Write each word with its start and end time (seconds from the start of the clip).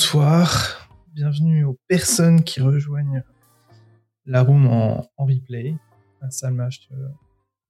bonsoir. 0.00 0.88
Bienvenue 1.12 1.66
aux 1.66 1.78
personnes 1.86 2.42
qui 2.42 2.62
rejoignent 2.62 3.22
la 4.24 4.42
room 4.42 4.66
en, 4.66 5.10
replay. 5.18 5.74
Ah, 6.22 6.30
Salma, 6.30 6.68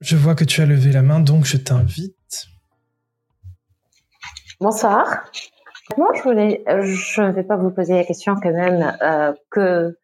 je, 0.00 0.16
vois 0.16 0.37
que 0.37 0.44
tu 0.44 0.60
as 0.60 0.66
levé 0.66 0.92
la 0.92 1.03
main, 1.03 1.19
donc 1.19 1.44
je 1.44 1.56
t'invite. 1.56 2.46
Bonsoir. 4.60 5.24
Moi, 5.98 6.12
je 6.14 7.21
ne 7.21 7.32
vais 7.32 7.42
pas 7.42 7.56
vous 7.56 7.72
poser 7.72 7.94
la 7.94 8.04
question 8.04 8.37
quand 8.37 8.53
même 8.53 8.97
euh, 9.03 9.33
que 9.51 9.99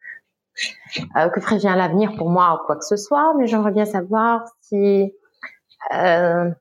euh, 1.15 1.29
que 1.29 1.39
prévient 1.39 1.75
l'avenir 1.77 2.13
pour 2.17 2.29
moi 2.29 2.59
ou 2.59 2.65
quoi 2.65 2.75
que 2.75 2.83
ce 2.83 2.97
soit, 2.97 3.35
mais 3.37 3.47
j'aimerais 3.47 3.71
bien 3.71 3.85
savoir 3.85 4.43
si 4.59 5.13
euh, 5.93 6.51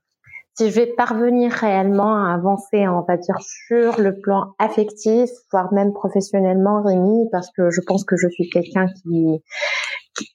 si 0.56 0.70
je 0.70 0.74
vais 0.74 0.86
parvenir 0.86 1.52
réellement 1.52 2.24
à 2.24 2.34
avancer, 2.34 2.88
on 2.88 3.02
va 3.02 3.16
dire, 3.16 3.36
sur 3.40 4.00
le 4.00 4.18
plan 4.18 4.54
affectif, 4.58 5.28
voire 5.52 5.72
même 5.72 5.92
professionnellement, 5.92 6.82
Rémi, 6.82 7.28
parce 7.30 7.50
que 7.50 7.70
je 7.70 7.80
pense 7.82 8.04
que 8.04 8.16
je 8.16 8.28
suis 8.28 8.48
quelqu'un 8.48 8.86
qui, 8.88 9.42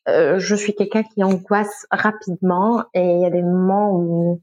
euh, 0.08 0.38
je 0.38 0.56
suis 0.56 0.76
quelqu'un 0.76 1.04
qui 1.04 1.24
angoisse 1.24 1.88
rapidement 1.90 2.84
et 2.94 3.16
il 3.16 3.22
y 3.22 3.26
a 3.26 3.32
des 3.32 3.42
moments 3.42 3.96
où 3.96 4.42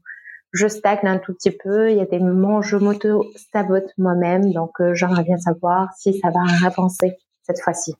je 0.51 0.67
stagne 0.67 0.99
un 1.03 1.17
tout 1.17 1.33
petit 1.33 1.51
peu, 1.51 1.91
il 1.91 1.97
y 1.97 2.01
a 2.01 2.05
des 2.05 2.19
moments 2.19 2.57
où 2.57 2.61
je 2.61 2.75
m'auto-sabote 2.75 3.91
moi-même, 3.97 4.51
donc 4.51 4.81
euh, 4.81 4.93
j'aimerais 4.95 5.23
bien 5.23 5.37
savoir 5.37 5.93
si 5.97 6.19
ça 6.19 6.29
va 6.29 6.41
avancer 6.67 7.15
cette 7.43 7.61
fois-ci. 7.61 7.93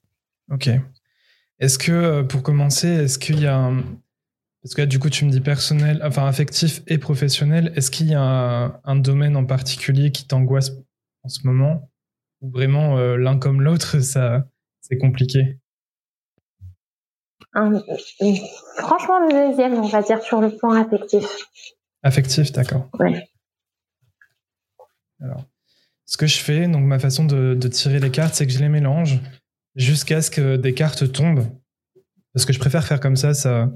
Ok. 0.51 0.69
Est-ce 1.59 1.77
que, 1.77 1.91
euh, 1.91 2.23
pour 2.23 2.43
commencer, 2.43 2.87
est-ce 2.87 3.19
qu'il 3.19 3.41
y 3.41 3.47
a 3.47 3.55
un 3.57 3.83
parce 4.61 4.75
que 4.75 4.81
là, 4.81 4.87
du 4.87 4.99
coup, 4.99 5.09
tu 5.09 5.23
me 5.25 5.31
dis 5.31 5.39
personnel, 5.39 6.01
enfin 6.03 6.27
affectif 6.27 6.81
et 6.87 6.97
professionnel. 6.97 7.71
Est-ce 7.75 7.89
qu'il 7.89 8.07
y 8.07 8.15
a 8.15 8.81
un, 8.83 8.95
domaine 8.97 9.37
en 9.37 9.45
particulier 9.45 10.11
qui 10.11 10.27
t'angoisse 10.27 10.71
en 11.23 11.29
ce 11.29 11.47
moment 11.47 11.89
Ou 12.41 12.51
vraiment 12.51 12.97
euh, 12.97 13.15
l'un 13.15 13.37
comme 13.37 13.61
l'autre, 13.61 13.99
ça, 13.99 14.45
c'est 14.81 14.97
compliqué? 14.97 15.57
Franchement, 17.53 19.19
le 19.19 19.49
deuxième, 19.49 19.73
on 19.75 19.87
va 19.87 20.01
dire 20.01 20.21
sur 20.21 20.41
le 20.41 20.55
plan 20.55 20.71
affectif. 20.71 21.25
Affectif, 22.03 22.51
d'accord. 22.51 22.89
Alors, 25.21 25.45
ce 26.05 26.17
que 26.17 26.27
je 26.27 26.37
fais, 26.37 26.67
donc 26.67 26.83
ma 26.83 26.99
façon 26.99 27.23
de, 27.25 27.55
de 27.55 27.67
tirer 27.69 27.99
les 27.99 28.11
cartes, 28.11 28.35
c'est 28.35 28.45
que 28.45 28.51
je 28.51 28.59
les 28.59 28.69
mélange 28.69 29.19
jusqu'à 29.75 30.21
ce 30.21 30.29
que 30.29 30.57
des 30.57 30.73
cartes 30.73 31.11
tombent. 31.11 31.47
Parce 32.33 32.45
que 32.45 32.53
je 32.53 32.59
préfère 32.59 32.85
faire 32.85 32.99
comme 32.99 33.15
ça, 33.15 33.33
ça, 33.33 33.71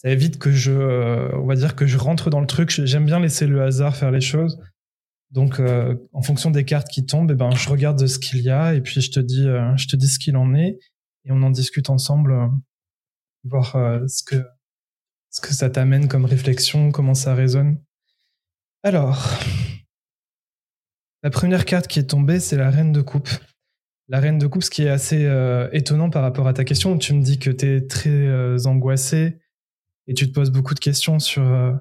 ça 0.00 0.10
évite 0.10 0.38
que 0.38 0.52
je, 0.52 0.70
euh, 0.70 1.28
on 1.38 1.46
va 1.46 1.56
dire 1.56 1.74
que 1.74 1.84
je 1.84 1.98
rentre 1.98 2.30
dans 2.30 2.40
le 2.40 2.46
truc. 2.46 2.70
J'aime 2.70 3.04
bien 3.04 3.18
laisser 3.18 3.48
le 3.48 3.60
hasard 3.64 3.96
faire 3.96 4.12
les 4.12 4.20
choses. 4.20 4.60
Donc, 5.32 5.58
euh, 5.58 5.96
en 6.12 6.22
fonction 6.22 6.52
des 6.52 6.64
cartes 6.64 6.86
qui 6.86 7.04
tombent, 7.04 7.32
eh 7.32 7.34
ben, 7.34 7.50
je 7.50 7.68
regarde 7.68 8.06
ce 8.06 8.20
qu'il 8.20 8.40
y 8.42 8.48
a 8.48 8.74
et 8.74 8.80
puis 8.80 9.00
je 9.00 9.10
te 9.10 9.18
dis, 9.18 9.48
euh, 9.48 9.76
je 9.76 9.88
te 9.88 9.96
dis 9.96 10.06
ce 10.06 10.20
qu'il 10.20 10.36
en 10.36 10.54
est 10.54 10.78
et 11.24 11.32
on 11.32 11.42
en 11.42 11.50
discute 11.50 11.90
ensemble, 11.90 12.32
voir 13.42 13.72
ce 14.06 14.22
que 14.22 14.36
ce 15.30 15.40
que 15.40 15.52
ça 15.52 15.68
t'amène 15.68 16.06
comme 16.06 16.24
réflexion, 16.24 16.92
comment 16.92 17.14
ça 17.14 17.34
résonne. 17.34 17.82
Alors, 18.84 19.32
la 21.24 21.30
première 21.30 21.64
carte 21.64 21.88
qui 21.88 21.98
est 21.98 22.10
tombée, 22.10 22.38
c'est 22.38 22.56
la 22.56 22.70
Reine 22.70 22.92
de 22.92 23.02
Coupe. 23.02 23.28
La 24.06 24.20
Reine 24.20 24.38
de 24.38 24.46
Coupe, 24.46 24.62
ce 24.62 24.70
qui 24.70 24.84
est 24.84 24.88
assez 24.88 25.28
étonnant 25.72 26.08
par 26.08 26.22
rapport 26.22 26.46
à 26.46 26.54
ta 26.54 26.64
question, 26.64 26.96
tu 26.96 27.14
me 27.14 27.22
dis 27.22 27.38
que 27.40 27.50
tu 27.50 27.66
es 27.66 27.86
très 27.86 28.64
angoissé, 28.64 29.38
et 30.08 30.14
tu 30.14 30.26
te 30.26 30.32
poses 30.32 30.50
beaucoup 30.50 30.74
de 30.74 30.80
questions 30.80 31.20
sur 31.20 31.42
euh, 31.42 31.72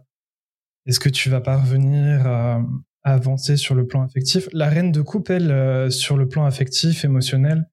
est-ce 0.86 1.00
que 1.00 1.10
tu 1.10 1.30
vas 1.30 1.42
parvenir 1.42 2.28
à, 2.28 2.62
avancer 3.04 3.56
sur 3.56 3.74
le 3.74 3.88
plan 3.88 4.04
affectif? 4.04 4.50
La 4.52 4.70
reine 4.70 4.92
de 4.92 5.02
coupe, 5.02 5.30
elle, 5.30 5.50
euh, 5.50 5.90
sur 5.90 6.18
le 6.18 6.28
plan 6.28 6.46
affectif, 6.46 7.06
émotionnel, 7.06 7.70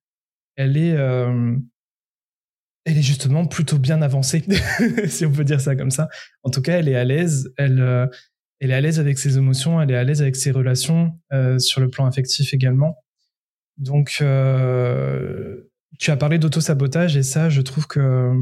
elle 0.54 0.76
est, 0.76 0.94
euh, 0.96 1.56
elle 2.84 2.98
est 2.98 3.02
justement 3.02 3.44
plutôt 3.46 3.78
bien 3.78 4.00
avancée, 4.00 4.44
si 5.08 5.26
on 5.26 5.32
peut 5.32 5.42
dire 5.42 5.60
ça 5.60 5.74
comme 5.74 5.90
ça. 5.90 6.08
En 6.44 6.50
tout 6.50 6.62
cas, 6.62 6.78
elle 6.78 6.88
est 6.88 6.94
à 6.94 7.02
l'aise. 7.02 7.52
Elle, 7.56 8.08
elle 8.60 8.70
est 8.70 8.74
à 8.74 8.80
l'aise 8.80 9.00
avec 9.00 9.18
ses 9.18 9.36
émotions. 9.38 9.82
Elle 9.82 9.90
est 9.90 9.96
à 9.96 10.04
l'aise 10.04 10.22
avec 10.22 10.36
ses 10.36 10.52
relations 10.52 11.18
sur 11.58 11.80
le 11.80 11.88
plan 11.88 12.06
affectif 12.06 12.54
également. 12.54 13.02
Donc, 13.76 14.22
tu 15.98 16.10
as 16.10 16.16
parlé 16.16 16.38
d'auto-sabotage 16.38 17.16
et 17.16 17.24
ça, 17.24 17.48
je 17.48 17.62
trouve 17.62 17.88
que 17.88 18.32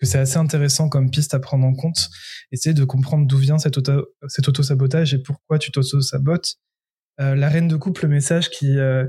que 0.00 0.06
c'est 0.06 0.18
assez 0.18 0.38
intéressant 0.38 0.88
comme 0.88 1.10
piste 1.10 1.34
à 1.34 1.38
prendre 1.38 1.66
en 1.66 1.74
compte. 1.74 2.08
Essayer 2.50 2.74
de 2.74 2.84
comprendre 2.84 3.26
d'où 3.26 3.36
vient 3.36 3.58
cet, 3.58 3.76
auto, 3.76 4.08
cet 4.28 4.48
auto-sabotage 4.48 5.14
et 5.14 5.18
pourquoi 5.18 5.58
tu 5.58 5.70
t'auto-sabotes. 5.70 6.56
Euh, 7.20 7.34
la 7.34 7.48
reine 7.50 7.68
de 7.68 7.76
couple, 7.76 8.04
le 8.04 8.08
message 8.08 8.48
qui, 8.48 8.78
euh, 8.78 9.06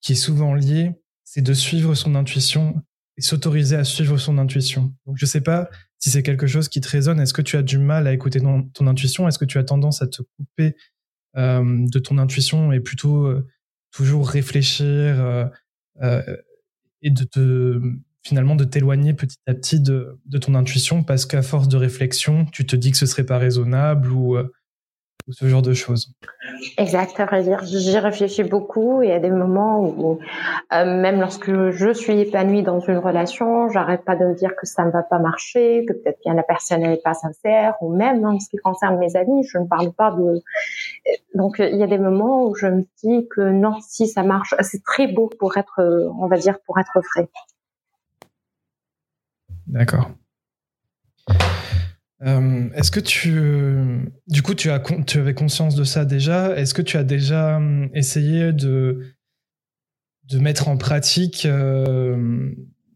qui 0.00 0.12
est 0.12 0.16
souvent 0.16 0.54
lié, 0.54 0.92
c'est 1.24 1.42
de 1.42 1.52
suivre 1.52 1.94
son 1.94 2.14
intuition 2.14 2.80
et 3.16 3.22
s'autoriser 3.22 3.74
à 3.74 3.82
suivre 3.82 4.18
son 4.18 4.38
intuition. 4.38 4.94
Donc 5.04 5.16
je 5.18 5.26
sais 5.26 5.40
pas 5.40 5.68
si 5.98 6.10
c'est 6.10 6.22
quelque 6.22 6.46
chose 6.46 6.68
qui 6.68 6.80
te 6.80 6.88
résonne. 6.88 7.18
Est-ce 7.18 7.34
que 7.34 7.42
tu 7.42 7.56
as 7.56 7.62
du 7.62 7.78
mal 7.78 8.06
à 8.06 8.12
écouter 8.12 8.40
ton, 8.40 8.86
intuition? 8.86 9.26
Est-ce 9.26 9.38
que 9.38 9.44
tu 9.44 9.58
as 9.58 9.64
tendance 9.64 10.00
à 10.00 10.06
te 10.06 10.22
couper 10.36 10.76
euh, 11.36 11.86
de 11.88 11.98
ton 11.98 12.18
intuition 12.18 12.72
et 12.72 12.80
plutôt 12.80 13.26
euh, 13.26 13.46
toujours 13.90 14.28
réfléchir 14.28 15.50
et 17.02 17.10
de 17.10 17.24
te 17.24 17.80
finalement 18.22 18.54
de 18.54 18.64
t'éloigner 18.64 19.14
petit 19.14 19.36
à 19.46 19.54
petit 19.54 19.80
de, 19.80 20.18
ton 20.40 20.54
intuition 20.54 21.02
parce 21.02 21.26
qu'à 21.26 21.42
force 21.42 21.68
de 21.68 21.76
réflexion, 21.76 22.46
tu 22.52 22.66
te 22.66 22.76
dis 22.76 22.90
que 22.90 22.98
ce 22.98 23.06
serait 23.06 23.24
pas 23.24 23.38
raisonnable 23.38 24.10
ou, 24.12 24.36
euh, 24.36 24.52
ce 25.28 25.46
genre 25.48 25.62
de 25.62 25.74
choses. 25.74 26.12
Exact, 26.76 27.18
à 27.20 27.26
vrai 27.26 27.42
dire, 27.42 27.62
j'y 27.64 27.98
réfléchis 27.98 28.42
beaucoup 28.42 29.02
et 29.02 29.06
il 29.06 29.10
y 29.10 29.14
a 29.14 29.20
des 29.20 29.30
moments 29.30 29.80
où, 29.80 30.18
euh, 30.72 31.00
même 31.00 31.20
lorsque 31.20 31.70
je 31.70 31.92
suis 31.92 32.18
épanouie 32.18 32.62
dans 32.62 32.80
une 32.80 32.98
relation, 32.98 33.68
j'arrête 33.68 34.04
pas 34.04 34.16
de 34.16 34.24
me 34.24 34.34
dire 34.34 34.56
que 34.56 34.66
ça 34.66 34.84
ne 34.84 34.90
va 34.90 35.02
pas 35.02 35.18
marcher, 35.18 35.84
que 35.86 35.92
peut-être 35.92 36.18
bien 36.24 36.34
la 36.34 36.42
personne 36.42 36.80
n'est 36.80 36.96
pas 36.96 37.14
sincère, 37.14 37.74
ou 37.80 37.94
même 37.94 38.24
en 38.24 38.40
ce 38.40 38.48
qui 38.48 38.56
concerne 38.56 38.98
mes 38.98 39.14
amis, 39.16 39.44
je 39.44 39.58
ne 39.58 39.66
parle 39.66 39.92
pas 39.92 40.10
de. 40.10 40.42
Donc 41.34 41.56
il 41.58 41.76
y 41.76 41.82
a 41.82 41.86
des 41.86 41.98
moments 41.98 42.46
où 42.46 42.54
je 42.54 42.66
me 42.66 42.84
dis 43.02 43.28
que 43.28 43.42
non, 43.42 43.74
si 43.86 44.08
ça 44.08 44.22
marche, 44.22 44.54
c'est 44.60 44.82
très 44.82 45.06
beau 45.06 45.30
pour 45.38 45.56
être, 45.56 45.80
on 46.18 46.26
va 46.26 46.38
dire, 46.38 46.58
pour 46.66 46.78
être 46.78 47.00
vrai. 47.14 47.28
D'accord. 49.70 50.10
Euh, 52.22 52.68
est-ce 52.74 52.90
que 52.90 53.00
tu, 53.00 54.10
du 54.26 54.42
coup, 54.42 54.54
tu, 54.54 54.68
as, 54.70 54.82
avais 55.14 55.34
conscience 55.34 55.74
de 55.74 55.84
ça 55.84 56.04
déjà? 56.04 56.56
Est-ce 56.56 56.74
que 56.74 56.82
tu 56.82 56.96
as 56.96 57.04
déjà 57.04 57.56
hum, 57.56 57.88
essayé 57.94 58.52
de, 58.52 59.00
de 60.24 60.38
mettre 60.38 60.68
en 60.68 60.76
pratique 60.76 61.46
euh, 61.46 62.50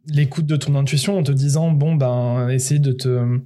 l'écoute 0.09 0.47
de 0.47 0.57
ton 0.57 0.75
intuition 0.75 1.17
en 1.17 1.23
te 1.23 1.33
disant, 1.33 1.71
bon, 1.71 1.95
ben, 1.95 2.49
essayer 2.51 2.81
de 2.81 2.93
te 2.93 3.41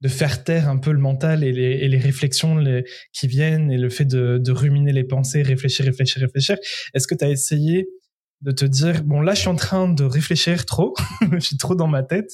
de 0.00 0.08
faire 0.08 0.42
taire 0.42 0.68
un 0.68 0.78
peu 0.78 0.90
le 0.90 0.98
mental 0.98 1.44
et 1.44 1.52
les, 1.52 1.74
et 1.74 1.86
les 1.86 1.98
réflexions 1.98 2.56
les, 2.56 2.84
qui 3.12 3.28
viennent 3.28 3.70
et 3.70 3.78
le 3.78 3.88
fait 3.88 4.04
de, 4.04 4.36
de 4.38 4.50
ruminer 4.50 4.92
les 4.92 5.04
pensées, 5.04 5.42
réfléchir, 5.42 5.86
réfléchir, 5.86 6.20
réfléchir. 6.20 6.56
Est-ce 6.92 7.06
que 7.06 7.14
tu 7.14 7.24
as 7.24 7.30
essayé 7.30 7.86
de 8.40 8.50
te 8.50 8.64
dire, 8.64 9.04
bon, 9.04 9.20
là, 9.20 9.34
je 9.34 9.40
suis 9.42 9.48
en 9.48 9.54
train 9.54 9.88
de 9.88 10.02
réfléchir 10.02 10.66
trop, 10.66 10.92
je 11.32 11.38
suis 11.38 11.56
trop 11.56 11.76
dans 11.76 11.86
ma 11.86 12.02
tête. 12.02 12.32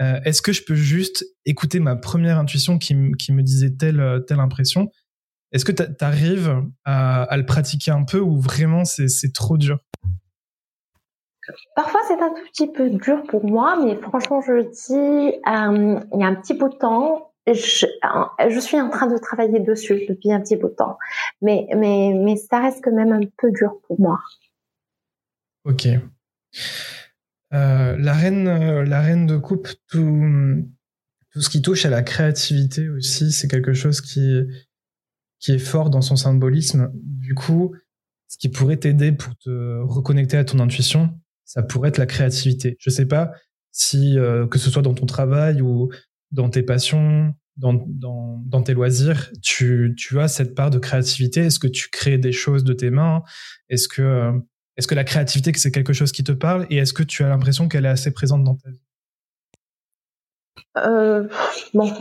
Euh, 0.00 0.20
est-ce 0.24 0.42
que 0.42 0.52
je 0.52 0.62
peux 0.64 0.74
juste 0.74 1.24
écouter 1.44 1.80
ma 1.80 1.96
première 1.96 2.38
intuition 2.38 2.78
qui, 2.78 2.94
me 2.94 3.42
disait 3.42 3.70
telle, 3.70 4.24
telle 4.26 4.40
impression? 4.40 4.90
Est-ce 5.52 5.64
que 5.64 5.72
tu 5.72 5.82
arrives 6.00 6.62
à, 6.84 7.36
le 7.36 7.44
pratiquer 7.44 7.90
un 7.90 8.04
peu 8.04 8.18
ou 8.18 8.40
vraiment 8.40 8.84
c'est 8.84 9.32
trop 9.32 9.58
dur? 9.58 9.78
Parfois 11.76 12.00
c'est 12.08 12.20
un 12.20 12.30
tout 12.30 12.42
petit 12.52 12.72
peu 12.72 12.88
dur 12.88 13.22
pour 13.28 13.44
moi, 13.44 13.76
mais 13.82 13.96
franchement 14.00 14.40
je 14.40 14.62
dis, 14.62 15.34
euh, 15.46 16.00
il 16.14 16.20
y 16.20 16.24
a 16.24 16.26
un 16.26 16.34
petit 16.36 16.54
bout 16.54 16.68
de 16.68 16.76
temps, 16.76 17.32
je, 17.46 17.86
je, 18.48 18.60
suis 18.60 18.80
en 18.80 18.88
train 18.88 19.08
de 19.08 19.18
travailler 19.18 19.58
dessus 19.58 20.06
depuis 20.08 20.32
un 20.32 20.40
petit 20.40 20.56
bout 20.56 20.68
de 20.68 20.74
temps, 20.74 20.98
mais, 21.42 21.66
mais, 21.76 22.14
mais 22.14 22.36
ça 22.36 22.60
reste 22.60 22.82
quand 22.82 22.92
même 22.92 23.12
un 23.12 23.20
peu 23.36 23.50
dur 23.50 23.74
pour 23.86 24.00
moi. 24.00 24.20
Ok. 25.64 25.88
Euh, 27.52 27.96
euh, 27.96 28.84
la 28.84 29.00
reine 29.00 29.26
de 29.26 29.36
coupe, 29.36 29.68
tout, 29.88 30.64
tout 31.30 31.40
ce 31.40 31.50
qui 31.50 31.62
touche 31.62 31.84
à 31.84 31.90
la 31.90 32.02
créativité 32.02 32.88
aussi, 32.88 33.32
c'est 33.32 33.48
quelque 33.48 33.72
chose 33.72 34.00
qui, 34.00 34.40
qui 35.38 35.52
est 35.52 35.58
fort 35.58 35.90
dans 35.90 36.00
son 36.00 36.16
symbolisme. 36.16 36.90
Du 36.94 37.34
coup, 37.34 37.74
ce 38.28 38.38
qui 38.38 38.48
pourrait 38.48 38.78
t'aider 38.78 39.12
pour 39.12 39.36
te 39.36 39.80
reconnecter 39.82 40.36
à 40.38 40.44
ton 40.44 40.58
intuition, 40.60 41.10
ça 41.44 41.62
pourrait 41.62 41.90
être 41.90 41.98
la 41.98 42.06
créativité. 42.06 42.76
Je 42.78 42.90
sais 42.90 43.06
pas 43.06 43.32
si, 43.72 44.18
euh, 44.18 44.46
que 44.46 44.58
ce 44.58 44.70
soit 44.70 44.82
dans 44.82 44.94
ton 44.94 45.06
travail 45.06 45.60
ou 45.60 45.90
dans 46.30 46.48
tes 46.48 46.62
passions, 46.62 47.34
dans, 47.56 47.74
dans, 47.86 48.42
dans 48.46 48.62
tes 48.62 48.72
loisirs, 48.72 49.30
tu, 49.42 49.94
tu 49.98 50.18
as 50.18 50.28
cette 50.28 50.54
part 50.54 50.70
de 50.70 50.78
créativité. 50.78 51.40
Est-ce 51.40 51.58
que 51.58 51.66
tu 51.66 51.90
crées 51.90 52.16
des 52.16 52.32
choses 52.32 52.64
de 52.64 52.72
tes 52.72 52.90
mains? 52.90 53.22
Est-ce 53.68 53.88
que 53.88 54.32
est-ce 54.76 54.86
que 54.88 54.94
la 54.94 55.04
créativité, 55.04 55.52
c'est 55.56 55.70
quelque 55.70 55.92
chose 55.92 56.12
qui 56.12 56.24
te 56.24 56.32
parle 56.32 56.66
et 56.70 56.76
est-ce 56.78 56.92
que 56.92 57.02
tu 57.02 57.22
as 57.24 57.28
l'impression 57.28 57.68
qu'elle 57.68 57.84
est 57.86 57.88
assez 57.88 58.12
présente 58.12 58.44
dans 58.44 58.54
ta 58.56 58.70
vie? 58.70 58.80
Euh, 60.78 61.28
Bon, 61.74 61.92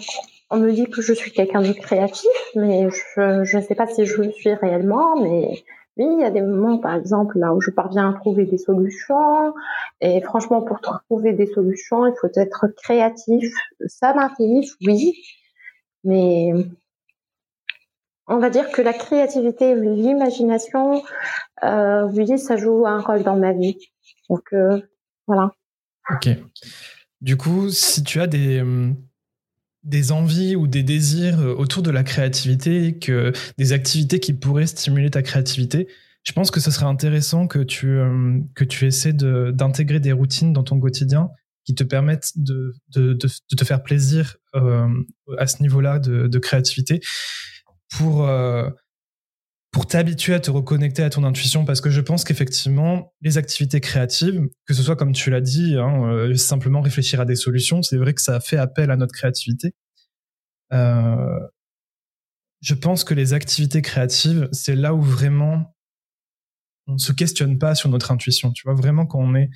on 0.50 0.58
me 0.58 0.72
dit 0.72 0.86
que 0.90 1.02
je 1.02 1.14
suis 1.14 1.32
quelqu'un 1.32 1.62
de 1.62 1.72
créatif, 1.74 2.30
mais 2.56 2.90
je 3.16 3.58
ne 3.58 3.62
sais 3.62 3.76
pas 3.76 3.88
si 3.88 4.06
je 4.06 4.22
le 4.22 4.32
suis 4.32 4.54
réellement, 4.54 5.22
mais 5.22 5.64
Oui, 5.98 6.06
il 6.18 6.22
y 6.22 6.24
a 6.24 6.32
des 6.32 6.42
moments, 6.42 6.78
par 6.78 6.96
exemple, 6.96 7.38
là 7.38 7.54
où 7.54 7.60
je 7.62 7.70
parviens 7.70 8.10
à 8.12 8.14
trouver 8.14 8.46
des 8.46 8.58
solutions. 8.58 9.54
Et 10.00 10.22
franchement, 10.22 10.62
pour 10.62 10.80
trouver 10.82 11.34
des 11.34 11.48
solutions, 11.48 12.06
il 12.08 12.14
faut 12.20 12.30
être 12.36 12.68
créatif. 12.78 13.54
Ça 13.88 14.14
m'arrive, 14.14 14.72
oui. 14.86 15.22
Mais 16.04 16.54
on 18.32 18.40
va 18.40 18.50
dire 18.50 18.70
que 18.72 18.82
la 18.82 18.94
créativité, 18.94 19.76
l'imagination, 19.76 21.04
euh, 21.64 22.08
oui, 22.14 22.38
ça 22.40 22.58
joue 22.58 22.86
un 22.88 23.00
rôle 23.00 23.24
dans 23.24 23.38
ma 23.38 23.54
vie. 23.54 23.78
Donc, 24.30 24.44
euh, 24.54 24.80
voilà. 25.28 25.52
Ok. 26.10 26.30
Du 27.22 27.38
coup, 27.38 27.70
si 27.70 28.04
tu 28.04 28.20
as 28.20 28.28
des, 28.28 28.62
hum, 28.62 28.96
des 29.84 30.12
envies 30.12 30.56
ou 30.56 30.68
des 30.68 30.84
désirs 30.84 31.40
euh, 31.40 31.54
autour 31.56 31.84
de 31.84 31.92
la 31.92 32.04
créativité, 32.04 32.98
que 32.98 33.32
des 33.58 33.74
activités 33.74 34.20
qui 34.20 34.34
pourraient 34.34 34.68
stimuler 34.68 35.10
ta 35.10 35.22
créativité, 35.22 35.88
je 36.24 36.34
pense 36.34 36.52
que 36.52 36.60
ce 36.60 36.70
serait 36.70 36.86
intéressant 36.86 37.48
que 37.48 37.60
tu, 37.60 37.88
euh, 37.88 38.40
que 38.56 38.64
tu 38.64 38.86
essaies 38.86 39.14
d'intégrer 39.14 40.00
des 40.00 40.12
routines 40.12 40.54
dans 40.54 40.64
ton 40.64 40.80
quotidien 40.80 41.30
qui 41.66 41.76
te 41.76 41.84
permettent 41.84 42.32
de, 42.36 42.74
de, 42.90 43.14
de, 43.14 43.28
te 43.56 43.66
faire 43.66 43.84
plaisir 43.84 44.38
euh, 44.56 44.88
à 45.38 45.48
ce 45.48 45.62
niveau-là 45.62 46.00
de, 46.00 46.40
créativité 46.40 47.02
pour, 47.98 48.28
pour 49.72 49.88
t'habituer 49.88 50.34
à 50.34 50.40
te 50.42 50.52
reconnecter 50.52 51.02
à 51.02 51.10
ton 51.10 51.24
intuition 51.24 51.64
parce 51.64 51.80
que 51.80 51.90
je 51.90 52.02
pense 52.02 52.26
qu'effectivement, 52.26 53.14
les 53.22 53.38
activités 53.38 53.80
créatives, 53.80 54.48
que 54.66 54.74
ce 54.74 54.84
soit 54.84 54.98
comme 54.98 55.14
tu 55.14 55.30
l'as 55.30 55.42
dit, 55.42 55.78
hein, 55.78 56.04
euh, 56.12 56.36
simplement 56.36 56.82
réfléchir 56.82 57.22
à 57.22 57.26
des 57.26 57.38
solutions, 57.38 57.82
c'est 57.82 57.98
vrai 57.98 58.14
que 58.14 58.22
ça 58.22 58.42
fait 58.42 58.58
appel 58.58 58.92
à 58.92 58.98
notre 58.98 59.14
créativité. 59.14 59.74
Euh, 60.74 61.40
je 62.60 62.74
pense 62.74 63.06
que 63.06 63.14
les 63.14 63.34
activités 63.34 63.82
créatives, 63.82 64.50
c'est 64.52 64.76
là 64.76 64.94
où 64.94 65.02
vraiment 65.02 65.74
on 66.88 66.94
ne 66.94 66.98
se 66.98 67.14
questionne 67.14 67.58
pas 67.58 67.74
sur 67.74 67.88
notre 67.90 68.12
intuition. 68.12 68.52
Tu 68.52 68.64
vois, 68.66 68.74
vraiment 68.74 69.06
quand 69.06 69.20
on 69.20 69.36
est, 69.36 69.50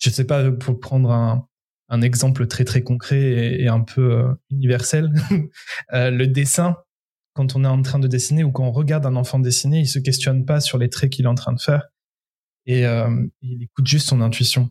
je 0.00 0.10
sais 0.10 0.24
pas, 0.24 0.50
pour 0.50 0.80
prendre 0.80 1.12
un, 1.12 1.46
un 1.88 2.02
exemple 2.02 2.48
très 2.48 2.64
très 2.64 2.82
concret 2.82 3.20
et, 3.60 3.68
un 3.68 3.80
peu 3.80 4.18
euh, 4.18 4.34
universel, 4.50 5.12
le 5.92 6.26
dessin, 6.26 6.76
quand 7.34 7.56
on 7.56 7.64
est 7.64 7.68
en 7.68 7.82
train 7.82 7.98
de 7.98 8.08
dessiner 8.08 8.44
ou 8.44 8.52
quand 8.52 8.64
on 8.64 8.72
regarde 8.72 9.06
un 9.06 9.16
enfant 9.16 9.38
dessiner, 9.38 9.80
il 9.80 9.88
se 9.88 9.98
questionne 9.98 10.44
pas 10.44 10.60
sur 10.60 10.78
les 10.78 10.88
traits 10.88 11.10
qu'il 11.10 11.24
est 11.24 11.28
en 11.28 11.34
train 11.34 11.52
de 11.52 11.60
faire 11.60 11.88
et 12.66 12.86
euh, 12.86 13.26
il 13.40 13.62
écoute 13.62 13.86
juste 13.86 14.08
son 14.08 14.20
intuition. 14.20 14.70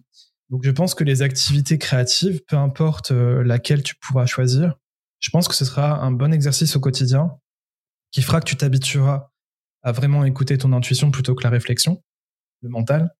Donc 0.49 0.63
je 0.63 0.71
pense 0.71 0.95
que 0.95 1.03
les 1.03 1.21
activités 1.21 1.77
créatives, 1.77 2.41
peu 2.47 2.57
importe 2.57 3.11
euh, 3.11 3.43
laquelle 3.43 3.83
tu 3.83 3.95
pourras 3.95 4.25
choisir, 4.25 4.75
je 5.19 5.29
pense 5.29 5.47
que 5.47 5.55
ce 5.55 5.65
sera 5.65 5.99
un 5.99 6.11
bon 6.11 6.33
exercice 6.33 6.75
au 6.75 6.79
quotidien 6.79 7.37
qui 8.11 8.21
fera 8.21 8.39
que 8.39 8.45
tu 8.45 8.57
t'habitueras 8.57 9.29
à 9.83 9.91
vraiment 9.91 10.25
écouter 10.25 10.57
ton 10.57 10.73
intuition 10.73 11.11
plutôt 11.11 11.35
que 11.35 11.43
la 11.43 11.49
réflexion, 11.49 12.03
le 12.61 12.69
mental. 12.69 13.15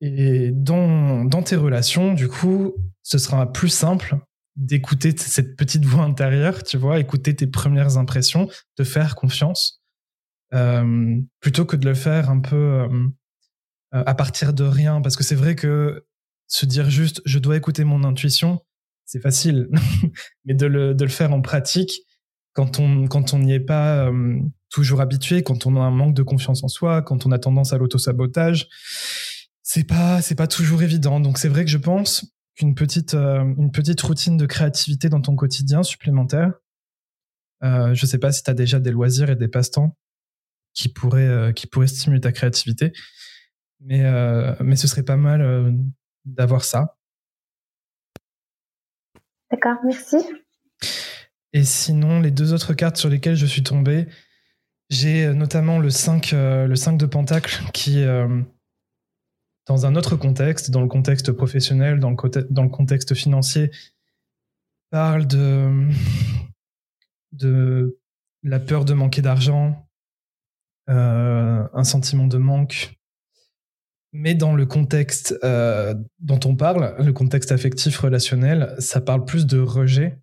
Et 0.00 0.50
dans, 0.52 1.24
dans 1.24 1.42
tes 1.42 1.56
relations, 1.56 2.14
du 2.14 2.28
coup, 2.28 2.74
ce 3.02 3.18
sera 3.18 3.52
plus 3.52 3.68
simple 3.68 4.16
d'écouter 4.58 5.14
cette 5.16 5.56
petite 5.56 5.84
voix 5.84 6.02
intérieure, 6.02 6.64
tu 6.64 6.76
vois, 6.76 6.98
écouter 6.98 7.34
tes 7.34 7.46
premières 7.46 7.96
impressions, 7.96 8.48
te 8.74 8.82
faire 8.82 9.14
confiance, 9.14 9.80
euh, 10.52 11.20
plutôt 11.40 11.64
que 11.64 11.76
de 11.76 11.88
le 11.88 11.94
faire 11.94 12.28
un 12.28 12.40
peu 12.40 12.56
euh, 12.56 12.88
euh, 13.94 14.02
à 14.04 14.14
partir 14.14 14.52
de 14.52 14.64
rien. 14.64 15.00
Parce 15.00 15.16
que 15.16 15.22
c'est 15.22 15.36
vrai 15.36 15.54
que 15.54 16.04
se 16.48 16.66
dire 16.66 16.90
juste 16.90 17.22
je 17.24 17.38
dois 17.38 17.56
écouter 17.56 17.84
mon 17.84 18.02
intuition, 18.02 18.60
c'est 19.04 19.20
facile, 19.20 19.68
mais 20.44 20.54
de 20.54 20.66
le, 20.66 20.92
de 20.92 21.04
le 21.04 21.10
faire 21.10 21.32
en 21.32 21.40
pratique, 21.40 22.00
quand 22.52 22.80
on 22.80 23.06
quand 23.06 23.34
on 23.34 23.38
n'y 23.38 23.52
est 23.52 23.60
pas 23.60 24.10
toujours 24.70 25.00
habitué, 25.00 25.44
quand 25.44 25.66
on 25.66 25.76
a 25.76 25.80
un 25.80 25.92
manque 25.92 26.14
de 26.14 26.24
confiance 26.24 26.64
en 26.64 26.68
soi, 26.68 27.02
quand 27.02 27.26
on 27.26 27.30
a 27.30 27.38
tendance 27.38 27.72
à 27.72 27.78
l'auto-sabotage, 27.78 28.68
c'est 29.62 29.84
pas 29.84 30.20
c'est 30.20 30.34
pas 30.34 30.48
toujours 30.48 30.82
évident. 30.82 31.20
Donc 31.20 31.38
c'est 31.38 31.48
vrai 31.48 31.64
que 31.64 31.70
je 31.70 31.78
pense 31.78 32.26
une 32.60 32.74
petite, 32.74 33.14
euh, 33.14 33.40
une 33.56 33.70
petite 33.70 34.00
routine 34.00 34.36
de 34.36 34.46
créativité 34.46 35.08
dans 35.08 35.20
ton 35.20 35.36
quotidien 35.36 35.82
supplémentaire. 35.82 36.52
Euh, 37.62 37.94
je 37.94 38.04
ne 38.04 38.08
sais 38.08 38.18
pas 38.18 38.32
si 38.32 38.42
tu 38.42 38.50
as 38.50 38.54
déjà 38.54 38.80
des 38.80 38.90
loisirs 38.90 39.30
et 39.30 39.36
des 39.36 39.48
passe-temps 39.48 39.96
qui 40.74 40.88
pourraient, 40.88 41.26
euh, 41.26 41.52
qui 41.52 41.66
pourraient 41.66 41.86
stimuler 41.86 42.20
ta 42.20 42.32
créativité, 42.32 42.92
mais, 43.80 44.02
mais 44.60 44.76
ce 44.76 44.88
serait 44.88 45.04
pas 45.04 45.16
mal 45.16 45.72
d'avoir 46.24 46.64
ça. 46.64 46.96
D'accord, 49.50 49.76
merci. 49.84 50.16
Et 51.52 51.64
sinon, 51.64 52.20
les 52.20 52.30
deux 52.30 52.52
autres 52.52 52.74
cartes 52.74 52.96
sur 52.96 53.08
lesquelles 53.08 53.36
je 53.36 53.46
suis 53.46 53.62
tombé, 53.62 54.08
j'ai 54.90 55.32
notamment 55.32 55.78
le 55.78 55.90
5, 55.90 56.32
le 56.32 56.74
5 56.74 56.96
de 56.98 57.06
Pentacle 57.06 57.62
qui, 57.72 58.04
dans 59.68 59.84
un 59.84 59.94
autre 59.96 60.16
contexte, 60.16 60.70
dans 60.70 60.80
le 60.80 60.88
contexte 60.88 61.30
professionnel, 61.30 62.00
dans 62.00 62.10
le, 62.10 62.68
contexte 62.68 63.14
financier, 63.14 63.70
parle 64.90 65.26
de, 65.26 65.88
de 67.32 68.00
la 68.42 68.60
peur 68.60 68.86
de 68.86 68.94
manquer 68.94 69.20
d'argent, 69.20 69.86
euh, 70.88 71.68
un 71.72 71.84
sentiment 71.84 72.26
de 72.26 72.38
manque. 72.38 72.94
Mais 74.12 74.34
dans 74.34 74.54
le 74.54 74.64
contexte 74.64 75.38
euh, 75.44 75.94
dont 76.18 76.40
on 76.46 76.56
parle, 76.56 76.96
le 76.98 77.12
contexte 77.12 77.52
affectif 77.52 77.98
relationnel, 77.98 78.74
ça 78.78 79.02
parle 79.02 79.26
plus 79.26 79.44
de 79.44 79.60
rejet. 79.60 80.18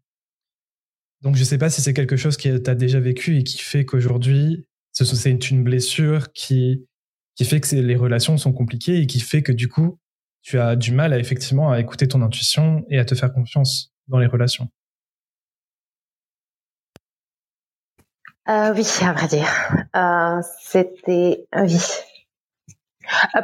Donc 1.21 1.35
je 1.35 1.41
ne 1.41 1.45
sais 1.45 1.59
pas 1.59 1.69
si 1.69 1.83
c'est 1.83 1.93
quelque 1.93 2.17
chose 2.17 2.35
que 2.35 2.57
tu 2.57 2.69
as 2.69 2.75
déjà 2.75 2.99
vécu 2.99 3.37
et 3.37 3.43
qui 3.43 3.59
fait 3.59 3.85
qu'aujourd'hui, 3.85 4.67
c'est 4.91 5.51
une 5.51 5.63
blessure 5.63 6.31
qui 6.31 6.87
qui 7.35 7.45
fait 7.45 7.59
que 7.59 7.75
les 7.75 7.95
relations 7.95 8.37
sont 8.37 8.53
compliquées 8.53 9.01
et 9.01 9.07
qui 9.07 9.19
fait 9.19 9.43
que 9.43 9.51
du 9.51 9.67
coup, 9.67 9.99
tu 10.41 10.59
as 10.59 10.75
du 10.75 10.91
mal 10.91 11.13
à 11.13 11.19
effectivement 11.19 11.71
à 11.71 11.79
écouter 11.79 12.07
ton 12.07 12.21
intuition 12.21 12.85
et 12.89 12.99
à 12.99 13.05
te 13.05 13.15
faire 13.15 13.33
confiance 13.33 13.93
dans 14.07 14.19
les 14.19 14.27
relations. 14.27 14.69
Euh, 18.47 18.73
oui, 18.75 18.85
à 19.01 19.13
vrai 19.13 19.27
dire. 19.27 19.47
Euh, 19.95 20.41
c'était 20.61 21.47
euh, 21.55 21.63
oui. 21.63 21.81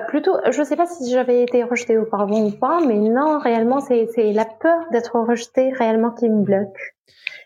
Plutôt, 0.07 0.37
je 0.51 0.59
ne 0.59 0.65
sais 0.65 0.75
pas 0.75 0.87
si 0.87 1.11
j'avais 1.11 1.43
été 1.43 1.63
rejetée 1.63 1.97
auparavant 1.97 2.45
ou 2.45 2.51
pas, 2.51 2.79
mais 2.85 2.97
non, 2.97 3.39
réellement, 3.39 3.79
c'est 3.79 4.33
la 4.33 4.45
peur 4.45 4.85
d'être 4.91 5.19
rejetée 5.19 5.71
réellement 5.73 6.11
qui 6.11 6.29
me 6.29 6.43
bloque 6.43 6.95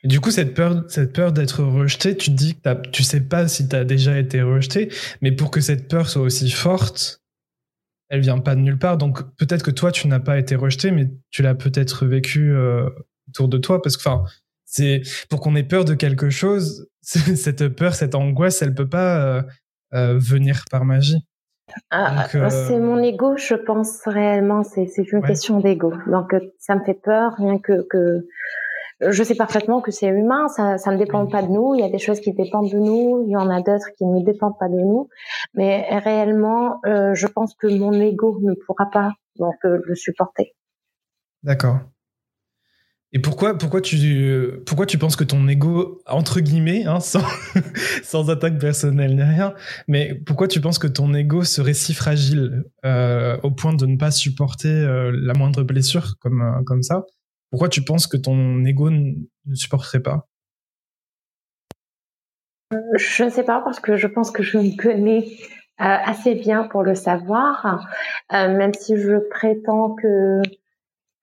du 0.03 0.19
coup, 0.19 0.31
cette 0.31 0.53
peur, 0.53 0.83
cette 0.87 1.13
peur 1.13 1.31
d'être 1.31 1.63
rejeté, 1.63 2.15
tu 2.15 2.29
te 2.29 2.35
dis 2.35 2.55
que 2.55 2.89
tu 2.89 3.03
sais 3.03 3.21
pas 3.21 3.47
si 3.47 3.67
tu 3.67 3.75
as 3.75 3.83
déjà 3.83 4.17
été 4.19 4.41
rejeté, 4.41 4.89
mais 5.21 5.31
pour 5.31 5.49
que 5.49 5.61
cette 5.61 5.87
peur 5.87 6.09
soit 6.09 6.21
aussi 6.21 6.51
forte, 6.51 7.23
elle 8.09 8.21
vient 8.21 8.37
pas 8.39 8.55
de 8.55 8.61
nulle 8.61 8.77
part. 8.77 8.97
Donc 8.97 9.23
peut-être 9.37 9.63
que 9.63 9.71
toi, 9.71 9.91
tu 9.91 10.07
n'as 10.07 10.19
pas 10.19 10.37
été 10.37 10.55
rejeté, 10.55 10.91
mais 10.91 11.09
tu 11.31 11.41
l'as 11.41 11.55
peut-être 11.55 12.05
vécu 12.05 12.51
euh, 12.51 12.87
autour 13.29 13.47
de 13.49 13.57
toi, 13.57 13.81
parce 13.81 13.97
que 13.97 14.07
enfin, 14.07 14.23
c'est 14.65 15.01
pour 15.29 15.39
qu'on 15.39 15.55
ait 15.55 15.63
peur 15.63 15.85
de 15.85 15.95
quelque 15.95 16.29
chose, 16.29 16.87
cette 17.01 17.69
peur, 17.69 17.95
cette 17.95 18.13
angoisse, 18.15 18.61
elle 18.61 18.75
peut 18.75 18.89
pas 18.89 19.23
euh, 19.23 19.41
euh, 19.93 20.19
venir 20.19 20.63
par 20.69 20.85
magie. 20.85 21.25
Ah, 21.89 22.27
c'est 22.29 22.79
mon 22.79 23.01
ego, 23.01 23.37
je 23.37 23.55
pense 23.55 24.01
réellement. 24.05 24.63
C'est 24.63 25.11
une 25.11 25.23
question 25.23 25.59
d'ego. 25.59 25.93
Donc 26.05 26.35
ça 26.59 26.75
me 26.75 26.83
fait 26.85 26.93
peur, 26.93 27.33
rien 27.37 27.57
que 27.57 27.81
que 27.89 28.27
je 29.01 29.23
sais 29.23 29.35
parfaitement 29.35 29.81
que 29.81 29.91
c'est 29.91 30.07
humain, 30.07 30.47
ça, 30.47 30.77
ça 30.77 30.91
ne 30.91 30.97
dépend 30.97 31.25
pas 31.27 31.41
de 31.41 31.47
nous. 31.47 31.75
Il 31.75 31.81
y 31.81 31.83
a 31.83 31.89
des 31.89 31.99
choses 31.99 32.19
qui 32.19 32.33
dépendent 32.33 32.71
de 32.71 32.77
nous, 32.77 33.23
il 33.25 33.31
y 33.31 33.37
en 33.37 33.49
a 33.49 33.61
d'autres 33.61 33.89
qui 33.97 34.05
ne 34.05 34.23
dépendent 34.23 34.57
pas 34.59 34.69
de 34.69 34.75
nous. 34.79 35.09
Mais 35.53 35.87
réellement, 35.99 36.79
euh, 36.85 37.13
je 37.13 37.27
pense 37.27 37.53
que 37.55 37.67
mon 37.67 37.93
ego 37.93 38.39
ne 38.41 38.53
pourra 38.65 38.89
pas 38.91 39.11
donc 39.37 39.55
euh, 39.65 39.81
le 39.85 39.95
supporter. 39.95 40.55
D'accord. 41.43 41.79
Et 43.15 43.19
pourquoi, 43.19 43.57
pourquoi 43.57 43.79
tu, 43.79 44.51
pourquoi 44.65 44.85
tu 44.85 44.97
penses 44.97 45.15
que 45.15 45.23
ton 45.23 45.47
ego, 45.47 46.01
entre 46.05 46.41
guillemets, 46.41 46.83
hein, 46.83 46.99
sans, 46.99 47.23
sans 48.03 48.29
attaque 48.29 48.59
personnelle 48.59 49.15
ni 49.15 49.23
rien, 49.23 49.53
mais 49.87 50.15
pourquoi 50.15 50.49
tu 50.49 50.59
penses 50.59 50.79
que 50.79 50.87
ton 50.87 51.13
ego 51.13 51.45
serait 51.45 51.73
si 51.73 51.93
fragile 51.93 52.65
euh, 52.83 53.37
au 53.41 53.51
point 53.51 53.73
de 53.73 53.85
ne 53.85 53.95
pas 53.95 54.11
supporter 54.11 54.67
euh, 54.67 55.11
la 55.15 55.33
moindre 55.33 55.63
blessure 55.63 56.15
comme, 56.19 56.41
euh, 56.41 56.61
comme 56.65 56.83
ça? 56.83 57.05
Pourquoi 57.49 57.69
tu 57.69 57.83
penses 57.83 58.07
que 58.07 58.17
ton 58.17 58.63
ego 58.65 58.89
ne 58.89 59.55
supporterait 59.55 60.01
pas? 60.01 60.27
Je 62.71 63.23
ne 63.23 63.29
sais 63.29 63.43
pas 63.43 63.61
parce 63.61 63.79
que 63.79 63.95
je 63.95 64.07
pense 64.07 64.31
que 64.31 64.43
je 64.43 64.57
me 64.57 64.75
connais 64.75 65.27
euh, 65.81 65.97
assez 66.05 66.35
bien 66.35 66.63
pour 66.63 66.83
le 66.83 66.95
savoir, 66.95 67.87
euh, 68.33 68.57
même 68.57 68.73
si 68.73 68.97
je 68.97 69.17
prétends 69.29 69.95
que 69.95 70.41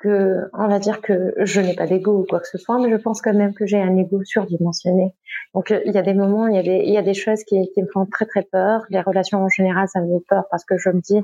on 0.05 0.69
va 0.69 0.79
dire 0.79 1.01
que 1.01 1.33
je 1.39 1.61
n'ai 1.61 1.75
pas 1.75 1.87
d'ego 1.87 2.23
ou 2.23 2.27
quoi 2.29 2.41
que 2.41 2.49
ce 2.49 2.59
soit, 2.59 2.79
mais 2.79 2.91
je 2.91 2.97
pense 2.97 3.23
quand 3.23 3.35
même 3.35 3.55
que 3.55 3.67
j'ai 3.67 3.81
un 3.81 3.97
ego 3.97 4.23
surdimensionné. 4.25 5.15
Donc 5.55 5.71
il 5.71 5.93
y 5.93 5.99
a 5.99 6.03
des 6.03 6.15
moments, 6.15 6.49
il 6.49 6.57
y 6.67 6.97
a 6.97 7.03
des 7.03 7.15
choses 7.15 7.45
qui, 7.45 7.57
me 7.57 7.87
font 7.93 8.07
très 8.07 8.27
très 8.27 8.43
peur. 8.43 8.83
Les 8.91 9.01
relations 9.01 9.43
en 9.43 9.49
général, 9.49 9.89
ça 9.89 10.01
me 10.01 10.19
fait 10.19 10.25
peur 10.29 10.45
parce 10.51 10.65
que 10.65 10.77
je 10.77 10.91
me 10.91 11.01
dis 11.01 11.21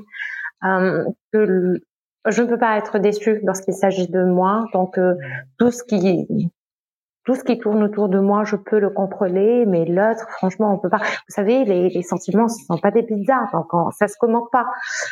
euh, 0.63 1.05
que 1.33 1.81
je 2.27 2.41
ne 2.41 2.47
peux 2.47 2.57
pas 2.57 2.77
être 2.77 2.99
déçue 2.99 3.39
lorsqu'il 3.43 3.73
s'agit 3.73 4.07
de 4.07 4.23
moi. 4.23 4.65
Donc 4.73 4.97
euh, 4.97 5.15
tout 5.57 5.71
ce 5.71 5.83
qui 5.83 6.51
tout 7.25 7.35
ce 7.35 7.43
qui 7.43 7.59
tourne 7.59 7.83
autour 7.83 8.09
de 8.09 8.17
moi, 8.17 8.43
je 8.43 8.55
peux 8.55 8.79
le 8.79 8.89
contrôler, 8.89 9.65
mais 9.67 9.85
l'autre, 9.85 10.27
franchement, 10.31 10.73
on 10.73 10.79
peut 10.79 10.89
pas. 10.89 10.97
Vous 10.97 11.33
savez, 11.35 11.63
les, 11.63 11.89
les 11.89 12.01
sentiments, 12.01 12.47
ce 12.47 12.65
sont 12.65 12.79
pas 12.79 12.89
des 12.89 13.03
pizzas, 13.03 13.45
donc 13.53 13.67
ça 13.93 14.07
se 14.07 14.15
commande 14.17 14.49
pas. 14.51 14.65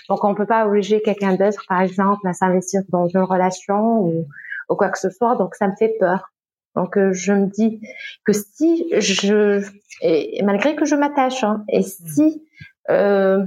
Donc 0.09 0.23
on 0.23 0.33
peut 0.33 0.47
pas 0.47 0.65
obliger 0.65 1.01
quelqu'un 1.01 1.35
d'autre, 1.35 1.63
par 1.67 1.81
exemple, 1.81 2.27
à 2.27 2.33
s'investir 2.33 2.81
dans 2.89 3.07
une 3.07 3.21
relation 3.21 3.99
ou, 3.99 4.25
ou, 4.69 4.75
quoi 4.75 4.89
que 4.89 4.97
ce 4.97 5.11
soit. 5.11 5.35
Donc 5.35 5.53
ça 5.53 5.67
me 5.67 5.75
fait 5.77 5.95
peur. 5.99 6.31
Donc 6.75 6.97
euh, 6.97 7.11
je 7.13 7.33
me 7.33 7.45
dis 7.47 7.81
que 8.25 8.33
si 8.33 8.87
je, 8.97 9.63
et 10.01 10.41
malgré 10.43 10.75
que 10.75 10.85
je 10.85 10.95
m'attache, 10.95 11.43
hein, 11.43 11.65
et 11.69 11.83
si 11.83 12.43
euh, 12.89 13.45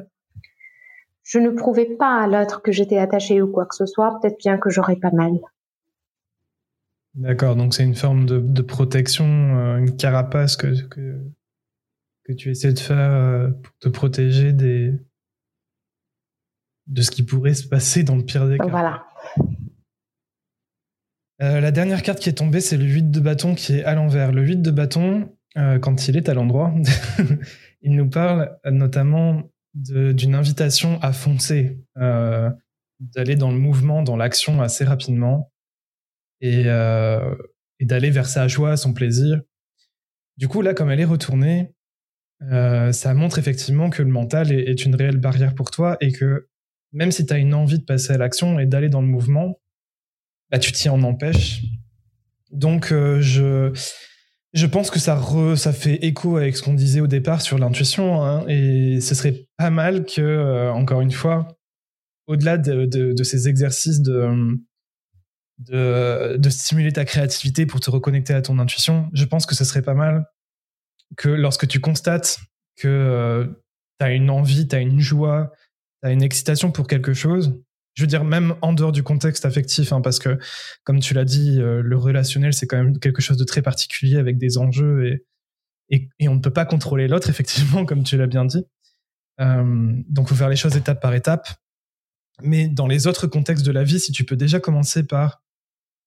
je 1.30 1.38
ne 1.38 1.50
prouvais 1.50 1.86
pas 1.86 2.24
à 2.24 2.26
l'autre 2.26 2.60
que 2.60 2.72
j'étais 2.72 2.98
attachée 2.98 3.40
ou 3.40 3.46
quoi 3.46 3.64
que 3.64 3.76
ce 3.76 3.86
soit, 3.86 4.18
peut-être 4.20 4.38
bien 4.38 4.58
que 4.58 4.68
j'aurais 4.68 4.96
pas 4.96 5.12
mal. 5.12 5.30
D'accord, 7.14 7.54
donc 7.54 7.72
c'est 7.72 7.84
une 7.84 7.94
forme 7.94 8.26
de, 8.26 8.62
protection, 8.62 9.26
euh, 9.26 9.76
une 9.76 9.96
carapace 9.96 10.56
que, 10.56 10.74
que, 10.88 12.32
tu 12.36 12.50
essaies 12.50 12.72
de 12.72 12.80
faire 12.80 13.12
euh, 13.12 13.48
pour 13.48 13.72
te 13.78 13.88
protéger 13.88 14.52
des, 14.52 14.92
de 16.88 17.02
ce 17.02 17.12
qui 17.12 17.22
pourrait 17.22 17.54
se 17.54 17.68
passer 17.68 18.02
dans 18.02 18.16
le 18.16 18.24
pire 18.24 18.48
des 18.48 18.58
cas. 18.58 18.66
Voilà. 18.66 19.04
Euh, 21.42 21.60
la 21.60 21.70
dernière 21.70 22.02
carte 22.02 22.18
qui 22.18 22.28
est 22.28 22.38
tombée, 22.38 22.60
c'est 22.60 22.76
le 22.76 22.84
8 22.84 23.12
de 23.12 23.20
bâton 23.20 23.54
qui 23.54 23.76
est 23.76 23.84
à 23.84 23.94
l'envers. 23.94 24.32
Le 24.32 24.42
8 24.42 24.62
de 24.62 24.70
bâton, 24.72 25.32
quand 25.54 26.08
il 26.08 26.16
est 26.16 26.28
à 26.28 26.34
l'endroit, 26.34 26.74
il 27.82 27.94
nous 27.94 28.08
parle 28.08 28.58
notamment 28.64 29.49
d'une 29.74 30.34
invitation 30.34 31.00
à 31.00 31.12
foncer, 31.12 31.78
d'aller 33.00 33.36
dans 33.36 33.50
le 33.50 33.58
mouvement, 33.58 34.02
dans 34.02 34.16
l'action 34.16 34.60
assez 34.60 34.84
rapidement 34.84 35.50
et, 36.40 36.64
euh, 36.66 37.34
et 37.78 37.86
d'aller 37.86 38.10
vers 38.10 38.26
sa 38.26 38.48
joie, 38.48 38.76
son 38.76 38.92
plaisir. 38.92 39.40
Du 40.36 40.48
coup, 40.48 40.62
là, 40.62 40.74
comme 40.74 40.90
elle 40.90 41.00
est 41.00 41.04
retournée, 41.04 41.74
euh, 42.42 42.92
ça 42.92 43.12
montre 43.14 43.38
effectivement 43.38 43.90
que 43.90 44.02
le 44.02 44.10
mental 44.10 44.52
est, 44.52 44.84
une 44.84 44.94
réelle 44.94 45.18
barrière 45.18 45.54
pour 45.54 45.70
toi 45.70 45.96
et 46.00 46.12
que 46.12 46.48
même 46.92 47.12
si 47.12 47.26
tu 47.26 47.32
as 47.32 47.38
une 47.38 47.54
envie 47.54 47.78
de 47.78 47.84
passer 47.84 48.12
à 48.12 48.18
l'action 48.18 48.58
et 48.58 48.66
d'aller 48.66 48.88
dans 48.88 49.02
le 49.02 49.06
mouvement, 49.06 49.60
bah, 50.50 50.58
tu 50.58 50.72
t'y 50.72 50.88
en 50.88 51.02
empêches. 51.02 51.62
Donc, 52.50 52.90
euh, 52.90 53.20
je, 53.20 53.72
je 54.52 54.66
pense 54.66 54.90
que 54.90 54.98
ça, 54.98 55.16
fait 55.72 56.04
écho 56.04 56.36
avec 56.36 56.56
ce 56.56 56.62
qu'on 56.62 56.74
disait 56.74 57.00
au 57.00 57.06
départ 57.06 57.40
sur 57.40 57.58
l'intuition. 57.58 58.24
Hein, 58.24 58.44
et 58.48 59.00
ce 59.00 59.14
serait 59.14 59.46
pas 59.56 59.70
mal 59.70 60.04
que, 60.04 60.20
euh, 60.20 60.72
encore 60.72 61.00
une 61.00 61.12
fois, 61.12 61.46
au-delà 62.26 62.58
de, 62.58 63.14
ces 63.22 63.48
exercices 63.48 64.00
de, 64.00 64.58
de, 65.58 66.50
stimuler 66.50 66.92
ta 66.92 67.04
créativité 67.04 67.66
pour 67.66 67.80
te 67.80 67.90
reconnecter 67.90 68.34
à 68.34 68.42
ton 68.42 68.58
intuition, 68.58 69.08
je 69.12 69.24
pense 69.24 69.46
que 69.46 69.54
ce 69.54 69.64
serait 69.64 69.82
pas 69.82 69.94
mal 69.94 70.26
que 71.16 71.28
lorsque 71.28 71.66
tu 71.66 71.80
constates 71.80 72.38
que 72.76 72.88
euh, 72.88 73.46
tu 73.98 74.06
as 74.06 74.12
une 74.12 74.30
envie, 74.30 74.66
tu 74.66 74.76
as 74.76 74.80
une 74.80 75.00
joie, 75.00 75.52
tu 76.02 76.08
as 76.08 76.12
une 76.12 76.22
excitation 76.22 76.72
pour 76.72 76.86
quelque 76.86 77.14
chose, 77.14 77.60
je 77.94 78.02
veux 78.02 78.06
dire 78.06 78.24
même 78.24 78.54
en 78.62 78.72
dehors 78.72 78.92
du 78.92 79.02
contexte 79.02 79.44
affectif, 79.44 79.92
hein, 79.92 80.00
parce 80.00 80.18
que 80.18 80.38
comme 80.84 81.00
tu 81.00 81.14
l'as 81.14 81.24
dit, 81.24 81.60
euh, 81.60 81.82
le 81.82 81.96
relationnel 81.96 82.52
c'est 82.52 82.66
quand 82.66 82.76
même 82.76 82.98
quelque 82.98 83.20
chose 83.22 83.36
de 83.36 83.44
très 83.44 83.62
particulier 83.62 84.16
avec 84.16 84.38
des 84.38 84.58
enjeux 84.58 85.20
et, 85.88 86.08
et, 86.20 86.28
on 86.28 86.36
ne 86.36 86.40
peut 86.40 86.52
pas 86.52 86.64
contrôler 86.64 87.08
l'autre 87.08 87.28
effectivement, 87.30 87.84
comme 87.84 88.04
tu 88.04 88.16
l'as 88.16 88.26
bien 88.26 88.44
dit. 88.44 88.64
Euh, 89.40 89.92
donc 90.08 90.28
faut 90.28 90.34
faire 90.34 90.48
les 90.48 90.56
choses 90.56 90.76
étape 90.76 91.00
par 91.00 91.14
étape. 91.14 91.48
Mais 92.42 92.68
dans 92.68 92.86
les 92.86 93.06
autres 93.06 93.26
contextes 93.26 93.66
de 93.66 93.72
la 93.72 93.84
vie, 93.84 94.00
si 94.00 94.12
tu 94.12 94.24
peux 94.24 94.36
déjà 94.36 94.60
commencer 94.60 95.06
par 95.06 95.42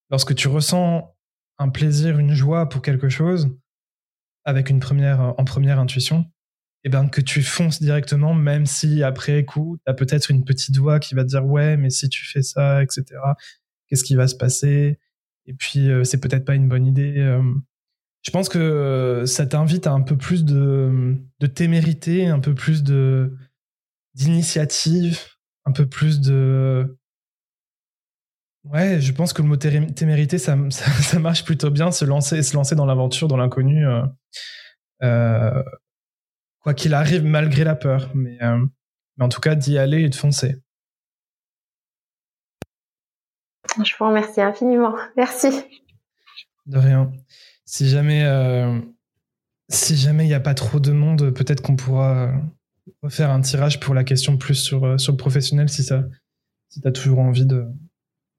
lorsque 0.09 0.33
tu 0.35 0.47
ressens 0.47 1.15
un 1.59 1.69
plaisir, 1.69 2.17
une 2.17 2.33
joie 2.33 2.69
pour 2.69 2.81
quelque 2.81 3.09
chose, 3.09 3.49
avec 4.45 4.69
une 4.69 4.79
première, 4.79 5.33
en 5.37 5.45
première 5.45 5.79
intuition, 5.79 6.25
eh 6.85 6.89
ben 6.89 7.07
que 7.07 7.21
tu 7.21 7.41
fonces 7.41 7.81
directement, 7.81 8.33
même 8.33 8.65
si 8.65 9.03
après 9.03 9.45
coup, 9.45 9.77
tu 9.85 9.91
as 9.91 9.93
peut-être 9.93 10.31
une 10.31 10.43
petite 10.43 10.77
voix 10.77 10.99
qui 10.99 11.15
va 11.15 11.23
te 11.23 11.29
dire 11.29 11.45
ouais, 11.45 11.77
mais 11.77 11.89
si 11.89 12.09
tu 12.09 12.25
fais 12.25 12.41
ça, 12.41 12.83
etc., 12.83 13.05
qu'est-ce 13.87 14.03
qui 14.03 14.15
va 14.15 14.27
se 14.27 14.35
passer? 14.35 14.99
Et 15.45 15.53
puis, 15.53 15.89
euh, 15.89 16.03
c'est 16.03 16.19
peut-être 16.19 16.45
pas 16.45 16.55
une 16.55 16.67
bonne 16.69 16.85
idée. 16.85 17.19
Euh. 17.19 17.41
je 18.23 18.31
pense 18.31 18.49
que 18.49 18.59
euh, 18.59 19.25
ça 19.25 19.45
t'invite 19.45 19.87
à 19.87 19.91
un 19.91 20.01
peu 20.01 20.17
plus 20.17 20.45
de, 20.45 21.17
de 21.39 21.47
témérité, 21.47 22.27
un 22.27 22.39
peu 22.39 22.55
plus 22.55 22.83
de 22.83 23.33
d'initiative, 24.15 25.19
un 25.65 25.71
peu 25.71 25.87
plus 25.87 26.21
de 26.21 26.97
Ouais, 28.65 29.01
je 29.01 29.11
pense 29.11 29.33
que 29.33 29.41
le 29.41 29.47
mot 29.49 29.57
témérité, 29.57 30.37
ça, 30.39 30.55
marche 31.19 31.43
plutôt 31.43 31.69
bien, 31.69 31.91
se 31.91 32.05
lancer, 32.05 32.41
se 32.43 32.55
lancer 32.55 32.75
dans 32.75 32.85
l'aventure, 32.85 33.27
dans 33.27 33.37
l'inconnu, 33.37 33.85
euh, 35.03 35.63
quoi 36.63 36.73
qu'il 36.73 36.93
arrive, 36.93 37.23
malgré 37.23 37.63
la 37.63 37.75
peur. 37.75 38.09
Mais, 38.15 38.41
euh, 38.41 38.65
mais 39.17 39.25
en 39.25 39.29
tout 39.29 39.41
cas, 39.41 39.55
d'y 39.55 39.77
aller 39.77 40.01
et 40.01 40.09
de 40.09 40.15
foncer. 40.15 40.57
Je 43.83 43.93
vous 43.97 44.05
remercie 44.05 44.41
infiniment. 44.41 44.95
Merci. 45.15 45.49
De 46.65 46.77
rien. 46.77 47.11
Si 47.65 47.89
jamais 47.89 48.23
si 49.69 49.95
jamais 49.95 50.25
il 50.25 50.27
n'y 50.27 50.33
a 50.33 50.39
pas 50.39 50.53
trop 50.53 50.79
de 50.79 50.91
monde, 50.91 51.31
peut-être 51.31 51.61
qu'on 51.61 51.75
pourra 51.75 52.31
refaire 53.01 53.31
un 53.31 53.41
tirage 53.41 53.79
pour 53.79 53.93
la 53.93 54.03
question 54.03 54.37
plus 54.37 54.55
sur, 54.55 54.99
sur 54.99 55.13
le 55.13 55.17
professionnel 55.17 55.69
si 55.69 55.83
ça 55.83 56.03
si 56.69 56.81
tu 56.81 56.87
as 56.87 56.91
toujours 56.91 57.19
envie 57.19 57.45
de, 57.45 57.67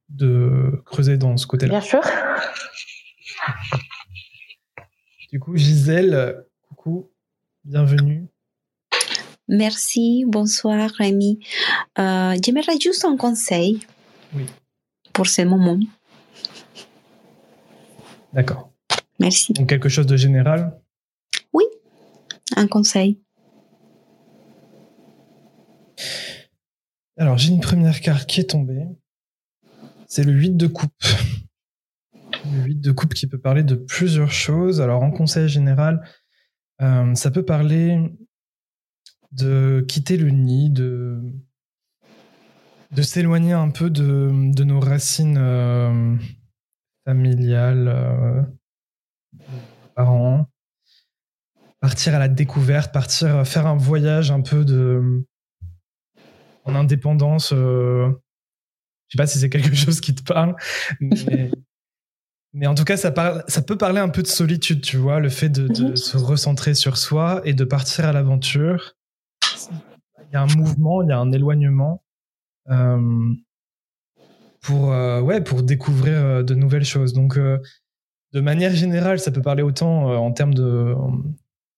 de 0.09 0.83
creuser 0.85 1.17
dans 1.17 1.37
ce 1.37 1.47
côté-là. 1.47 1.71
Bien 1.71 1.81
sûr. 1.81 2.01
Du 5.31 5.39
coup, 5.39 5.57
Gisèle, 5.57 6.45
coucou, 6.69 7.13
bienvenue. 7.65 8.27
Merci, 9.49 10.25
bonsoir 10.27 10.91
Rémi. 10.91 11.39
Euh, 11.99 12.35
J'aimerais 12.43 12.79
juste 12.81 13.05
un 13.05 13.17
conseil 13.17 13.81
oui. 14.35 14.47
pour 15.13 15.27
ce 15.27 15.43
moment. 15.43 15.79
D'accord. 18.33 18.71
Merci. 19.19 19.53
Donc 19.53 19.69
quelque 19.69 19.89
chose 19.89 20.07
de 20.07 20.17
général? 20.17 20.79
Oui, 21.53 21.65
un 22.57 22.67
conseil. 22.67 23.21
Alors 27.17 27.39
j'ai 27.39 27.53
une 27.53 27.61
première 27.61 28.01
carte 28.01 28.29
qui 28.29 28.41
est 28.41 28.51
tombée. 28.51 28.87
C'est 30.07 30.25
le 30.25 30.33
8 30.33 30.57
de 30.57 30.67
coupe. 30.67 30.93
Le 32.53 32.63
8 32.65 32.81
de 32.81 32.93
coupe 32.93 33.15
qui 33.15 33.27
peut 33.27 33.39
parler 33.39 33.63
de 33.63 33.75
plusieurs 33.75 34.33
choses. 34.33 34.81
Alors 34.81 35.03
en 35.03 35.11
conseil 35.11 35.49
général, 35.49 36.03
euh, 36.83 37.15
ça 37.15 37.31
peut 37.31 37.45
parler 37.45 37.99
de 39.33 39.85
quitter 39.89 40.17
le 40.17 40.31
nid, 40.31 40.71
de, 40.71 41.21
de 42.91 43.03
s'éloigner 43.03 43.53
un 43.53 43.71
peu 43.71 43.91
de, 43.91 44.53
de 44.55 44.65
nos 44.65 44.81
racines 44.81 45.39
euh, 45.39 46.17
familiales, 47.05 47.89
euh, 47.89 48.43
parents, 49.95 50.47
partir 51.81 52.15
à 52.15 52.19
la 52.19 52.29
découverte, 52.29 52.93
partir 52.93 53.47
faire 53.47 53.67
un 53.67 53.77
voyage 53.77 54.31
un 54.31 54.41
peu 54.41 54.65
de 54.65 55.25
en 56.65 56.75
indépendance. 56.75 57.51
Je 57.51 58.13
sais 59.11 59.17
pas 59.17 59.27
si 59.27 59.39
c'est 59.39 59.51
quelque 59.51 59.75
chose 59.75 60.01
qui 60.01 60.15
te 60.15 60.23
parle, 60.23 60.57
mais, 61.01 61.51
en 62.63 62.75
tout 62.75 62.85
cas, 62.85 62.97
ça, 62.97 63.11
parle, 63.11 63.43
ça 63.49 63.63
peut 63.63 63.77
parler 63.77 63.99
un 63.99 64.09
peu 64.09 64.23
de 64.23 64.29
solitude, 64.29 64.81
tu 64.81 64.97
vois, 64.97 65.19
le 65.19 65.29
fait 65.29 65.49
de, 65.49 65.67
mhm. 65.67 65.97
se 65.97 66.17
recentrer 66.17 66.75
sur 66.75 66.97
soi 66.97 67.43
et 67.45 67.53
de 67.53 67.65
partir 67.65 68.07
à 68.07 68.13
l'aventure. 68.13 68.95
Il 70.19 70.35
y 70.35 70.37
a 70.37 70.43
un 70.43 70.57
mouvement, 70.57 71.03
il 71.03 71.09
y 71.09 71.13
a 71.13 71.19
un 71.19 71.33
éloignement 71.33 72.05
euh, 72.71 73.35
pour, 74.63 74.93
euh, 74.93 75.21
ouais, 75.21 75.41
pour 75.41 75.63
découvrir 75.63 76.15
euh, 76.15 76.43
de 76.43 76.55
nouvelles 76.55 76.85
choses. 76.85 77.13
Donc, 77.13 77.37
de 77.39 78.41
manière 78.41 78.75
générale, 78.75 79.19
ça 79.19 79.31
peut 79.31 79.43
parler 79.43 79.63
autant 79.63 80.07
en 80.15 80.33
termes 80.33 80.55
de 80.55 80.95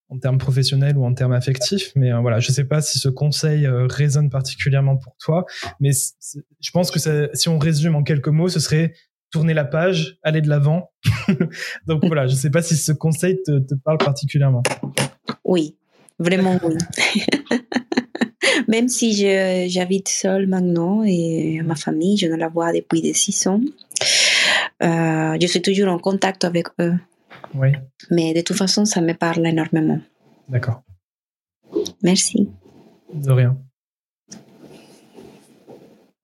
en 0.08 0.20
termes 0.20 0.38
professionnels 0.38 0.96
ou 0.96 1.04
en 1.04 1.14
termes 1.14 1.32
affectifs. 1.32 1.90
Mais 1.96 2.12
voilà, 2.12 2.38
je 2.38 2.52
sais 2.52 2.64
pas 2.64 2.80
si 2.80 2.98
ce 2.98 3.08
conseil 3.08 3.66
résonne 3.66 4.30
particulièrement 4.30 4.96
pour 4.96 5.16
toi. 5.18 5.44
Mais 5.80 5.90
je 5.92 6.70
pense 6.70 6.90
que 6.90 6.98
si 7.34 7.48
on 7.48 7.58
résume 7.58 7.96
en 7.96 8.04
quelques 8.04 8.28
mots, 8.28 8.48
ce 8.48 8.60
serait 8.60 8.94
tourner 9.36 9.52
la 9.52 9.66
page, 9.66 10.18
aller 10.22 10.40
de 10.40 10.48
l'avant. 10.48 10.90
Donc 11.86 12.06
voilà, 12.06 12.26
je 12.26 12.34
sais 12.34 12.48
pas 12.48 12.62
si 12.62 12.74
ce 12.74 12.92
conseil 12.92 13.38
te, 13.44 13.58
te 13.58 13.74
parle 13.74 13.98
particulièrement. 13.98 14.62
Oui, 15.44 15.76
vraiment 16.18 16.58
oui. 16.64 16.76
Même 18.68 18.88
si 18.88 19.12
j'habite 19.68 20.08
seule 20.08 20.46
maintenant 20.46 21.02
et 21.04 21.60
ma 21.62 21.74
famille, 21.74 22.16
je 22.16 22.26
ne 22.26 22.36
la 22.36 22.48
vois 22.48 22.72
depuis 22.72 23.02
des 23.02 23.12
six 23.12 23.46
ans, 23.46 23.60
euh, 24.82 25.36
je 25.38 25.46
suis 25.46 25.60
toujours 25.60 25.88
en 25.88 25.98
contact 25.98 26.44
avec 26.44 26.68
eux. 26.80 26.94
Oui. 27.54 27.72
Mais 28.10 28.32
de 28.32 28.40
toute 28.40 28.56
façon, 28.56 28.86
ça 28.86 29.02
me 29.02 29.12
parle 29.12 29.46
énormément. 29.46 30.00
D'accord. 30.48 30.82
Merci. 32.02 32.48
De 33.12 33.32
rien. 33.32 33.58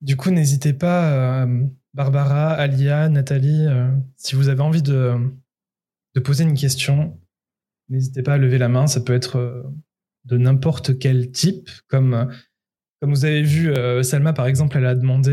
Du 0.00 0.16
coup, 0.16 0.30
n'hésitez 0.30 0.72
pas, 0.72 1.44
euh, 1.44 1.64
Barbara, 1.94 2.52
Alia, 2.52 3.08
Nathalie, 3.08 3.66
euh, 3.66 3.90
si 4.16 4.34
vous 4.34 4.48
avez 4.48 4.62
envie 4.62 4.82
de, 4.82 5.14
poser 6.24 6.44
une 6.44 6.54
question, 6.54 7.20
n'hésitez 7.88 8.22
pas 8.22 8.34
à 8.34 8.38
lever 8.38 8.58
la 8.58 8.68
main. 8.68 8.86
Ça 8.86 9.00
peut 9.00 9.14
être 9.14 9.36
euh, 9.36 9.62
de 10.24 10.38
n'importe 10.38 10.98
quel 10.98 11.30
type, 11.30 11.68
comme 11.88 12.32
comme 13.00 13.10
vous 13.10 13.24
avez 13.24 13.42
vu, 13.42 13.74
Salma 14.04 14.32
par 14.32 14.46
exemple, 14.46 14.76
elle 14.76 14.86
a 14.86 14.94
demandé 14.94 15.32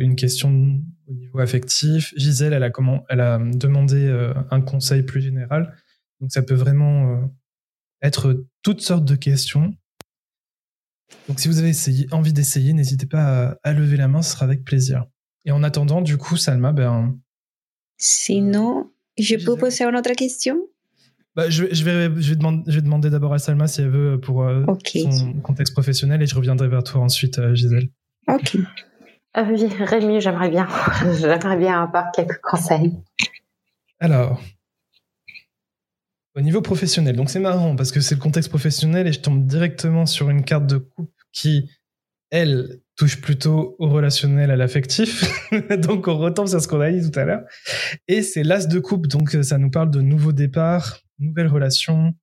une 0.00 0.16
question 0.16 0.80
au 1.06 1.12
niveau 1.12 1.40
affectif. 1.40 2.14
Gisèle, 2.16 2.54
elle 2.54 2.62
a 2.62 2.70
comment, 2.70 3.04
elle 3.10 3.20
a 3.20 3.38
demandé 3.38 4.08
un 4.50 4.62
conseil 4.62 5.02
plus 5.02 5.20
général. 5.20 5.76
Donc 6.22 6.32
ça 6.32 6.40
peut 6.40 6.54
vraiment 6.54 7.30
être 8.00 8.46
toutes 8.62 8.80
sortes 8.80 9.04
de 9.04 9.14
questions. 9.14 9.74
Donc 11.28 11.40
si 11.40 11.48
vous 11.48 11.58
avez 11.58 11.72
envie 12.10 12.32
d'essayer, 12.32 12.72
n'hésitez 12.72 13.06
pas 13.06 13.58
à, 13.62 13.72
lever 13.72 13.96
la 13.96 14.08
main, 14.08 14.22
ce 14.22 14.32
sera 14.32 14.44
avec 14.44 14.64
plaisir. 14.64 15.06
Et 15.44 15.50
en 15.50 15.62
attendant, 15.62 16.00
du 16.00 16.18
coup, 16.18 16.36
Salma, 16.36 16.72
ben... 16.72 17.18
Sinon, 17.96 18.90
je 19.18 19.36
peux 19.36 19.56
poser 19.56 19.84
une 19.84 19.96
autre 19.96 20.12
question? 20.12 20.58
Bah, 21.34 21.48
je, 21.48 21.64
vais, 21.64 21.74
je, 21.74 21.84
vais 22.30 22.36
demander, 22.36 22.62
je 22.66 22.74
vais 22.74 22.82
demander 22.82 23.08
d'abord 23.08 23.32
à 23.32 23.38
Salma 23.38 23.66
si 23.66 23.80
elle 23.80 23.88
veut 23.88 24.20
pour 24.20 24.42
euh, 24.42 24.64
son 24.84 25.40
contexte 25.42 25.72
professionnel 25.72 26.20
et 26.20 26.26
je 26.26 26.34
reviendrai 26.34 26.68
vers 26.68 26.84
toi 26.84 27.00
ensuite, 27.00 27.38
euh, 27.38 27.54
Gisèle. 27.54 27.88
Ok. 28.28 28.56
Euh, 29.36 29.44
oui, 29.48 29.66
Rémi, 29.66 30.20
j'aimerais 30.20 30.50
bien, 30.50 30.68
j'aimerais 31.18 31.56
bien 31.56 31.84
avoir 31.84 32.12
quelques 32.12 32.40
conseils. 32.42 32.92
Alors, 33.98 34.42
au 36.34 36.42
niveau 36.42 36.60
professionnel, 36.60 37.16
donc 37.16 37.30
c'est 37.30 37.40
marrant 37.40 37.76
parce 37.76 37.92
que 37.92 38.00
c'est 38.00 38.16
le 38.16 38.20
contexte 38.20 38.50
professionnel 38.50 39.06
et 39.06 39.12
je 39.12 39.20
tombe 39.20 39.46
directement 39.46 40.04
sur 40.04 40.28
une 40.28 40.44
carte 40.44 40.66
de 40.66 40.76
coupe 40.76 41.14
qui, 41.32 41.70
elle, 42.28 42.81
touche 42.96 43.20
plutôt 43.20 43.76
au 43.78 43.88
relationnel, 43.88 44.50
à 44.50 44.56
l'affectif. 44.56 45.24
donc 45.78 46.08
on 46.08 46.18
retombe 46.18 46.48
sur 46.48 46.60
ce 46.60 46.68
qu'on 46.68 46.80
a 46.80 46.90
dit 46.90 47.10
tout 47.10 47.18
à 47.18 47.24
l'heure. 47.24 47.42
Et 48.08 48.22
c'est 48.22 48.42
l'as 48.42 48.66
de 48.66 48.78
coupe, 48.78 49.06
donc 49.06 49.30
ça 49.42 49.58
nous 49.58 49.70
parle 49.70 49.90
de 49.90 50.00
nouveaux 50.00 50.32
départs, 50.32 51.00
nouvelles 51.18 51.48
relations. 51.48 52.14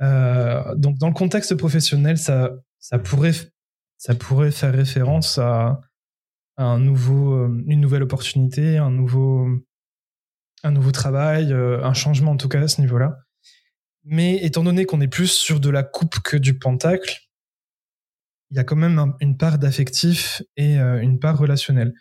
Euh, 0.00 0.74
donc 0.76 0.98
dans 0.98 1.08
le 1.08 1.14
contexte 1.14 1.54
professionnel, 1.54 2.18
ça, 2.18 2.50
pourrait, 3.04 3.32
ça 3.96 4.14
pourrait 4.14 4.50
faire 4.50 4.72
référence 4.72 5.38
à, 5.38 5.80
un 6.56 6.78
nouveau, 6.80 7.34
euh, 7.34 7.64
une 7.68 7.80
nouvelle 7.80 8.02
opportunité, 8.02 8.78
un 8.78 8.90
nouveau, 8.90 9.48
un 10.64 10.72
nouveau 10.72 10.90
travail, 10.90 11.52
euh, 11.52 11.84
un 11.84 11.94
changement 11.94 12.32
en 12.32 12.36
tout 12.36 12.48
cas 12.48 12.60
à 12.60 12.68
ce 12.68 12.80
niveau-là. 12.80 13.18
Mais 14.04 14.44
étant 14.44 14.64
donné 14.64 14.84
qu'on 14.84 15.00
est 15.00 15.08
plus 15.08 15.30
sur 15.30 15.60
de 15.60 15.70
la 15.70 15.84
coupe 15.84 16.18
que 16.20 16.36
du 16.36 16.58
pentacle, 16.58 17.27
il 18.50 18.56
y 18.56 18.60
a 18.60 18.64
quand 18.64 18.76
même 18.76 19.14
une 19.20 19.36
part 19.36 19.58
d'affectif 19.58 20.42
et 20.56 20.78
euh, 20.78 21.00
une 21.00 21.18
part 21.18 21.38
relationnelle. 21.38 21.92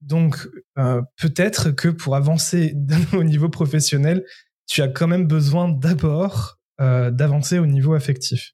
Donc 0.00 0.48
euh, 0.78 1.00
peut-être 1.16 1.70
que 1.70 1.88
pour 1.88 2.16
avancer 2.16 2.74
au 3.12 3.24
niveau 3.24 3.48
professionnel, 3.48 4.24
tu 4.66 4.82
as 4.82 4.88
quand 4.88 5.06
même 5.06 5.26
besoin 5.26 5.68
d'abord 5.68 6.58
d'avancer 6.78 7.60
au 7.60 7.66
niveau 7.66 7.94
affectif. 7.94 8.52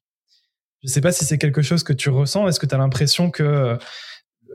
Je 0.83 0.87
ne 0.87 0.91
sais 0.91 1.01
pas 1.01 1.11
si 1.11 1.25
c'est 1.25 1.39
quelque 1.39 1.63
chose 1.63 1.81
que 1.83 1.91
tu 1.91 2.09
ressens. 2.09 2.47
Est-ce 2.47 2.59
que 2.59 2.67
tu 2.67 2.75
as 2.75 2.77
l'impression 2.77 3.31
que 3.31 3.79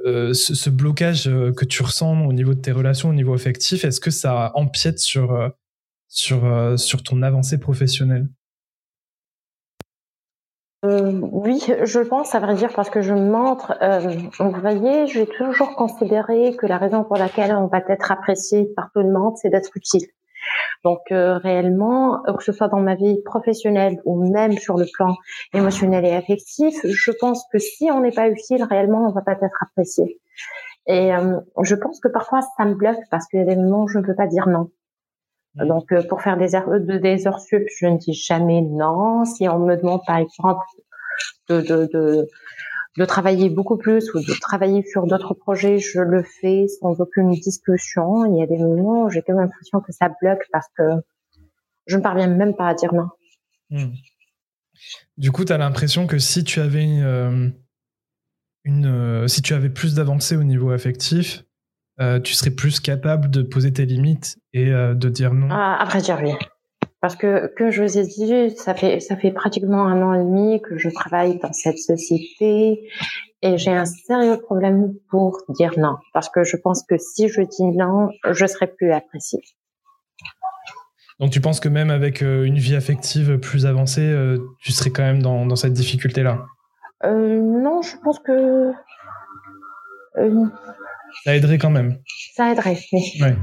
euh, 0.07 0.35
ce, 0.35 0.71
blocage 0.71 1.27
euh, 1.27 1.53
que 1.53 1.65
tu 1.65 1.83
ressens 1.83 2.27
au 2.27 2.33
niveau 2.33 2.55
de 2.55 2.61
tes 2.61 2.71
relations, 2.71 3.09
au 3.09 3.15
niveau 3.15 3.35
affectif, 3.35 3.85
est-ce 3.85 3.99
que 3.99 4.13
ça 4.13 4.53
empiète 4.55 5.01
sur, 5.01 5.33
euh, 5.33 5.49
sur, 6.07 6.79
sur 6.79 7.03
ton 7.03 7.23
avancée 7.23 7.59
professionnelle? 7.59 8.29
Oui, 11.33 11.65
je 11.85 12.01
pense, 12.01 12.35
à 12.35 12.41
vrai 12.41 12.55
dire, 12.55 12.73
parce 12.75 12.91
que 12.91 13.01
je 13.01 13.15
montre. 13.15 13.77
vous 14.39 14.61
voyez, 14.61 15.07
j'ai 15.07 15.27
toujours 15.27 15.75
considéré 15.77 16.57
que 16.57 16.67
la 16.67 16.79
raison 16.79 17.05
pour 17.05 17.17
laquelle 17.17 17.55
on 17.55 17.67
va 17.67 17.83
être 17.89 18.13
apprécié 18.13 18.67
par 18.77 18.91
tout 18.93 19.01
le 19.01 19.11
monde, 19.11 19.37
c'est 19.37 19.51
d'être 19.51 19.71
utile. 19.77 20.07
Donc 20.85 21.01
euh, 21.11 21.39
réellement, 21.39 22.25
euh, 22.27 22.35
que 22.35 22.45
ce 22.45 22.53
soit 22.53 22.69
dans 22.69 22.81
ma 22.81 22.95
vie 22.95 23.21
professionnelle 23.25 24.01
ou 24.05 24.31
même 24.31 24.53
sur 24.53 24.77
le 24.77 24.87
plan 24.93 25.15
émotionnel 25.53 26.05
et 26.05 26.15
affectif, 26.15 26.75
je 26.85 27.11
pense 27.19 27.45
que 27.53 27.59
si 27.59 27.91
on 27.91 28.01
n'est 28.01 28.13
pas 28.13 28.29
utile, 28.29 28.63
réellement, 28.63 29.07
on 29.09 29.13
va 29.13 29.23
pas 29.23 29.33
être 29.33 29.63
apprécié. 29.63 30.21
Et 30.87 31.13
euh, 31.15 31.41
je 31.63 31.75
pense 31.75 31.99
que 32.01 32.09
parfois 32.09 32.41
ça 32.57 32.65
me 32.65 32.75
bloque 32.75 33.01
parce 33.11 33.27
qu'il 33.27 33.41
y 33.41 33.43
a 33.43 33.47
des 33.47 33.57
moments 33.57 33.85
où 33.85 33.89
je 33.89 33.99
ne 33.99 34.05
peux 34.05 34.15
pas 34.15 34.27
dire 34.27 34.49
non. 34.49 34.71
Mmh. 35.57 35.67
Donc 35.67 36.07
pour 36.09 36.23
faire 36.23 36.37
des 36.37 36.55
heures, 36.55 36.69
des 36.79 37.27
heures 37.27 37.41
sup, 37.41 37.65
je 37.77 37.87
ne 37.87 37.97
dis 37.97 38.13
jamais 38.13 38.63
non. 38.63 39.25
Si 39.25 39.49
on 39.49 39.59
me 39.59 39.77
demande 39.77 40.03
par 40.07 40.19
exemple 40.19 40.65
de, 41.49 41.61
de, 41.61 41.89
de 41.93 42.29
de 42.97 43.05
travailler 43.05 43.51
beaucoup 43.51 43.77
plus 43.77 44.13
ou 44.15 44.21
de 44.21 44.41
travailler 44.41 44.83
sur 44.83 45.07
d'autres 45.07 45.35
projets, 45.35 45.79
je 45.79 46.01
le 46.01 46.23
fais 46.23 46.67
sans 46.81 46.99
aucune 47.01 47.31
discussion. 47.33 48.25
Il 48.25 48.39
y 48.39 48.43
a 48.43 48.47
des 48.47 48.57
moments 48.57 49.05
où 49.05 49.11
j'ai 49.11 49.23
quand 49.23 49.35
même 49.35 49.43
l'impression 49.43 49.81
que 49.81 49.93
ça 49.93 50.11
bloque 50.21 50.47
parce 50.51 50.67
que 50.77 50.83
je 51.87 51.97
ne 51.97 52.03
parviens 52.03 52.27
même 52.27 52.57
pas 52.57 52.69
à 52.69 52.75
dire 52.75 52.95
non. 52.95 53.09
Hmm. 53.71 53.93
Du 55.17 55.31
coup, 55.31 55.45
tu 55.45 55.53
as 55.53 55.59
l'impression 55.59 56.07
que 56.07 56.19
si 56.19 56.43
tu 56.45 56.61
avais 56.61 56.85
une, 56.85 57.55
une 58.65 58.87
euh, 58.87 59.29
si 59.29 59.43
tu 59.43 59.55
avais 59.55 59.71
plus 59.71 59.95
d'avancée 59.95 60.37
au 60.37 60.45
niveau 60.45 60.71
affectif, 60.71 61.45
euh, 62.01 62.21
tu 62.21 62.35
serais 62.35 62.51
plus 62.51 62.81
capable 62.81 63.31
de 63.31 63.43
poser 63.43 63.73
tes 63.73 63.87
limites 63.87 64.39
et 64.53 64.71
euh, 64.71 64.95
de 64.95 65.09
dire 65.09 65.35
non? 65.35 65.49
Ah, 65.51 65.77
après 65.81 66.01
dire 66.01 66.19
oui. 66.23 66.33
Parce 67.01 67.15
que, 67.15 67.53
que 67.55 67.71
je 67.71 67.83
vous 67.83 67.99
ai 67.99 68.05
dit, 68.05 68.57
ça 68.57 68.75
fait, 68.75 69.01
ça 69.01 69.17
fait 69.17 69.31
pratiquement 69.31 69.87
un 69.87 70.03
an 70.03 70.15
et 70.15 70.25
demi 70.25 70.61
que 70.63 70.79
je 70.79 70.89
travaille 70.89 71.39
dans 71.39 71.53
cette 71.53 71.79
société 71.79 72.89
et 73.43 73.59
j'ai 73.59 73.71
un 73.71 73.85
sérieux 73.85 74.39
problème 74.39 74.95
pour 75.11 75.43
dire 75.51 75.73
non. 75.79 75.97
Parce 76.15 76.29
que 76.31 76.43
je 76.43 76.57
pense 76.57 76.83
que 76.89 76.97
si 76.99 77.29
je 77.29 77.43
dis 77.43 77.65
non, 77.77 78.09
je 78.31 78.47
serai 78.47 78.67
plus 78.67 78.93
appréciée. 78.93 79.43
Donc 81.21 81.31
tu 81.31 81.41
penses 81.41 81.61
que 81.61 81.69
même 81.69 81.91
avec 81.91 82.23
euh, 82.23 82.45
une 82.45 82.59
vie 82.59 82.77
affective 82.77 83.39
plus 83.39 83.67
avancée, 83.67 84.03
euh, 84.03 84.39
tu 84.61 84.73
serais 84.73 84.91
quand 84.91 85.03
même 85.03 85.23
dans, 85.23 85.47
dans 85.47 85.57
cette 85.57 85.73
difficulté-là? 85.73 86.45
Euh, 87.05 87.41
Non, 87.41 87.83
je 87.83 87.97
pense 88.03 88.19
que... 88.21 88.73
ça 91.25 91.37
aiderait 91.37 91.59
quand 91.59 91.71
même. 91.71 91.99
Ça 92.35 92.53
aiderait, 92.53 92.79
oui. 92.93 93.21
Ouais. 93.21 93.37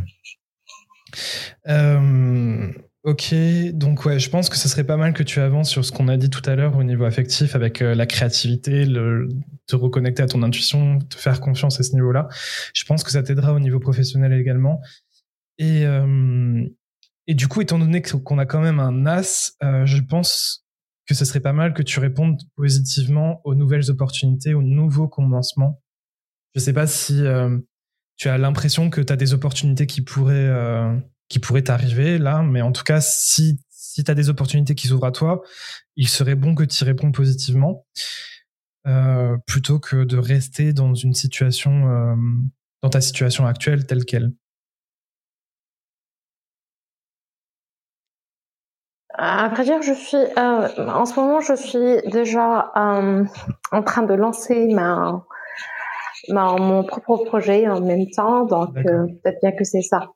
Ok, 3.03 3.35
donc 3.73 4.05
ouais, 4.05 4.17
je 4.17 4.29
pense 4.29 4.47
que 4.47 4.55
ce 4.55 4.69
serait 4.69 4.85
pas 4.85 4.95
mal 4.95 5.11
que 5.11 5.23
tu 5.23 5.41
avances 5.41 5.69
sur 5.69 5.83
ce 5.83 5.91
qu'on 5.91 6.07
a 6.07 6.15
dit 6.15 6.29
tout 6.29 6.41
à 6.49 6.55
l'heure 6.55 6.77
au 6.77 6.83
niveau 6.85 7.03
affectif 7.03 7.53
avec 7.53 7.81
euh, 7.81 7.95
la 7.95 8.05
créativité, 8.05 8.85
le, 8.85 9.27
te 9.67 9.75
reconnecter 9.75 10.23
à 10.23 10.27
ton 10.27 10.41
intuition, 10.41 10.99
te 10.99 11.15
faire 11.17 11.41
confiance 11.41 11.81
à 11.81 11.83
ce 11.83 11.91
niveau-là. 11.95 12.29
Je 12.73 12.85
pense 12.85 13.03
que 13.03 13.11
ça 13.11 13.21
t'aidera 13.21 13.53
au 13.53 13.59
niveau 13.59 13.81
professionnel 13.81 14.31
également. 14.31 14.79
Et, 15.57 15.85
euh, 15.85 16.65
et 17.27 17.35
du 17.35 17.49
coup, 17.49 17.59
étant 17.59 17.77
donné 17.77 18.01
qu'on 18.01 18.37
a 18.37 18.45
quand 18.45 18.61
même 18.61 18.79
un 18.79 19.05
as, 19.05 19.57
euh, 19.63 19.85
je 19.85 20.01
pense 20.01 20.65
que 21.05 21.13
ce 21.13 21.25
serait 21.25 21.41
pas 21.41 21.51
mal 21.51 21.73
que 21.73 21.83
tu 21.83 21.99
répondes 21.99 22.39
positivement 22.55 23.41
aux 23.43 23.53
nouvelles 23.53 23.91
opportunités, 23.91 24.53
aux 24.53 24.63
nouveaux 24.63 25.09
commencements. 25.09 25.81
Je 26.55 26.61
sais 26.61 26.71
pas 26.71 26.87
si 26.87 27.21
tu 28.15 28.29
as 28.29 28.37
l'impression 28.37 28.89
que 28.89 29.01
tu 29.01 29.11
as 29.11 29.17
des 29.17 29.33
opportunités 29.33 29.87
qui 29.87 30.01
pourraient 30.01 30.49
qui 31.29 31.39
pourrait 31.39 31.63
t'arriver 31.63 32.17
là, 32.17 32.41
mais 32.41 32.61
en 32.61 32.71
tout 32.71 32.83
cas, 32.83 33.01
si, 33.01 33.59
si 33.69 34.03
tu 34.03 34.11
as 34.11 34.15
des 34.15 34.29
opportunités 34.29 34.75
qui 34.75 34.87
s'ouvrent 34.87 35.05
à 35.05 35.11
toi, 35.11 35.41
il 35.95 36.07
serait 36.07 36.35
bon 36.35 36.55
que 36.55 36.63
tu 36.63 36.83
y 36.83 36.85
réponds 36.85 37.11
positivement, 37.11 37.85
euh, 38.87 39.37
plutôt 39.47 39.79
que 39.79 40.03
de 40.03 40.17
rester 40.17 40.73
dans 40.73 40.93
une 40.93 41.13
situation, 41.13 41.89
euh, 41.89 42.15
dans 42.81 42.89
ta 42.89 43.01
situation 43.01 43.45
actuelle 43.45 43.85
telle 43.85 44.05
qu'elle. 44.05 44.31
À 49.15 49.47
vrai 49.49 49.63
dire, 49.63 49.81
je 49.83 49.93
suis, 49.93 50.17
euh, 50.17 50.87
en 50.89 51.05
ce 51.05 51.19
moment, 51.19 51.39
je 51.39 51.53
suis 51.53 52.11
déjà 52.11 52.71
en 52.75 53.83
train 53.85 54.01
de 54.01 54.13
lancer 54.15 54.67
ma, 54.73 55.23
ma, 56.29 56.55
mon 56.57 56.83
propre 56.83 57.23
projet 57.25 57.69
en 57.69 57.79
même 57.79 58.09
temps, 58.09 58.45
donc 58.45 58.73
peut-être 58.73 59.39
bien 59.41 59.51
que 59.51 59.63
c'est 59.63 59.83
ça. 59.83 60.09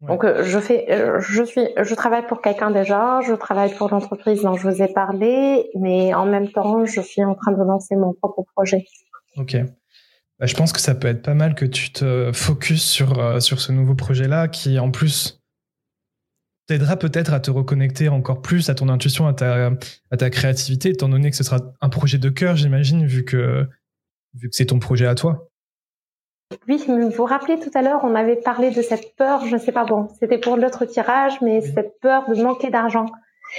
Donc 0.00 0.24
euh, 0.24 0.44
je 0.44 0.58
fais, 0.58 0.90
euh, 0.90 1.20
je 1.20 1.42
suis, 1.42 1.68
je 1.80 1.94
travaille 1.94 2.26
pour 2.26 2.40
quelqu'un 2.40 2.70
déjà, 2.70 3.20
je 3.20 3.34
travaille 3.34 3.74
pour 3.74 3.90
l'entreprise 3.90 4.42
dont 4.42 4.54
je 4.54 4.66
vous 4.66 4.82
ai 4.82 4.88
parlé, 4.88 5.68
mais 5.78 6.14
en 6.14 6.24
même 6.24 6.50
temps, 6.50 6.86
je 6.86 7.02
suis 7.02 7.22
en 7.22 7.34
train 7.34 7.52
de 7.52 7.62
lancer 7.62 7.96
mon 7.96 8.14
propre 8.14 8.44
projet. 8.54 8.86
Ok. 9.36 9.56
Bah, 10.38 10.46
je 10.46 10.54
pense 10.54 10.72
que 10.72 10.80
ça 10.80 10.94
peut 10.94 11.08
être 11.08 11.20
pas 11.20 11.34
mal 11.34 11.54
que 11.54 11.66
tu 11.66 11.92
te 11.92 12.30
focuses 12.32 12.82
sur 12.82 13.18
euh, 13.18 13.40
sur 13.40 13.60
ce 13.60 13.72
nouveau 13.72 13.94
projet-là, 13.94 14.48
qui 14.48 14.78
en 14.78 14.90
plus 14.90 15.42
t'aidera 16.66 16.96
peut-être 16.96 17.34
à 17.34 17.40
te 17.40 17.50
reconnecter 17.50 18.08
encore 18.08 18.40
plus 18.40 18.70
à 18.70 18.74
ton 18.74 18.88
intuition, 18.88 19.26
à 19.26 19.34
ta 19.34 19.70
à 20.10 20.16
ta 20.16 20.30
créativité, 20.30 20.88
étant 20.88 21.10
donné 21.10 21.30
que 21.30 21.36
ce 21.36 21.44
sera 21.44 21.58
un 21.82 21.88
projet 21.90 22.16
de 22.16 22.30
cœur, 22.30 22.56
j'imagine, 22.56 23.06
vu 23.06 23.26
que 23.26 23.68
vu 24.32 24.48
que 24.48 24.56
c'est 24.56 24.66
ton 24.66 24.78
projet 24.78 25.06
à 25.06 25.14
toi. 25.14 25.49
Oui, 26.68 26.82
vous 26.86 27.10
vous 27.10 27.24
rappelez 27.24 27.58
tout 27.58 27.70
à 27.74 27.82
l'heure, 27.82 28.00
on 28.02 28.14
avait 28.14 28.36
parlé 28.36 28.70
de 28.70 28.82
cette 28.82 29.14
peur, 29.16 29.46
je 29.46 29.54
ne 29.54 29.60
sais 29.60 29.72
pas, 29.72 29.84
bon, 29.84 30.08
c'était 30.18 30.38
pour 30.38 30.56
l'autre 30.56 30.84
tirage, 30.84 31.40
mais 31.40 31.60
cette 31.60 32.00
peur 32.00 32.28
de 32.28 32.42
manquer 32.42 32.70
d'argent. 32.70 33.06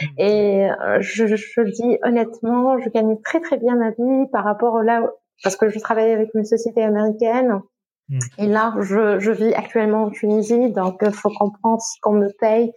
Mm. 0.02 0.06
Et 0.18 0.70
euh, 0.70 0.98
je, 1.00 1.36
je, 1.36 1.62
le 1.62 1.72
dis 1.72 1.98
honnêtement, 2.04 2.80
je 2.80 2.90
gagne 2.90 3.18
très 3.22 3.40
très 3.40 3.58
bien 3.58 3.76
ma 3.76 3.92
vie 3.92 4.28
par 4.32 4.44
rapport 4.44 4.84
là, 4.84 5.04
parce 5.44 5.56
que 5.56 5.70
je 5.70 5.80
travaille 5.80 6.12
avec 6.12 6.30
une 6.36 6.46
société 6.46 6.84
américaine. 6.84 7.62
Mm. 8.10 8.20
Et 8.40 8.48
là, 8.48 8.76
je, 8.80 9.20
je 9.20 9.32
vis 9.32 9.54
actuellement 9.54 10.04
en 10.04 10.10
Tunisie, 10.10 10.72
donc 10.72 11.00
il 11.02 11.12
faut 11.12 11.32
comprendre 11.32 11.82
ce 11.82 12.00
qu'on 12.02 12.14
me 12.14 12.30
paye 12.40 12.74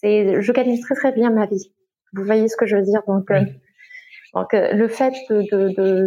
c'est, 0.00 0.40
je 0.40 0.52
gagne 0.52 0.78
très 0.80 0.94
très 0.94 1.12
bien 1.12 1.30
ma 1.30 1.46
vie. 1.46 1.72
Vous 2.12 2.24
voyez 2.24 2.48
ce 2.48 2.56
que 2.56 2.66
je 2.66 2.76
veux 2.76 2.82
dire 2.82 3.02
Donc, 3.06 3.30
euh, 3.30 3.42
donc 4.34 4.54
euh, 4.54 4.72
le 4.72 4.88
fait 4.88 5.14
de, 5.30 6.06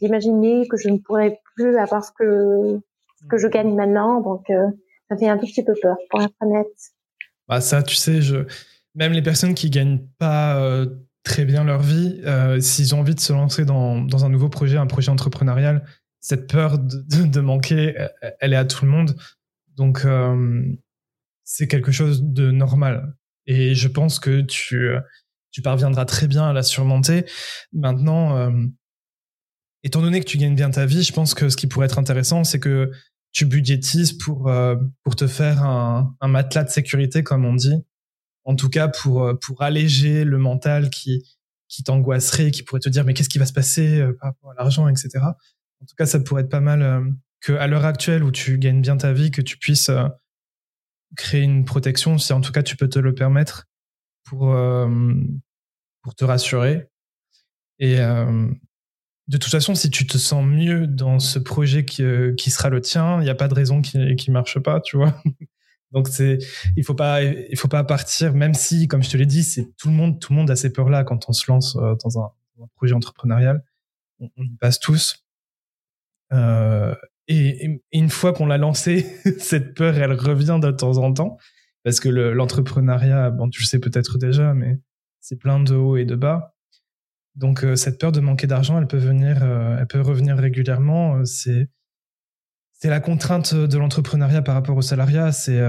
d'imaginer 0.00 0.66
que 0.68 0.76
je 0.76 0.88
ne 0.88 0.98
pourrais 0.98 1.40
plus 1.56 1.76
avoir 1.76 2.04
ce 2.04 2.12
que 2.12 2.80
ce 3.20 3.26
que 3.26 3.38
je 3.38 3.48
gagne 3.48 3.74
maintenant, 3.74 4.20
donc 4.20 4.48
euh, 4.50 4.66
ça 5.08 5.16
fait 5.16 5.28
un 5.28 5.38
tout 5.38 5.46
petit 5.46 5.64
peu 5.64 5.74
peur, 5.80 5.96
pour 6.10 6.22
être 6.22 6.34
honnête. 6.40 6.66
Bah 7.48 7.60
ça, 7.60 7.82
tu 7.82 7.96
sais, 7.96 8.20
je 8.20 8.46
même 8.94 9.12
les 9.12 9.22
personnes 9.22 9.54
qui 9.54 9.70
gagnent 9.70 10.06
pas 10.18 10.60
très 11.22 11.44
bien 11.44 11.62
leur 11.62 11.80
vie, 11.80 12.20
s'ils 12.60 12.94
ont 12.94 13.00
envie 13.00 13.14
de 13.14 13.20
se 13.20 13.32
lancer 13.32 13.64
dans, 13.64 14.00
dans 14.00 14.24
un 14.24 14.28
nouveau 14.28 14.48
projet, 14.48 14.76
un 14.76 14.86
projet 14.86 15.10
entrepreneurial, 15.10 15.84
cette 16.20 16.50
peur 16.50 16.78
de, 16.78 17.24
de, 17.24 17.40
manquer, 17.40 17.94
elle 18.40 18.54
est 18.54 18.56
à 18.56 18.64
tout 18.64 18.84
le 18.84 18.90
monde. 18.90 19.14
Donc, 19.76 20.04
c'est 21.44 21.68
quelque 21.68 21.92
chose 21.92 22.22
de 22.24 22.50
normal. 22.50 23.14
Et 23.46 23.74
je 23.74 23.88
pense 23.88 24.18
que 24.18 24.42
tu, 24.42 24.90
tu 25.50 25.62
parviendras 25.62 26.04
très 26.04 26.26
bien 26.26 26.48
à 26.48 26.52
la 26.52 26.62
surmonter. 26.62 27.24
Maintenant, 27.72 28.36
euh, 28.36 28.50
étant 29.82 30.02
donné 30.02 30.20
que 30.20 30.26
tu 30.26 30.38
gagnes 30.38 30.54
bien 30.54 30.70
ta 30.70 30.86
vie, 30.86 31.02
je 31.02 31.12
pense 31.12 31.34
que 31.34 31.48
ce 31.48 31.56
qui 31.56 31.66
pourrait 31.66 31.86
être 31.86 31.98
intéressant, 31.98 32.44
c'est 32.44 32.60
que 32.60 32.90
tu 33.32 33.44
budgétises 33.44 34.12
pour, 34.12 34.48
euh, 34.48 34.76
pour 35.04 35.16
te 35.16 35.26
faire 35.26 35.62
un, 35.62 36.14
un, 36.20 36.28
matelas 36.28 36.64
de 36.64 36.70
sécurité, 36.70 37.22
comme 37.22 37.44
on 37.44 37.54
dit. 37.54 37.74
En 38.44 38.56
tout 38.56 38.70
cas, 38.70 38.88
pour, 38.88 39.24
euh, 39.24 39.34
pour 39.34 39.62
alléger 39.62 40.24
le 40.24 40.38
mental 40.38 40.90
qui, 40.90 41.22
qui 41.68 41.82
t'angoisserait, 41.82 42.50
qui 42.50 42.62
pourrait 42.62 42.80
te 42.80 42.88
dire, 42.88 43.04
mais 43.04 43.14
qu'est-ce 43.14 43.28
qui 43.28 43.38
va 43.38 43.46
se 43.46 43.52
passer 43.52 44.02
par 44.20 44.30
rapport 44.30 44.50
à 44.52 44.54
l'argent, 44.54 44.88
etc. 44.88 45.10
En 45.80 45.86
tout 45.86 45.94
cas, 45.96 46.06
ça 46.06 46.18
pourrait 46.20 46.42
être 46.42 46.48
pas 46.48 46.60
mal 46.60 47.12
que 47.40 47.52
à 47.52 47.66
l'heure 47.66 47.84
actuelle 47.84 48.24
où 48.24 48.32
tu 48.32 48.58
gagnes 48.58 48.80
bien 48.80 48.96
ta 48.96 49.12
vie, 49.12 49.30
que 49.30 49.42
tu 49.42 49.58
puisses 49.58 49.90
créer 51.16 51.42
une 51.42 51.66
protection, 51.66 52.16
si 52.16 52.32
en 52.32 52.40
tout 52.40 52.52
cas 52.52 52.62
tu 52.62 52.76
peux 52.76 52.88
te 52.88 52.98
le 52.98 53.14
permettre, 53.14 53.67
pour, 54.28 54.54
euh, 54.54 54.88
pour 56.02 56.14
te 56.14 56.24
rassurer. 56.24 56.88
Et 57.78 58.00
euh, 58.00 58.48
de 59.28 59.36
toute 59.36 59.50
façon, 59.50 59.74
si 59.74 59.90
tu 59.90 60.06
te 60.06 60.18
sens 60.18 60.44
mieux 60.44 60.86
dans 60.86 61.18
ce 61.18 61.38
projet 61.38 61.84
qui, 61.84 62.02
euh, 62.02 62.34
qui 62.34 62.50
sera 62.50 62.68
le 62.68 62.80
tien, 62.80 63.20
il 63.20 63.24
n'y 63.24 63.30
a 63.30 63.34
pas 63.34 63.48
de 63.48 63.54
raison 63.54 63.80
qui 63.82 63.98
ne 63.98 64.32
marche 64.32 64.58
pas, 64.58 64.80
tu 64.80 64.96
vois. 64.96 65.20
Donc 65.92 66.08
c'est, 66.08 66.38
il 66.76 66.84
faut 66.84 66.94
faut 67.56 67.68
pas 67.68 67.84
partir, 67.84 68.34
même 68.34 68.52
si, 68.52 68.88
comme 68.88 69.02
je 69.02 69.08
te 69.08 69.16
l'ai 69.16 69.24
dit, 69.24 69.42
c'est 69.42 69.74
tout 69.78 69.88
le 69.88 69.94
monde, 69.94 70.20
tout 70.20 70.32
le 70.32 70.38
monde 70.38 70.50
a 70.50 70.56
ces 70.56 70.70
peurs-là 70.70 71.02
quand 71.02 71.30
on 71.30 71.32
se 71.32 71.50
lance 71.50 71.76
dans 71.76 72.20
un, 72.20 72.30
projet 72.74 72.92
entrepreneurial. 72.92 73.64
On, 74.20 74.28
y 74.42 74.56
passe 74.56 74.80
tous. 74.80 75.24
Et, 77.28 77.82
une 77.92 78.10
fois 78.10 78.34
qu'on 78.34 78.46
l'a 78.46 78.58
lancé, 78.58 79.06
cette 79.38 79.74
peur, 79.74 79.96
elle 79.96 80.12
revient 80.12 80.58
de 80.60 80.70
temps 80.72 80.98
en 80.98 81.12
temps. 81.14 81.38
Parce 81.88 82.00
que 82.00 82.10
l'entrepreneuriat, 82.10 83.30
bon, 83.30 83.48
tu 83.48 83.62
le 83.62 83.66
sais 83.66 83.78
peut-être 83.78 84.18
déjà, 84.18 84.52
mais 84.52 84.78
c'est 85.20 85.36
plein 85.36 85.58
de 85.58 85.74
hauts 85.74 85.96
et 85.96 86.04
de 86.04 86.16
bas. 86.16 86.54
Donc, 87.34 87.64
euh, 87.64 87.76
cette 87.76 87.98
peur 87.98 88.12
de 88.12 88.20
manquer 88.20 88.46
d'argent, 88.46 88.78
elle 88.78 88.86
peut 88.86 88.98
venir, 88.98 89.42
euh, 89.42 89.78
elle 89.80 89.86
peut 89.86 90.02
revenir 90.02 90.36
régulièrement. 90.36 91.16
Euh, 91.16 91.24
c'est, 91.24 91.66
c'est 92.74 92.90
la 92.90 93.00
contrainte 93.00 93.54
de 93.54 93.78
l'entrepreneuriat 93.78 94.42
par 94.42 94.54
rapport 94.54 94.76
au 94.76 94.82
salariat. 94.82 95.32
C'est, 95.32 95.62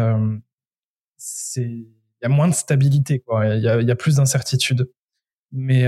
c'est, 1.15 1.63
il 1.63 1.88
y 2.21 2.25
a 2.25 2.29
moins 2.29 2.49
de 2.49 2.53
stabilité. 2.53 3.23
Il 3.45 3.62
y 3.62 3.91
a, 3.91 3.95
plus 3.95 4.17
d'incertitude. 4.17 4.91
Mais, 5.53 5.86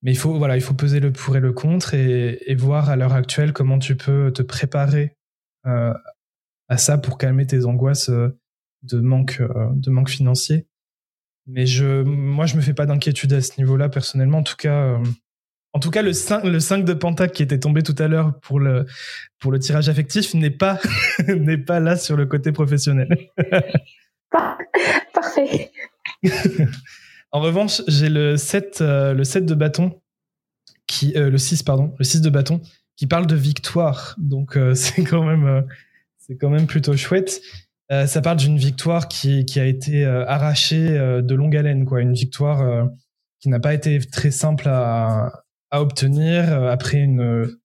mais 0.00 0.12
il 0.12 0.16
faut, 0.16 0.38
voilà, 0.38 0.56
il 0.56 0.62
faut 0.62 0.72
peser 0.72 0.98
le 0.98 1.12
pour 1.12 1.36
et 1.36 1.40
le 1.40 1.52
contre 1.52 1.92
et, 1.92 2.50
et 2.50 2.54
voir 2.54 2.88
à 2.88 2.96
l'heure 2.96 3.12
actuelle 3.12 3.52
comment 3.52 3.78
tu 3.78 3.96
peux 3.96 4.32
te 4.32 4.40
préparer 4.40 5.14
à 6.68 6.76
ça 6.76 6.98
pour 6.98 7.18
calmer 7.18 7.46
tes 7.46 7.64
angoisses 7.64 8.10
euh, 8.10 8.38
de 8.82 9.00
manque, 9.00 9.40
euh, 9.40 9.68
de 9.74 9.90
manque 9.90 10.10
financier. 10.10 10.66
Mais 11.46 11.66
je, 11.66 12.02
moi, 12.02 12.46
je 12.46 12.56
me 12.56 12.60
fais 12.60 12.74
pas 12.74 12.86
d'inquiétude 12.86 13.32
à 13.32 13.40
ce 13.40 13.52
niveau-là 13.58 13.88
personnellement. 13.88 14.38
En 14.38 14.42
tout 14.42 14.56
cas, 14.56 14.82
euh, 14.82 15.02
en 15.72 15.80
tout 15.80 15.90
cas, 15.90 16.02
le 16.02 16.12
5, 16.12 16.44
le 16.44 16.60
5 16.60 16.84
de 16.84 16.94
Pentacle 16.94 17.32
qui 17.32 17.42
était 17.42 17.60
tombé 17.60 17.82
tout 17.82 17.94
à 17.98 18.08
l'heure 18.08 18.38
pour 18.40 18.60
le, 18.60 18.86
pour 19.38 19.52
le 19.52 19.58
tirage 19.58 19.88
affectif 19.88 20.34
n'est 20.34 20.50
pas, 20.50 20.78
n'est 21.28 21.58
pas 21.58 21.80
là 21.80 21.96
sur 21.96 22.16
le 22.16 22.26
côté 22.26 22.52
professionnel. 22.52 23.08
Parfait. 24.30 25.70
En 27.30 27.40
revanche, 27.40 27.82
j'ai 27.88 28.08
le 28.08 28.36
7, 28.36 28.78
euh, 28.80 29.12
le 29.12 29.22
7 29.22 29.44
de 29.44 29.54
bâton, 29.54 30.00
qui, 30.86 31.12
euh, 31.16 31.28
le 31.28 31.36
6, 31.36 31.62
pardon, 31.62 31.94
le 31.98 32.04
6 32.04 32.22
de 32.22 32.30
bâton, 32.30 32.62
qui 32.96 33.06
parle 33.06 33.26
de 33.26 33.36
victoire. 33.36 34.14
Donc, 34.18 34.56
euh, 34.56 34.74
c'est 34.74 35.04
quand 35.04 35.24
même, 35.24 35.66
c'est 36.28 36.36
quand 36.36 36.50
même 36.50 36.66
plutôt 36.66 36.96
chouette. 36.96 37.40
ça 37.90 38.20
parle 38.20 38.36
d'une 38.36 38.58
victoire 38.58 39.08
qui, 39.08 39.44
a 39.56 39.64
été 39.64 40.04
arrachée 40.04 40.90
de 40.90 41.34
longue 41.34 41.56
haleine, 41.56 41.84
quoi. 41.84 42.00
Une 42.00 42.12
victoire 42.12 42.88
qui 43.40 43.48
n'a 43.48 43.60
pas 43.60 43.72
été 43.72 43.98
très 44.00 44.30
simple 44.30 44.68
à, 44.68 45.44
obtenir 45.70 46.52
après 46.64 46.98
une, 46.98 47.56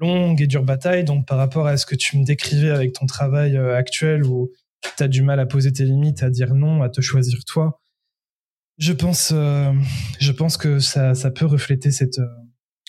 longue 0.00 0.40
et 0.40 0.46
dure 0.46 0.64
bataille. 0.64 1.04
Donc, 1.04 1.26
par 1.26 1.38
rapport 1.38 1.66
à 1.66 1.76
ce 1.76 1.86
que 1.86 1.94
tu 1.94 2.18
me 2.18 2.24
décrivais 2.24 2.70
avec 2.70 2.94
ton 2.94 3.06
travail 3.06 3.56
actuel 3.56 4.24
où 4.24 4.50
tu 4.96 5.02
as 5.02 5.08
du 5.08 5.22
mal 5.22 5.38
à 5.40 5.46
poser 5.46 5.72
tes 5.72 5.84
limites, 5.84 6.22
à 6.22 6.30
dire 6.30 6.54
non, 6.54 6.82
à 6.82 6.88
te 6.88 7.00
choisir 7.00 7.38
toi, 7.46 7.80
je 8.78 8.92
pense, 8.92 9.32
euh, 9.34 9.72
que 10.60 10.78
ça, 10.78 11.30
peut 11.32 11.46
refléter 11.46 11.90
euh, 12.00 12.26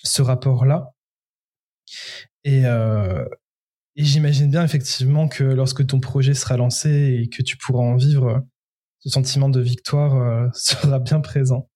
ce 0.04 0.22
rapport-là. 0.22 0.92
Et, 2.44 2.66
euh, 2.66 3.26
et 4.00 4.06
j'imagine 4.06 4.50
bien 4.50 4.64
effectivement 4.64 5.28
que 5.28 5.44
lorsque 5.44 5.86
ton 5.86 6.00
projet 6.00 6.34
sera 6.34 6.56
lancé 6.56 7.20
et 7.22 7.28
que 7.28 7.44
tu 7.44 7.58
pourras 7.58 7.84
en 7.84 7.98
vivre, 7.98 8.42
ce 9.00 9.10
sentiment 9.10 9.50
de 9.50 9.60
victoire 9.60 10.16
euh, 10.16 10.48
sera 10.54 11.00
bien 11.00 11.20
présent. 11.20 11.70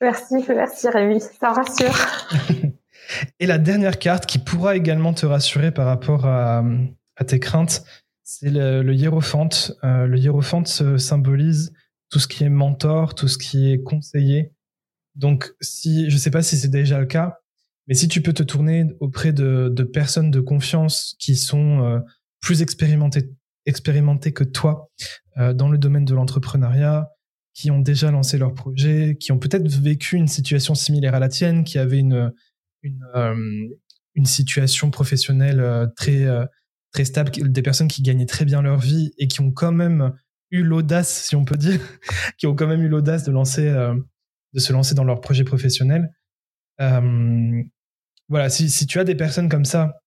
Merci, 0.00 0.36
merci 0.48 0.88
Rémi, 0.88 1.20
ça 1.20 1.50
rassure. 1.50 1.92
et 3.40 3.46
la 3.46 3.58
dernière 3.58 3.98
carte 3.98 4.26
qui 4.26 4.38
pourra 4.38 4.76
également 4.76 5.12
te 5.12 5.26
rassurer 5.26 5.72
par 5.72 5.86
rapport 5.86 6.24
à, 6.24 6.62
à 7.16 7.24
tes 7.24 7.40
craintes, 7.40 7.82
c'est 8.22 8.50
le, 8.50 8.84
le 8.84 8.94
hiérophante. 8.94 9.72
Euh, 9.82 10.06
le 10.06 10.18
hiérophante 10.18 10.68
symbolise 10.98 11.72
tout 12.10 12.20
ce 12.20 12.28
qui 12.28 12.44
est 12.44 12.48
mentor, 12.48 13.16
tout 13.16 13.26
ce 13.26 13.38
qui 13.38 13.72
est 13.72 13.82
conseiller. 13.82 14.52
Donc, 15.16 15.52
si, 15.60 16.08
je 16.10 16.16
sais 16.16 16.30
pas 16.30 16.42
si 16.42 16.56
c'est 16.56 16.68
déjà 16.68 17.00
le 17.00 17.06
cas, 17.06 17.40
mais 17.88 17.94
si 17.94 18.06
tu 18.06 18.20
peux 18.20 18.34
te 18.34 18.42
tourner 18.42 18.84
auprès 19.00 19.32
de, 19.32 19.82
personnes 19.92 20.30
de 20.30 20.40
confiance 20.40 21.16
qui 21.18 21.34
sont 21.36 21.82
euh, 21.82 21.98
plus 22.40 22.60
expérimentées, 22.62 24.32
que 24.32 24.44
toi 24.44 24.90
euh, 25.38 25.54
dans 25.54 25.70
le 25.70 25.78
domaine 25.78 26.04
de 26.04 26.14
l'entrepreneuriat, 26.14 27.08
qui 27.54 27.70
ont 27.70 27.80
déjà 27.80 28.10
lancé 28.10 28.38
leur 28.38 28.54
projet, 28.54 29.16
qui 29.18 29.32
ont 29.32 29.38
peut-être 29.38 29.66
vécu 29.66 30.16
une 30.16 30.28
situation 30.28 30.74
similaire 30.74 31.14
à 31.14 31.18
la 31.18 31.28
tienne, 31.28 31.64
qui 31.64 31.78
avaient 31.78 31.98
une, 31.98 32.30
euh, 33.16 33.34
situation 34.24 34.90
professionnelle 34.90 35.90
très 35.96 36.26
très 36.92 37.04
stable, 37.04 37.30
des 37.30 37.62
personnes 37.62 37.88
qui 37.88 38.02
gagnaient 38.02 38.26
très 38.26 38.44
bien 38.44 38.62
leur 38.62 38.78
vie 38.78 39.12
et 39.18 39.28
qui 39.28 39.40
ont 39.40 39.52
quand 39.52 39.72
même 39.72 40.12
eu 40.50 40.62
l'audace, 40.62 41.24
si 41.24 41.36
on 41.36 41.44
peut 41.44 41.56
dire, 41.56 41.80
qui 42.38 42.46
ont 42.46 42.54
quand 42.54 42.66
même 42.66 42.82
eu 42.82 42.88
l'audace 42.88 43.24
de 43.24 43.32
se 43.32 44.72
lancer 44.72 44.94
dans 44.94 45.04
leur 45.04 45.20
projet 45.20 45.44
professionnel. 45.44 46.10
Voilà, 48.28 48.50
si, 48.50 48.70
si, 48.70 48.86
tu 48.86 48.98
as 48.98 49.04
des 49.04 49.14
personnes 49.14 49.48
comme 49.48 49.64
ça 49.64 50.00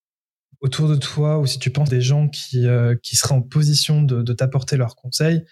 autour 0.62 0.88
de 0.88 0.96
toi 0.96 1.40
ou 1.40 1.46
si 1.46 1.60
tu 1.60 1.72
penses 1.72 1.90
des 1.90 2.02
gens 2.02 2.28
qui, 2.30 2.68
euh, 2.68 2.96
qui 3.02 3.16
seraient 3.16 3.36
en 3.36 3.42
position 3.42 4.04
de, 4.04 4.22
de 4.22 4.34
t'apporter 4.34 4.78
leurs 4.78 4.96
conseils, 4.96 5.44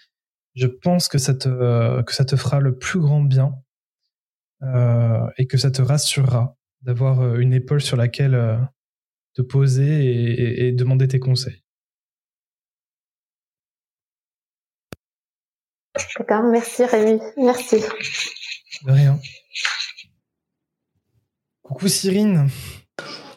je 0.54 0.66
pense 0.66 1.08
que 1.08 1.18
ça 1.18 1.34
te, 1.34 2.02
que 2.02 2.14
ça 2.14 2.24
te 2.24 2.36
fera 2.36 2.60
le 2.60 2.78
plus 2.78 3.00
grand 3.00 3.22
bien 3.22 3.54
et 5.38 5.46
que 5.46 5.56
ça 5.56 5.70
te 5.70 5.80
rassurera 5.80 6.54
d'avoir 6.82 7.36
une 7.36 7.54
épaule 7.54 7.80
sur 7.80 7.96
laquelle 7.96 8.36
te 9.34 9.42
poser 9.42 10.66
et, 10.66 10.72
demander 10.72 11.08
tes 11.08 11.18
conseils. 11.18 11.62
D'accord, 16.18 16.44
merci 16.44 16.84
Rémi, 16.84 17.20
merci. 17.36 17.80
De 18.84 18.92
rien. 18.92 19.18
Coucou 21.70 21.86
Cyrine. 21.86 22.48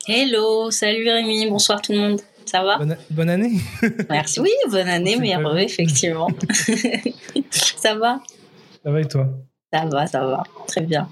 Hello, 0.07 0.71
salut 0.71 1.07
Rémi, 1.07 1.47
bonsoir 1.51 1.79
tout 1.83 1.91
le 1.91 1.99
monde. 1.99 2.21
Ça 2.45 2.63
va? 2.63 2.79
Bonne, 3.11 3.29
année. 3.29 3.59
Merci, 4.09 4.39
oui, 4.39 4.49
bonne 4.71 4.87
année, 4.87 5.17
meilleure 5.17 5.55
effectivement. 5.59 6.29
ça 7.51 7.93
va? 7.93 8.19
Ça 8.83 8.89
va 8.89 9.01
et 9.01 9.05
toi? 9.05 9.29
Ça 9.71 9.85
va, 9.85 10.07
ça 10.07 10.25
va, 10.25 10.43
très 10.65 10.81
bien. 10.81 11.07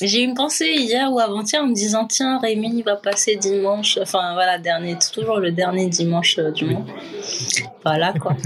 J'ai 0.00 0.22
eu 0.22 0.24
une 0.24 0.34
pensée 0.34 0.72
hier 0.72 1.12
ou 1.12 1.20
avant-hier 1.20 1.62
en 1.62 1.68
me 1.68 1.74
disant 1.74 2.04
tiens 2.04 2.40
Rémi 2.40 2.82
va 2.82 2.96
passer 2.96 3.36
dimanche, 3.36 3.96
enfin 4.02 4.34
voilà 4.34 4.58
dernier, 4.58 4.96
toujours 5.14 5.38
le 5.38 5.52
dernier 5.52 5.86
dimanche 5.88 6.36
euh, 6.40 6.50
du 6.50 6.64
mois. 6.64 6.84
Voilà 7.84 8.12
quoi. 8.12 8.36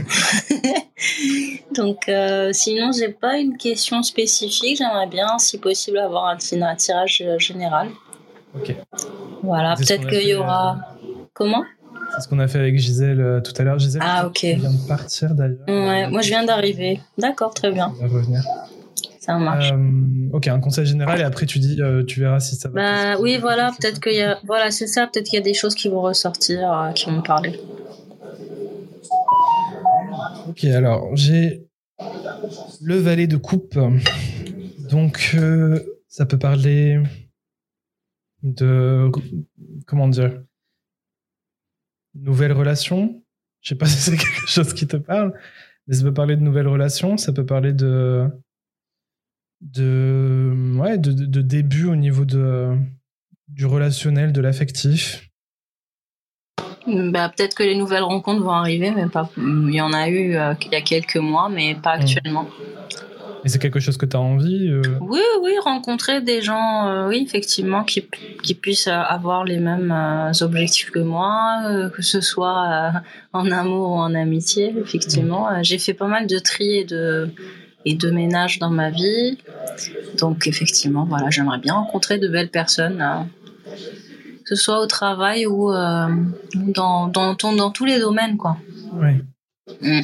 Donc 1.74 2.06
euh, 2.10 2.52
sinon 2.52 2.92
j'ai 2.92 3.08
pas 3.08 3.38
une 3.38 3.56
question 3.56 4.02
spécifique, 4.02 4.76
j'aimerais 4.76 5.06
bien 5.06 5.38
si 5.38 5.56
possible 5.56 5.96
avoir 5.98 6.26
un, 6.26 6.36
tirage 6.36 7.24
général. 7.38 7.88
Ok. 8.54 8.74
Voilà, 9.42 9.74
peut-être 9.76 10.06
qu'il 10.08 10.26
y 10.28 10.34
aura. 10.34 10.72
Euh, 10.74 11.06
Comment? 11.32 11.64
C'est 12.14 12.22
ce 12.22 12.28
qu'on 12.28 12.40
a 12.40 12.48
fait 12.48 12.58
avec 12.58 12.76
Gisèle 12.76 13.20
euh, 13.20 13.40
tout 13.40 13.52
à 13.56 13.62
l'heure. 13.62 13.78
Gisèle, 13.78 14.02
Ah, 14.04 14.26
ok. 14.26 14.40
viens 14.42 14.56
de 14.72 14.88
partir 14.88 15.34
d'ailleurs. 15.34 15.58
Ouais, 15.68 16.08
moi 16.08 16.20
je 16.22 16.28
viens 16.28 16.44
d'arriver. 16.44 17.00
D'accord, 17.16 17.54
très 17.54 17.70
bien. 17.70 17.92
On 18.00 18.06
va 18.06 18.12
revenir. 18.12 18.42
Ça 19.20 19.38
marche. 19.38 19.70
Euh, 19.72 20.30
ok, 20.32 20.48
un 20.48 20.58
conseil 20.60 20.86
général 20.86 21.20
et 21.20 21.22
après 21.22 21.46
tu 21.46 21.58
dis, 21.60 21.80
euh, 21.80 22.02
tu 22.04 22.20
verras 22.20 22.40
si 22.40 22.56
ça 22.56 22.68
va. 22.68 22.74
Bah 23.14 23.20
oui, 23.20 23.38
voilà, 23.38 23.70
peut-être 23.78 24.00
qu'il 24.00 24.14
y 24.16 24.22
a, 24.22 24.38
voilà, 24.44 24.70
c'est 24.72 24.86
ça, 24.88 25.06
peut-être 25.06 25.26
qu'il 25.26 25.38
y 25.38 25.42
a 25.42 25.44
des 25.44 25.54
choses 25.54 25.74
qui 25.74 25.88
vont 25.88 26.00
ressortir, 26.00 26.72
euh, 26.72 26.90
qui 26.92 27.08
vont 27.10 27.22
parler. 27.22 27.60
Ok, 30.48 30.64
alors 30.64 31.14
j'ai 31.14 31.64
le 32.82 32.96
valet 32.96 33.26
de 33.26 33.36
coupe. 33.36 33.78
Donc 34.90 35.36
ça 36.08 36.26
peut 36.26 36.38
parler 36.38 36.98
de 38.42 39.10
comment 39.86 40.08
dire 40.08 40.42
nouvelles 42.14 42.52
relations. 42.52 43.22
Je 43.60 43.70
sais 43.70 43.74
pas 43.74 43.86
si 43.86 43.98
c'est 43.98 44.16
quelque 44.16 44.46
chose 44.48 44.72
qui 44.74 44.86
te 44.86 44.96
parle, 44.96 45.34
mais 45.86 45.94
ça 45.94 46.02
peut 46.02 46.14
parler 46.14 46.36
de 46.36 46.42
nouvelles 46.42 46.68
relations. 46.68 47.16
Ça 47.16 47.32
peut 47.32 47.46
parler 47.46 47.72
de 47.72 48.28
de 49.60 50.74
ouais 50.78 50.96
de, 50.98 51.12
de- 51.12 51.42
début 51.42 51.84
au 51.86 51.96
niveau 51.96 52.24
de 52.24 52.74
du 53.48 53.66
relationnel, 53.66 54.32
de 54.32 54.40
l'affectif. 54.40 55.26
Bah, 56.86 57.28
peut-être 57.28 57.54
que 57.54 57.62
les 57.62 57.76
nouvelles 57.76 58.02
rencontres 58.04 58.42
vont 58.42 58.50
arriver, 58.52 58.90
mais 58.90 59.06
pas. 59.08 59.30
Il 59.36 59.74
y 59.74 59.80
en 59.82 59.92
a 59.92 60.08
eu 60.08 60.34
euh, 60.34 60.54
il 60.64 60.72
y 60.72 60.76
a 60.76 60.80
quelques 60.80 61.16
mois, 61.16 61.48
mais 61.50 61.74
pas 61.74 61.98
Mm. 61.98 62.00
actuellement. 62.00 62.48
Et 63.44 63.48
c'est 63.48 63.58
quelque 63.58 63.80
chose 63.80 63.96
que 63.96 64.04
tu 64.06 64.16
as 64.16 64.20
envie. 64.20 64.68
euh, 64.68 64.82
Oui, 65.00 65.20
oui, 65.42 65.52
rencontrer 65.64 66.20
des 66.20 66.42
gens, 66.42 66.88
euh, 66.88 67.08
oui, 67.08 67.22
effectivement, 67.26 67.84
qui, 67.84 68.06
qui 68.42 68.54
puissent 68.54 68.86
euh, 68.88 68.92
avoir 68.92 69.44
les 69.44 69.58
mêmes 69.58 69.90
euh, 69.90 70.30
objectifs 70.44 70.90
que 70.90 70.98
moi, 70.98 71.88
que 71.94 72.02
ce 72.02 72.20
soit 72.20 72.92
en 73.32 73.50
amour 73.50 73.90
ou 73.92 73.94
en 73.94 74.14
amitié, 74.14 74.74
effectivement. 74.78 75.48
Euh, 75.50 75.60
J'ai 75.62 75.78
fait 75.78 75.94
pas 75.94 76.06
mal 76.06 76.26
de 76.26 76.38
tri 76.38 76.80
et 76.80 76.84
de, 76.84 77.30
et 77.86 77.94
de 77.94 78.10
ménage 78.10 78.58
dans 78.58 78.70
ma 78.70 78.90
vie. 78.90 79.38
Donc, 80.18 80.46
effectivement, 80.46 81.06
voilà, 81.08 81.30
j'aimerais 81.30 81.58
bien 81.58 81.74
rencontrer 81.74 82.18
de 82.18 82.28
belles 82.28 82.50
personnes, 82.50 83.00
euh, 83.00 83.22
que 84.44 84.54
ce 84.54 84.56
soit 84.56 84.80
au 84.82 84.86
travail 84.86 85.46
ou 85.46 85.70
dans, 85.72 87.06
dans, 87.08 87.32
dans, 87.34 87.52
dans 87.54 87.70
tous 87.70 87.86
les 87.86 87.98
domaines, 88.00 88.36
quoi. 88.36 88.58
Ouais. 88.92 89.18
Mm. 89.80 90.00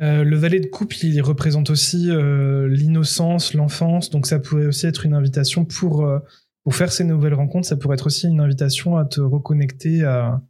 Euh, 0.00 0.22
le 0.22 0.36
valet 0.36 0.60
de 0.60 0.66
coupe, 0.66 0.94
il 1.02 1.20
représente 1.22 1.70
aussi 1.70 2.08
euh, 2.10 2.68
l'innocence, 2.68 3.52
l'enfance, 3.54 4.10
donc 4.10 4.26
ça 4.26 4.38
pourrait 4.38 4.66
aussi 4.66 4.86
être 4.86 5.04
une 5.04 5.14
invitation 5.14 5.64
pour, 5.64 6.06
euh, 6.06 6.20
pour 6.62 6.76
faire 6.76 6.92
ces 6.92 7.02
nouvelles 7.02 7.34
rencontres, 7.34 7.66
ça 7.66 7.76
pourrait 7.76 7.94
être 7.94 8.06
aussi 8.06 8.28
une 8.28 8.40
invitation 8.40 8.96
à 8.96 9.04
te 9.04 9.20
reconnecter 9.20 10.04
à, 10.04 10.40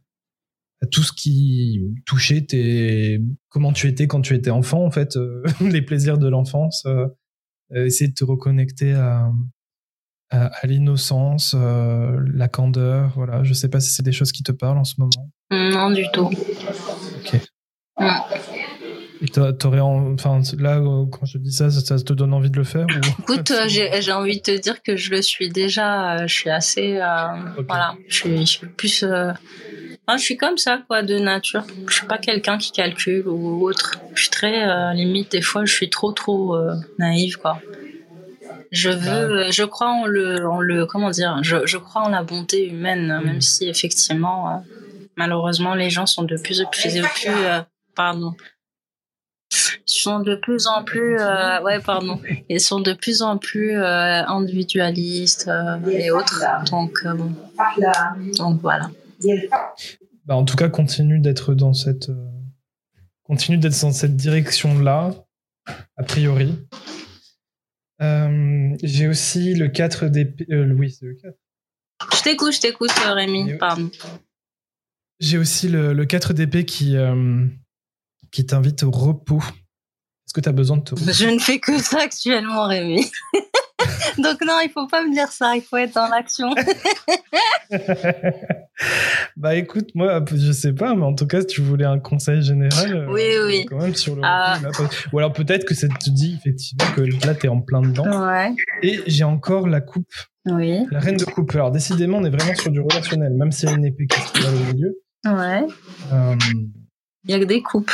à 0.81 0.85
tout 0.91 1.01
ce 1.01 1.11
qui 1.11 1.95
touchait 2.05 2.41
tes, 2.41 3.21
comment 3.49 3.73
tu 3.73 3.87
étais 3.87 4.05
quand 4.05 4.21
tu 4.21 4.35
étais 4.35 4.51
enfant, 4.51 4.85
en 4.85 4.91
fait, 4.91 5.17
les 5.61 5.81
plaisirs 5.81 6.19
de 6.19 6.27
l'enfance, 6.27 6.85
essayer 7.73 8.09
de 8.09 8.15
te 8.15 8.23
reconnecter 8.23 8.93
à, 8.93 9.31
à, 10.29 10.45
à 10.45 10.67
l'innocence, 10.67 11.55
la 11.55 12.47
candeur, 12.49 13.13
voilà, 13.15 13.43
je 13.43 13.53
sais 13.53 13.69
pas 13.69 13.79
si 13.79 13.89
c'est 13.89 14.03
des 14.03 14.11
choses 14.11 14.31
qui 14.31 14.43
te 14.43 14.51
parlent 14.51 14.77
en 14.77 14.83
ce 14.83 14.95
moment. 14.99 15.31
Non, 15.49 15.89
du 15.89 16.05
tout. 16.13 16.27
Ok. 16.27 17.41
Mm. 17.99 18.78
T'aurais, 19.59 19.81
en- 19.81 20.13
enfin, 20.13 20.41
là, 20.57 20.77
euh, 20.77 21.05
quand 21.11 21.25
je 21.25 21.37
dis 21.37 21.51
ça, 21.51 21.69
ça, 21.69 21.81
ça 21.81 21.97
te 21.99 22.13
donne 22.13 22.33
envie 22.33 22.49
de 22.49 22.55
le 22.57 22.63
faire 22.63 22.85
ou... 22.87 23.21
Écoute, 23.23 23.51
j'ai 23.67 24.11
envie 24.13 24.37
de 24.37 24.41
te 24.41 24.57
dire 24.57 24.81
que 24.81 24.95
je 24.95 25.11
le 25.11 25.21
suis 25.21 25.49
déjà. 25.49 26.13
euh, 26.19 26.27
je 26.27 26.33
suis 26.33 26.49
assez, 26.49 26.97
euh, 26.97 27.27
voilà, 27.67 27.95
je 28.07 28.15
suis, 28.15 28.39
je 28.39 28.45
suis 28.45 28.67
plus, 28.67 29.03
euh, 29.03 29.31
ah, 30.07 30.15
je 30.17 30.23
suis 30.23 30.37
comme 30.37 30.57
ça 30.57 30.81
quoi, 30.87 31.03
de 31.03 31.19
nature. 31.19 31.63
Je 31.87 31.95
suis 31.95 32.07
pas 32.07 32.17
quelqu'un 32.17 32.57
qui 32.57 32.71
calcule 32.71 33.27
ou 33.27 33.67
autre. 33.67 33.99
Je 34.15 34.21
suis 34.21 34.29
très 34.31 34.67
euh, 34.69 34.93
limite. 34.93 35.31
Des 35.33 35.41
fois, 35.41 35.65
je 35.65 35.73
suis 35.73 35.89
trop 35.89 36.11
trop 36.13 36.55
naïve 36.97 37.37
quoi. 37.37 37.61
Je 38.71 38.89
veux, 38.89 39.47
euh, 39.47 39.51
je 39.51 39.63
crois 39.63 39.89
en 39.89 40.05
le, 40.05 40.47
en 40.47 40.61
le, 40.61 40.85
comment 40.85 41.09
dire, 41.09 41.39
je, 41.41 41.65
je 41.65 41.77
crois 41.77 42.03
en 42.03 42.09
la 42.09 42.23
bonté 42.23 42.67
humaine, 42.69 43.19
même 43.23 43.41
si 43.41 43.67
effectivement, 43.67 44.63
malheureusement, 45.17 45.75
les 45.75 45.89
gens 45.89 46.05
sont 46.05 46.23
de 46.23 46.37
plus 46.37 46.61
en 46.61 46.65
plus, 46.69 47.31
pardon, 47.95 48.33
sont 49.89 50.19
de 50.19 50.35
plus 50.35 50.67
en 50.67 50.83
plus, 50.83 51.17
euh, 51.19 51.61
ouais, 51.63 51.79
pardon, 51.79 52.21
ils 52.49 52.59
sont 52.59 52.79
de 52.79 52.93
plus 52.93 53.21
en 53.21 53.37
plus 53.37 53.77
euh, 53.77 54.23
individualistes 54.27 55.47
euh, 55.47 55.79
et 55.89 56.11
autres. 56.11 56.43
Donc, 56.69 56.99
euh, 57.05 57.13
bon. 57.13 57.33
donc 58.37 58.61
voilà. 58.61 58.89
Bah, 60.25 60.35
en 60.35 60.45
tout 60.45 60.55
cas, 60.55 60.69
continue 60.69 61.19
d'être 61.19 61.53
dans 61.53 61.73
cette, 61.73 62.09
euh, 62.09 62.27
continue 63.23 63.57
d'être 63.57 63.79
dans 63.81 63.91
cette 63.91 64.15
direction-là, 64.15 65.11
a 65.97 66.03
priori. 66.03 66.55
Euh, 68.01 68.75
J'ai 68.83 69.07
aussi 69.07 69.55
le 69.55 69.67
4 69.67 70.05
d'épée. 70.05 70.45
euh, 70.51 70.71
oui, 70.73 70.91
c'est 70.91 71.05
le 71.05 71.15
4. 71.15 71.35
Je 72.15 72.23
t'écoute, 72.23 72.53
je 72.53 72.61
t'écoute, 72.61 72.91
Rémi. 72.91 73.57
Pardon. 73.57 73.89
J'ai 75.19 75.37
aussi 75.37 75.67
le, 75.67 75.91
le 75.93 76.05
4 76.05 76.33
d'épée 76.33 76.63
qui, 76.63 76.95
euh, 76.95 77.45
qui 78.31 78.45
t'invite 78.45 78.83
au 78.83 78.91
repos. 78.91 79.43
Est-ce 80.29 80.33
que 80.35 80.41
tu 80.41 80.49
as 80.49 80.51
besoin 80.51 80.77
de 80.77 80.83
te 80.83 80.95
Je 81.11 81.25
ne 81.27 81.39
fais 81.39 81.57
que 81.57 81.79
ça 81.79 82.01
actuellement, 82.01 82.67
Rémi. 82.67 83.03
Donc 84.19 84.41
non, 84.45 84.59
il 84.63 84.69
faut 84.71 84.85
pas 84.87 85.03
me 85.03 85.11
dire 85.11 85.29
ça. 85.31 85.55
Il 85.55 85.61
faut 85.63 85.77
être 85.77 85.95
dans 85.95 86.07
l'action. 86.07 86.49
Bah 89.35 89.55
écoute, 89.55 89.89
moi, 89.95 90.23
je 90.33 90.51
sais 90.51 90.73
pas, 90.73 90.95
mais 90.95 91.03
en 91.03 91.13
tout 91.13 91.27
cas, 91.27 91.41
si 91.41 91.47
tu 91.47 91.61
voulais 91.61 91.85
un 91.85 91.99
conseil 91.99 92.41
général, 92.41 92.95
euh, 92.95 93.11
Oui, 93.11 93.23
oui. 93.45 93.65
quand 93.69 93.77
même 93.77 93.95
sur 93.95 94.15
le 94.15 94.21
Ah. 94.23 94.57
là, 94.61 94.69
ou 95.11 95.17
alors 95.19 95.33
peut-être 95.33 95.65
que 95.65 95.73
ça 95.75 95.87
te 95.87 96.09
dit 96.09 96.37
effectivement 96.39 96.85
que 96.95 97.01
là, 97.25 97.35
t'es 97.35 97.47
en 97.49 97.59
plein 97.61 97.81
dedans. 97.81 98.05
Ouais. 98.27 98.53
Et 98.81 99.01
j'ai 99.07 99.23
encore 99.25 99.67
la 99.67 99.81
coupe, 99.81 100.11
Oui. 100.45 100.79
la 100.91 100.99
reine 100.99 101.17
de 101.17 101.25
coupe. 101.25 101.53
Alors 101.55 101.71
décidément, 101.71 102.17
on 102.19 102.23
est 102.25 102.29
vraiment 102.29 102.55
sur 102.55 102.71
du 102.71 102.79
relationnel, 102.79 103.33
même 103.33 103.49
épée 103.83 104.07
qui 104.07 104.21
se 104.21 104.33
trouve 104.33 104.53
au 104.53 104.73
milieu. 104.73 104.97
Ouais. 105.25 105.65
euh, 106.13 106.35
Il 107.25 107.31
y 107.31 107.33
a 107.33 107.39
que 107.39 107.45
des 107.45 107.61
coupes. 107.61 107.91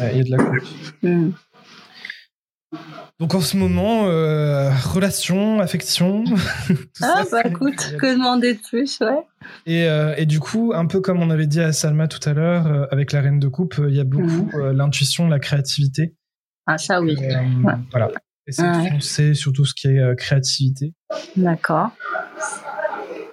ouais, 0.00 0.12
Il 0.12 0.18
y 0.18 0.20
a 0.20 0.24
de 0.24 0.30
la 0.30 0.36
coupe. 0.44 0.68
Hmm. 1.02 1.30
Donc 3.18 3.34
en 3.34 3.40
ce 3.40 3.56
moment, 3.56 4.06
euh, 4.08 4.70
relation, 4.92 5.60
affection. 5.60 6.22
Ah 7.00 7.24
ça, 7.24 7.42
bah 7.42 7.42
écoute, 7.48 7.96
que 8.00 8.12
demander 8.12 8.54
de 8.54 8.60
plus, 8.60 9.00
ouais. 9.00 9.24
Et, 9.66 9.88
euh, 9.88 10.14
et 10.18 10.26
du 10.26 10.38
coup, 10.40 10.72
un 10.74 10.86
peu 10.86 11.00
comme 11.00 11.20
on 11.22 11.30
avait 11.30 11.46
dit 11.46 11.60
à 11.60 11.72
Salma 11.72 12.08
tout 12.08 12.26
à 12.28 12.34
l'heure, 12.34 12.66
euh, 12.66 12.84
avec 12.90 13.12
la 13.12 13.20
reine 13.22 13.38
de 13.38 13.48
coupe, 13.48 13.76
il 13.88 13.94
y 13.94 14.00
a 14.00 14.04
beaucoup 14.04 14.50
euh, 14.54 14.72
l'intuition, 14.74 15.26
la 15.28 15.38
créativité. 15.38 16.14
Ah 16.66 16.76
ça 16.76 17.00
oui. 17.00 17.16
Euh, 17.20 17.62
Ouais. 17.64 17.74
Voilà. 17.90 18.10
Essayer 18.46 18.68
de 18.68 18.90
foncer 18.90 19.34
sur 19.34 19.52
tout 19.52 19.64
ce 19.64 19.74
qui 19.74 19.88
est 19.88 20.16
créativité. 20.16 20.94
D'accord. 21.36 21.90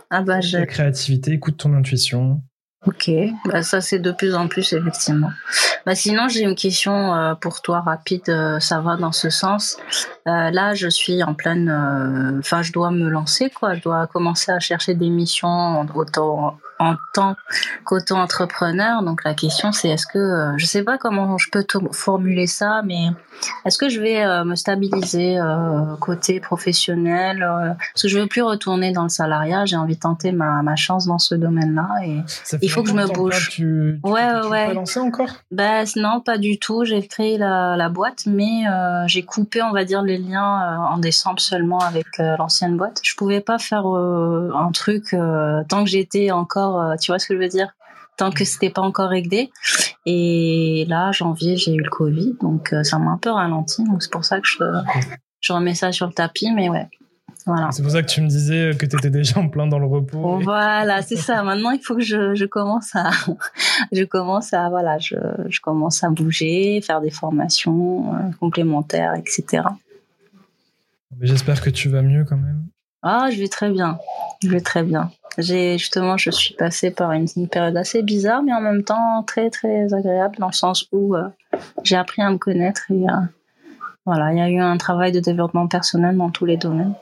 Ah 0.10 0.22
bah 0.22 0.36
La 0.36 0.42
j'ai. 0.42 0.66
créativité, 0.66 1.32
écoute 1.34 1.58
ton 1.58 1.74
intuition. 1.74 2.42
Ok. 2.88 3.10
Bah 3.46 3.64
ça 3.64 3.82
c'est 3.82 3.98
de 4.00 4.12
plus 4.12 4.36
en 4.36 4.48
plus 4.48 4.72
effectivement. 4.74 5.32
Bah 5.88 5.96
sinon 5.96 6.28
j'ai 6.28 6.42
une 6.42 6.56
question 6.56 7.16
euh, 7.16 7.34
pour 7.34 7.62
toi 7.62 7.82
rapide. 7.82 8.30
euh, 8.30 8.60
ça 8.60 8.80
va 8.80 8.96
dans 8.96 9.12
ce 9.12 9.30
sens. 9.32 9.78
Euh, 10.28 10.52
là 10.52 10.76
je 10.76 10.88
suis 10.88 11.24
en 11.24 11.34
pleine. 11.34 11.68
euh, 11.70 12.38
Enfin 12.40 12.62
je 12.62 12.72
dois 12.72 12.92
me 12.92 13.10
lancer 13.10 13.50
quoi. 13.50 13.74
Je 13.74 13.82
dois 13.82 14.06
commencer 14.08 14.52
à 14.52 14.60
chercher 14.60 14.94
des 14.94 15.10
missions 15.10 15.86
autant 15.96 16.58
en 16.80 16.96
tant 17.14 17.36
qu'auto-entrepreneur. 17.86 19.02
Donc 19.02 19.24
la 19.24 19.34
question 19.34 19.72
c'est 19.72 19.90
est-ce 19.90 20.06
que 20.08 20.18
euh, 20.20 20.54
je 20.58 20.66
sais 20.66 20.84
pas 20.84 20.98
comment 20.98 21.38
je 21.38 21.50
peux 21.52 21.66
formuler 21.92 22.48
ça, 22.48 22.82
mais 22.86 23.10
est-ce 23.66 23.78
que 23.78 23.90
je 23.90 24.00
vais 24.00 24.24
euh, 24.24 24.44
me 24.44 24.56
stabiliser 24.56 25.38
euh, 25.38 25.96
côté 26.00 26.40
professionnel 26.40 27.44
euh, 27.44 27.74
Parce 27.94 28.04
que 28.04 28.08
je 28.08 28.20
veux 28.20 28.28
plus 28.28 28.42
retourner 28.42 28.92
dans 28.92 29.04
le 29.04 29.10
salariat. 29.10 29.66
J'ai 29.66 29.76
envie 29.76 29.96
de 29.96 30.00
tenter 30.00 30.32
ma, 30.32 30.62
ma 30.62 30.76
chance 30.76 31.06
dans 31.06 31.20
ce 31.20 31.36
domaine-là. 31.36 31.88
Et 32.06 32.22
Il 32.62 32.70
faut 32.72 32.84
que 32.84 32.90
je 32.90 32.96
me 32.96 33.06
bouge. 33.08 33.50
Tu, 33.50 34.00
tu, 34.04 34.10
Ouais, 34.10 34.22
tu- 34.42 34.48
ouais, 34.48 34.68
pas 34.68 34.74
lancé 34.74 35.00
encore? 35.00 35.30
Ben 35.52 35.86
non, 35.96 36.22
pas 36.22 36.38
du 36.38 36.60
tout. 36.60 36.86
J'ai 36.86 37.06
créé 37.08 37.38
la, 37.38 37.76
la 37.76 37.90
boîte, 37.90 38.24
mais 38.26 38.64
j'ai 39.08 39.24
coupé, 39.24 39.62
on 39.62 39.72
va 39.72 39.84
dire, 39.86 40.02
les 40.02 40.18
liens 40.18 40.88
en 40.90 40.98
décembre 40.98 41.40
seulement 41.40 41.80
avec 41.80 42.06
l'ancienne 42.18 42.78
boîte. 42.78 43.00
Je 43.04 43.16
pouvais 43.16 43.42
pas 43.42 43.58
faire 43.60 43.86
un 43.86 44.72
truc 44.74 45.16
tant 45.70 45.84
que 45.84 45.90
j'étais 45.90 46.32
encore, 46.32 46.65
euh, 46.74 46.96
tu 47.02 47.12
vois 47.12 47.20
ce 47.20 47.28
que 47.28 47.36
je 47.36 47.40
veux 47.40 47.48
dire, 47.48 47.70
tant 48.18 48.32
que 48.32 48.46
c'était 48.46 48.70
pas 48.70 48.82
encore 48.82 49.10
réglé. 49.10 49.52
Et 50.06 50.86
là, 50.88 51.12
janvier, 51.12 51.58
j'ai 51.58 51.74
eu 51.74 51.82
le 51.82 51.90
Covid, 51.90 52.36
donc 52.42 52.74
euh, 52.74 52.84
ça 52.84 52.98
m'a 53.00 53.12
un 53.12 53.18
peu 53.18 53.30
ralenti. 53.32 53.84
Donc 53.84 54.04
c'est 54.04 54.12
pour 54.12 54.26
ça 54.26 54.40
que 54.40 54.48
je, 54.48 54.64
je 55.42 55.54
remets 55.54 55.76
ça 55.76 55.92
sur 55.92 56.08
le 56.08 56.14
tapis, 56.14 56.52
mais 56.52 56.70
ouais. 56.70 56.88
Voilà. 57.46 57.70
C'est 57.72 57.84
pour 57.84 57.92
ça 57.92 58.02
que 58.02 58.08
tu 58.08 58.22
me 58.22 58.28
disais 58.28 58.72
que 58.78 58.88
tu 58.88 58.98
étais 58.98 59.12
déjà 59.12 59.40
en 59.40 59.50
plein 59.50 59.68
dans 59.68 59.78
le 59.78 59.86
repos. 59.86 60.40
Et- 60.40 60.44
voilà, 60.44 61.04
c'est 61.04 61.16
ça. 61.16 61.44
Maintenant, 61.44 61.70
il 61.70 61.80
faut 61.80 61.96
que 61.96 62.02
je, 62.02 62.34
je 62.34 62.46
commence 62.46 62.96
à, 62.96 63.12
je 63.92 64.04
commence 64.04 64.52
à, 64.54 64.70
voilà, 64.70 64.98
je, 64.98 65.16
je 65.48 65.60
commence 65.62 66.04
à 66.04 66.10
bouger, 66.10 66.82
faire 66.82 67.02
des 67.02 67.12
formations 67.12 68.16
euh, 68.16 68.32
complémentaires, 68.40 69.14
etc. 69.14 69.64
J'espère 71.22 71.62
que 71.62 71.70
tu 71.70 71.88
vas 71.90 72.02
mieux 72.02 72.26
quand 72.26 72.38
même. 72.38 72.66
Ah, 73.08 73.30
je 73.32 73.40
vais 73.40 73.48
très 73.48 73.70
bien. 73.70 74.00
Je 74.42 74.50
vais 74.50 74.62
très 74.62 74.82
bien. 74.82 75.12
J'ai 75.38 75.78
justement, 75.78 76.18
je 76.18 76.32
suis 76.32 76.56
passée 76.56 76.90
par 76.90 77.12
une, 77.12 77.28
période 77.48 77.78
assez 77.78 78.02
bizarre, 78.02 78.42
mais 78.42 78.52
en 78.52 78.62
même 78.62 78.84
temps 78.84 79.22
très 79.22 79.52
très 79.52 79.94
agréable 79.94 80.38
dans 80.40 80.48
le 80.48 80.54
sens 80.54 80.88
où 80.92 81.16
euh, 81.16 81.30
j'ai 81.84 81.98
appris 81.98 82.24
à 82.24 82.32
me 82.32 82.40
connaître 82.40 82.90
et 82.90 83.04
euh, 83.04 83.22
voilà, 84.08 84.34
il 84.34 84.40
y 84.40 84.42
a 84.42 84.50
eu 84.50 84.60
un 84.60 84.78
travail 84.78 85.12
de 85.12 85.20
développement 85.20 85.68
personnel 85.68 86.18
dans 86.18 86.32
tous 86.32 86.46
les 86.46 86.58
domaines. 86.58 86.96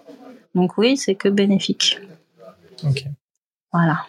Donc 0.55 0.77
oui, 0.77 0.97
c'est 0.97 1.15
que 1.15 1.29
bénéfique. 1.29 2.01
Ok. 2.83 3.05
Voilà. 3.71 4.03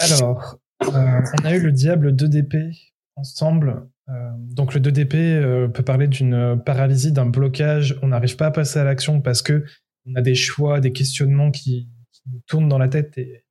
Alors, 0.00 0.56
euh, 0.82 1.20
on 1.40 1.44
a 1.44 1.54
eu 1.54 1.60
le 1.60 1.70
diable 1.70 2.14
2DP 2.14 2.76
ensemble. 3.14 3.86
donc 4.34 4.74
le 4.74 4.80
2DP 4.80 5.70
peut 5.70 5.84
parler 5.84 6.08
d'une 6.08 6.60
paralysie, 6.64 7.12
d'un 7.12 7.26
blocage. 7.26 7.96
On 8.02 8.08
n'arrive 8.08 8.34
pas 8.34 8.46
à 8.46 8.50
passer 8.50 8.80
à 8.80 8.84
l'action 8.84 9.20
parce 9.20 9.42
que 9.42 9.64
on 10.08 10.14
a 10.14 10.22
des 10.22 10.34
choix, 10.34 10.80
des 10.80 10.92
questionnements 10.92 11.50
qui, 11.50 11.88
nous 12.30 12.40
tournent 12.46 12.68
dans 12.68 12.78
la 12.78 12.88
tête 12.88 13.16
et 13.16 13.44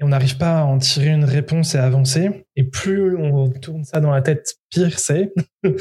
on 0.00 0.08
n'arrive 0.08 0.38
pas 0.38 0.60
à 0.60 0.64
en 0.64 0.78
tirer 0.78 1.10
une 1.10 1.24
réponse 1.24 1.74
et 1.74 1.78
à 1.78 1.84
avancer. 1.84 2.46
Et 2.56 2.64
plus 2.64 3.16
on 3.16 3.50
tourne 3.50 3.84
ça 3.84 4.00
dans 4.00 4.10
la 4.10 4.22
tête, 4.22 4.56
pire 4.70 4.98
c'est. 4.98 5.32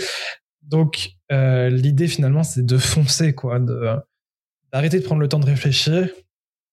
Donc 0.62 1.12
euh, 1.32 1.70
l'idée 1.70 2.08
finalement, 2.08 2.44
c'est 2.44 2.66
de 2.66 2.78
foncer, 2.78 3.34
quoi, 3.34 3.60
d'arrêter 4.72 5.00
de 5.00 5.06
prendre 5.06 5.22
le 5.22 5.28
temps 5.28 5.40
de 5.40 5.46
réfléchir, 5.46 6.10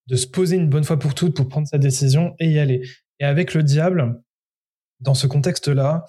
de 0.08 0.16
se 0.16 0.26
poser 0.26 0.56
une 0.56 0.68
bonne 0.68 0.84
fois 0.84 0.98
pour 0.98 1.14
toutes 1.14 1.34
pour 1.34 1.48
prendre 1.48 1.66
sa 1.66 1.78
décision 1.78 2.34
et 2.38 2.50
y 2.50 2.58
aller. 2.58 2.82
Et 3.20 3.24
avec 3.24 3.54
le 3.54 3.62
diable, 3.62 4.20
dans 5.00 5.14
ce 5.14 5.26
contexte-là, 5.26 6.04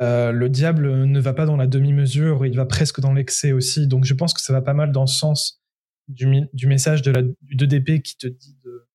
euh, 0.00 0.32
le 0.32 0.48
diable 0.48 1.04
ne 1.04 1.20
va 1.20 1.32
pas 1.32 1.44
dans 1.44 1.56
la 1.56 1.66
demi-mesure, 1.66 2.46
il 2.46 2.56
va 2.56 2.66
presque 2.66 3.00
dans 3.00 3.12
l'excès 3.12 3.52
aussi. 3.52 3.88
Donc 3.88 4.04
je 4.04 4.14
pense 4.14 4.32
que 4.32 4.40
ça 4.40 4.52
va 4.52 4.62
pas 4.62 4.74
mal 4.74 4.92
dans 4.92 5.02
le 5.02 5.08
sens 5.08 5.57
du, 6.08 6.48
du 6.52 6.66
message 6.66 7.02
de 7.02 7.10
la, 7.10 7.22
du 7.22 7.56
2DP 7.56 8.02
qui 8.02 8.16
te 8.16 8.26
dit 8.26 8.56
de 8.64 8.88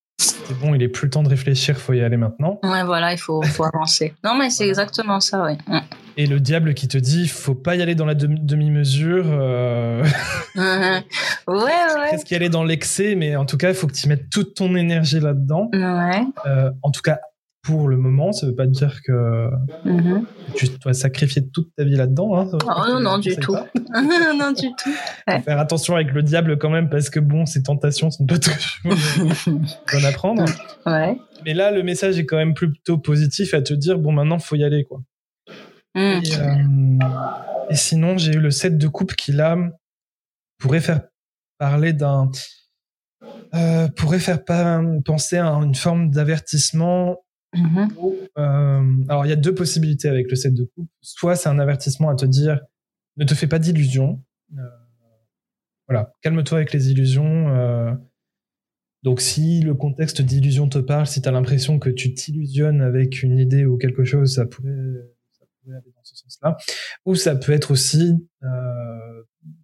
c'est 0.46 0.58
bon, 0.58 0.74
il 0.74 0.82
est 0.82 0.88
plus 0.88 1.06
le 1.06 1.10
temps 1.10 1.22
de 1.22 1.28
réfléchir, 1.28 1.78
faut 1.78 1.92
y 1.92 2.00
aller 2.00 2.16
maintenant. 2.16 2.60
Ouais, 2.62 2.84
voilà, 2.84 3.12
il 3.12 3.18
faut, 3.18 3.42
faut 3.42 3.64
avancer. 3.64 4.14
Non, 4.24 4.36
mais 4.38 4.50
c'est 4.50 4.66
exactement 4.66 5.20
ça, 5.20 5.44
oui. 5.44 5.58
Mm. 5.66 5.78
Et 6.16 6.26
le 6.26 6.38
diable 6.40 6.74
qui 6.74 6.86
te 6.86 6.98
dit, 6.98 7.28
faut 7.28 7.54
pas 7.54 7.74
y 7.76 7.82
aller 7.82 7.94
dans 7.94 8.06
la 8.06 8.14
demi-mesure. 8.14 9.26
Euh... 9.28 10.04
ouais, 10.56 11.02
ouais. 11.48 12.08
Presque 12.08 12.30
y 12.30 12.34
aller 12.34 12.48
dans 12.48 12.62
l'excès, 12.62 13.16
mais 13.16 13.36
en 13.36 13.44
tout 13.44 13.56
cas, 13.56 13.70
il 13.70 13.74
faut 13.74 13.86
que 13.86 13.94
tu 13.94 14.08
mettes 14.08 14.30
toute 14.30 14.54
ton 14.54 14.76
énergie 14.76 15.18
là-dedans. 15.18 15.70
Ouais. 15.72 16.22
Euh, 16.46 16.70
en 16.82 16.90
tout 16.90 17.02
cas, 17.02 17.18
pour 17.64 17.88
le 17.88 17.96
moment. 17.96 18.32
Ça 18.32 18.46
veut 18.46 18.54
pas 18.54 18.66
dire 18.66 19.00
que 19.04 19.48
mm-hmm. 19.84 20.24
tu 20.54 20.68
dois 20.82 20.94
sacrifier 20.94 21.48
toute 21.48 21.74
ta 21.76 21.84
vie 21.84 21.96
là-dedans. 21.96 22.38
Hein. 22.38 22.48
Oh, 22.52 22.82
non, 22.88 23.00
non, 23.00 23.18
du 23.18 23.34
tout. 23.36 23.54
non, 23.94 24.52
du 24.52 24.68
tout. 24.76 24.92
Faire 25.26 25.58
attention 25.58 25.96
avec 25.96 26.12
le 26.12 26.22
diable 26.22 26.58
quand 26.58 26.70
même, 26.70 26.88
parce 26.88 27.10
que 27.10 27.20
bon, 27.20 27.46
ces 27.46 27.62
tentations 27.62 28.10
sont 28.10 28.26
pas 28.26 28.38
toujours 28.38 28.94
bonnes 29.92 30.04
à 30.04 30.12
prendre. 30.12 30.44
Ouais. 30.86 31.18
Mais 31.44 31.54
là, 31.54 31.70
le 31.70 31.82
message 31.82 32.18
est 32.18 32.26
quand 32.26 32.36
même 32.36 32.54
plutôt 32.54 32.98
positif 32.98 33.54
à 33.54 33.62
te 33.62 33.74
dire, 33.74 33.98
bon, 33.98 34.12
maintenant, 34.12 34.38
faut 34.38 34.56
y 34.56 34.64
aller, 34.64 34.84
quoi. 34.84 35.00
Mm. 35.94 36.00
Et, 36.00 36.36
euh, 36.38 37.68
et, 37.70 37.76
sinon, 37.76 38.18
j'ai 38.18 38.32
eu 38.32 38.40
le 38.40 38.50
set 38.50 38.78
de 38.78 38.88
coupe 38.88 39.14
qui, 39.14 39.32
là, 39.32 39.56
pourrait 40.58 40.80
faire 40.80 41.00
parler 41.58 41.92
d'un... 41.92 42.30
Euh, 43.54 43.88
pourrait 43.88 44.18
faire 44.18 44.40
penser 44.44 45.38
à 45.38 45.46
une 45.46 45.74
forme 45.74 46.10
d'avertissement 46.10 47.23
Mhm. 47.54 47.88
Euh, 48.38 49.04
alors, 49.08 49.26
il 49.26 49.28
y 49.28 49.32
a 49.32 49.36
deux 49.36 49.54
possibilités 49.54 50.08
avec 50.08 50.28
le 50.30 50.36
set 50.36 50.54
de 50.54 50.64
coupe. 50.64 50.90
Soit 51.00 51.36
c'est 51.36 51.48
un 51.48 51.58
avertissement 51.58 52.08
à 52.08 52.14
te 52.14 52.26
dire 52.26 52.60
ne 53.16 53.24
te 53.24 53.34
fais 53.34 53.46
pas 53.46 53.58
d'illusions. 53.58 54.22
Euh, 54.58 54.62
voilà, 55.88 56.12
calme-toi 56.22 56.58
avec 56.58 56.72
les 56.72 56.90
illusions. 56.90 57.48
Euh. 57.48 57.92
donc, 59.02 59.20
si 59.20 59.60
le 59.60 59.74
contexte 59.74 60.22
d'illusion 60.22 60.68
te 60.68 60.78
parle, 60.78 61.06
si 61.06 61.22
tu 61.22 61.28
as 61.28 61.32
l'impression 61.32 61.78
que 61.78 61.90
tu 61.90 62.14
t'illusionnes 62.14 62.80
avec 62.80 63.22
une 63.22 63.38
idée 63.38 63.64
ou 63.64 63.76
quelque 63.76 64.04
chose, 64.04 64.34
ça 64.34 64.46
pourrait, 64.46 64.70
aller 64.70 65.92
dans 65.94 66.04
ce 66.04 66.16
sens-là. 66.16 66.56
Ou 67.06 67.14
ça 67.14 67.36
peut 67.36 67.52
être 67.52 67.70
aussi 67.70 68.28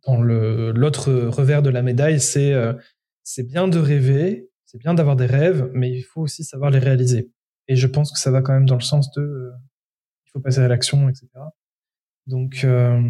dans 0.07 0.22
l'autre 0.22 1.12
revers 1.12 1.62
de 1.62 1.70
la 1.70 1.83
médaille, 1.83 2.20
c'est 2.20 2.55
c'est 3.22 3.46
bien 3.46 3.68
de 3.68 3.79
rêver, 3.79 4.50
c'est 4.64 4.79
bien 4.79 4.94
d'avoir 4.94 5.16
des 5.16 5.26
rêves, 5.26 5.70
mais 5.72 5.90
il 5.90 6.03
faut 6.03 6.20
aussi 6.20 6.44
savoir 6.44 6.70
les 6.70 6.79
réaliser. 6.79 7.31
Et 7.71 7.77
je 7.77 7.87
pense 7.87 8.11
que 8.11 8.19
ça 8.19 8.33
va 8.33 8.43
quand 8.43 8.53
même 8.53 8.67
dans 8.67 8.75
le 8.75 8.81
sens 8.81 9.13
de 9.13 9.23
euh, 9.23 9.53
il 10.27 10.31
faut 10.33 10.41
passer 10.41 10.59
à 10.59 10.67
l'action, 10.67 11.09
etc. 11.09 11.29
Donc, 12.27 12.63
euh, 12.65 13.01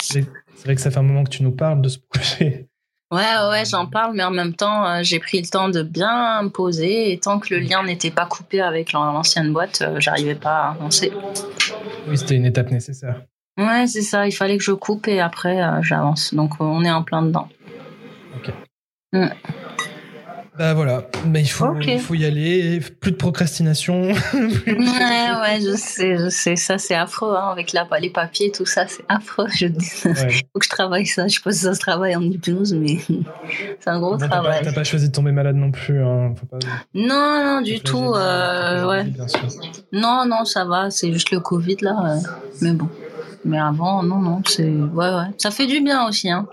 c'est 0.00 0.26
vrai 0.64 0.74
que 0.74 0.80
ça 0.80 0.90
fait 0.90 0.98
un 0.98 1.02
moment 1.02 1.24
que 1.24 1.30
tu 1.30 1.42
nous 1.42 1.52
parles 1.52 1.82
de 1.82 1.90
ce 1.90 1.98
projet. 2.10 2.68
Ouais, 3.12 3.20
ouais, 3.50 3.64
j'en 3.66 3.86
parle, 3.86 4.16
mais 4.16 4.24
en 4.24 4.30
même 4.30 4.54
temps, 4.54 4.86
euh, 4.86 5.00
j'ai 5.02 5.18
pris 5.18 5.42
le 5.42 5.46
temps 5.46 5.68
de 5.68 5.82
bien 5.82 6.42
me 6.42 6.48
poser. 6.48 7.12
Et 7.12 7.18
tant 7.18 7.38
que 7.38 7.54
le 7.54 7.60
lien 7.60 7.82
n'était 7.84 8.10
pas 8.10 8.24
coupé 8.24 8.62
avec 8.62 8.92
l'ancienne 8.92 9.52
boîte, 9.52 9.84
j'arrivais 9.98 10.36
pas 10.36 10.68
à 10.68 10.70
avancer. 10.70 11.12
Oui, 12.08 12.16
c'était 12.16 12.36
une 12.36 12.46
étape 12.46 12.70
nécessaire. 12.70 13.22
Ouais, 13.58 13.86
c'est 13.86 14.00
ça. 14.00 14.26
Il 14.26 14.32
fallait 14.32 14.56
que 14.56 14.64
je 14.64 14.72
coupe 14.72 15.06
et 15.06 15.20
après, 15.20 15.60
j'avance. 15.82 16.32
Donc, 16.32 16.58
on 16.60 16.82
est 16.82 16.90
en 16.90 17.02
plein 17.02 17.22
dedans. 17.22 17.50
Ok. 18.36 18.54
Mm. 19.12 19.28
Bah 20.58 20.74
voilà, 20.74 21.06
bah, 21.24 21.40
il, 21.40 21.48
faut, 21.48 21.74
il 21.80 21.98
faut 21.98 22.12
y 22.12 22.26
aller, 22.26 22.78
plus 23.00 23.12
de 23.12 23.16
procrastination. 23.16 24.02
ouais, 24.02 24.12
ouais, 24.66 25.60
je 25.62 25.74
sais, 25.78 26.18
je 26.18 26.28
sais, 26.28 26.56
ça 26.56 26.76
c'est 26.76 26.94
affreux, 26.94 27.34
hein, 27.34 27.48
avec 27.50 27.72
la, 27.72 27.88
les 27.98 28.10
papiers, 28.10 28.52
tout 28.52 28.66
ça, 28.66 28.86
c'est 28.86 29.04
affreux. 29.08 29.46
Je 29.48 29.68
dis, 29.68 29.86
faut 29.86 30.10
que 30.10 30.64
je 30.64 30.68
travaille 30.68 31.06
ça, 31.06 31.26
je 31.26 31.36
sais 31.36 31.40
pas 31.42 31.52
si 31.52 31.60
ça 31.60 31.72
se 31.72 31.80
travaille 31.80 32.14
en 32.16 32.20
hypnose, 32.20 32.74
mais 32.74 32.98
c'est 33.80 33.88
un 33.88 33.98
gros 33.98 34.18
travail. 34.18 34.60
T'as 34.62 34.72
pas, 34.72 34.74
pas, 34.74 34.84
choisi 34.84 35.08
de 35.08 35.14
tomber 35.14 35.32
malade 35.32 35.56
non 35.56 35.70
plus, 35.70 36.04
hein, 36.04 36.34
faut 36.38 36.44
pas... 36.44 36.58
Non, 36.92 37.42
non, 37.44 37.60
du 37.62 37.80
tout, 37.80 38.12
euh, 38.14 38.86
ouais. 38.86 39.06
Non, 39.90 40.26
non, 40.26 40.44
ça 40.44 40.66
va, 40.66 40.90
c'est 40.90 41.10
juste 41.14 41.30
le 41.30 41.40
Covid 41.40 41.78
là, 41.80 42.18
mais 42.60 42.72
bon. 42.72 42.90
Mais 43.46 43.58
avant, 43.58 44.02
non, 44.02 44.18
non, 44.18 44.42
c'est, 44.46 44.68
ouais, 44.70 45.14
ouais. 45.14 45.30
Ça 45.38 45.50
fait 45.50 45.66
du 45.66 45.80
bien 45.80 46.06
aussi, 46.06 46.30
hein. 46.30 46.46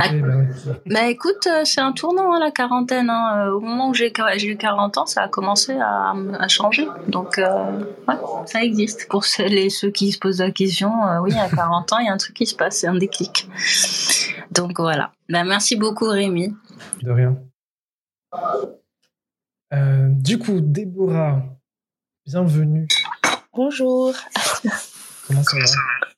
Ah, 0.00 0.12
bah, 0.12 0.30
bah, 0.86 1.06
écoute, 1.08 1.46
euh, 1.46 1.62
c'est 1.64 1.80
un 1.80 1.92
tournant 1.92 2.32
hein, 2.34 2.40
la 2.40 2.50
quarantaine. 2.50 3.10
Hein. 3.10 3.46
Euh, 3.46 3.52
au 3.52 3.60
moment 3.60 3.90
où 3.90 3.94
j'ai 3.94 4.12
eu 4.44 4.56
40 4.56 4.98
ans, 4.98 5.06
ça 5.06 5.22
a 5.22 5.28
commencé 5.28 5.78
à, 5.80 6.14
changer. 6.48 6.88
Donc, 7.08 7.38
euh, 7.38 7.84
ouais, 8.08 8.14
ça 8.46 8.62
existe. 8.62 9.08
Pour 9.08 9.24
celles 9.24 9.70
ceux 9.70 9.90
qui 9.90 10.12
se 10.12 10.18
posent 10.18 10.40
la 10.40 10.50
question, 10.50 10.92
oui, 11.22 11.34
à 11.34 11.48
40 11.48 11.92
ans, 11.92 11.98
il 11.98 12.06
y 12.06 12.08
a 12.08 12.12
un 12.12 12.16
truc 12.16 12.36
qui 12.36 12.46
se 12.46 12.54
passe, 12.54 12.78
c'est 12.78 12.86
un 12.86 12.94
déclic. 12.94 13.48
Donc 14.52 14.78
voilà. 14.78 15.12
Bah, 15.28 15.44
merci 15.44 15.76
beaucoup 15.76 16.08
Rémi. 16.08 16.54
De 17.02 17.10
rien. 17.10 17.36
du 20.10 20.38
coup, 20.38 20.60
Déborah, 20.60 21.42
bienvenue. 22.26 22.86
Bonjour. 23.54 24.14
Comment 25.26 25.42
ça 25.42 25.58
va? 25.58 25.64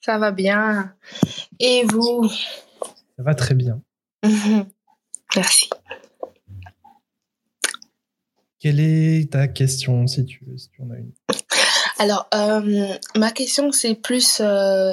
Ça 0.00 0.18
va 0.18 0.30
bien. 0.30 0.94
Et 1.58 1.84
vous? 1.84 2.30
Ça 3.20 3.24
va 3.24 3.34
très 3.34 3.54
bien. 3.54 3.82
Merci. 5.36 5.68
Quelle 8.58 8.80
est 8.80 9.30
ta 9.32 9.46
question, 9.46 10.06
si 10.06 10.24
tu, 10.24 10.42
si 10.56 10.70
tu 10.70 10.80
en 10.80 10.90
as 10.90 10.96
une? 10.96 11.12
Alors, 11.98 12.26
euh, 12.32 12.94
ma 13.16 13.30
question, 13.30 13.72
c'est 13.72 13.94
plus... 13.94 14.40
Euh... 14.40 14.92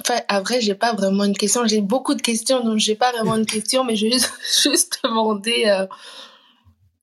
Enfin, 0.00 0.20
après, 0.28 0.60
j'ai 0.60 0.74
pas 0.74 0.92
vraiment 0.92 1.24
une 1.24 1.36
question. 1.36 1.66
J'ai 1.66 1.80
beaucoup 1.80 2.14
de 2.14 2.20
questions, 2.20 2.62
donc 2.62 2.76
j'ai 2.76 2.94
pas 2.94 3.10
vraiment 3.12 3.36
une 3.36 3.46
question, 3.46 3.84
mais 3.84 3.96
je 3.96 4.08
vais 4.08 4.12
juste, 4.62 5.00
demander 5.02 5.64
euh, 5.68 5.86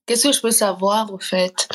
qu'est-ce 0.06 0.28
que 0.28 0.32
je 0.32 0.40
peux 0.40 0.52
savoir, 0.52 1.12
au 1.12 1.18
fait? 1.18 1.68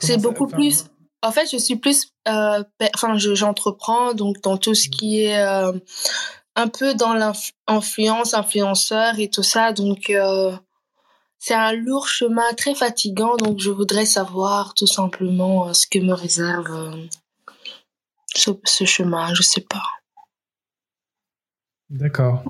C'est 0.00 0.18
beaucoup 0.18 0.46
plus... 0.46 0.84
En 1.22 1.32
fait, 1.32 1.50
je 1.50 1.56
suis 1.56 1.76
plus... 1.76 2.12
Euh, 2.28 2.62
enfin, 2.94 3.16
j'entreprends, 3.16 4.12
donc 4.12 4.42
dans 4.42 4.58
tout 4.58 4.74
ce 4.74 4.90
qui 4.90 5.24
est 5.24 5.42
un 6.56 6.68
peu 6.68 6.94
dans 6.94 7.14
l'influence, 7.14 8.34
influenceur 8.34 9.18
et 9.18 9.30
tout 9.30 9.42
ça. 9.42 9.72
Donc, 9.72 10.10
euh, 10.10 10.56
c'est 11.38 11.54
un 11.54 11.72
lourd 11.72 12.08
chemin 12.08 12.52
très 12.56 12.74
fatigant. 12.74 13.36
Donc, 13.36 13.60
je 13.60 13.70
voudrais 13.70 14.06
savoir 14.06 14.74
tout 14.74 14.86
simplement 14.86 15.68
euh, 15.68 15.72
ce 15.72 15.86
que 15.86 15.98
me 15.98 16.12
réserve 16.12 16.70
euh, 16.70 17.06
ce, 18.34 18.84
chemin. 18.84 19.34
Je 19.34 19.42
sais 19.42 19.62
pas. 19.62 19.84
D'accord. 21.90 22.44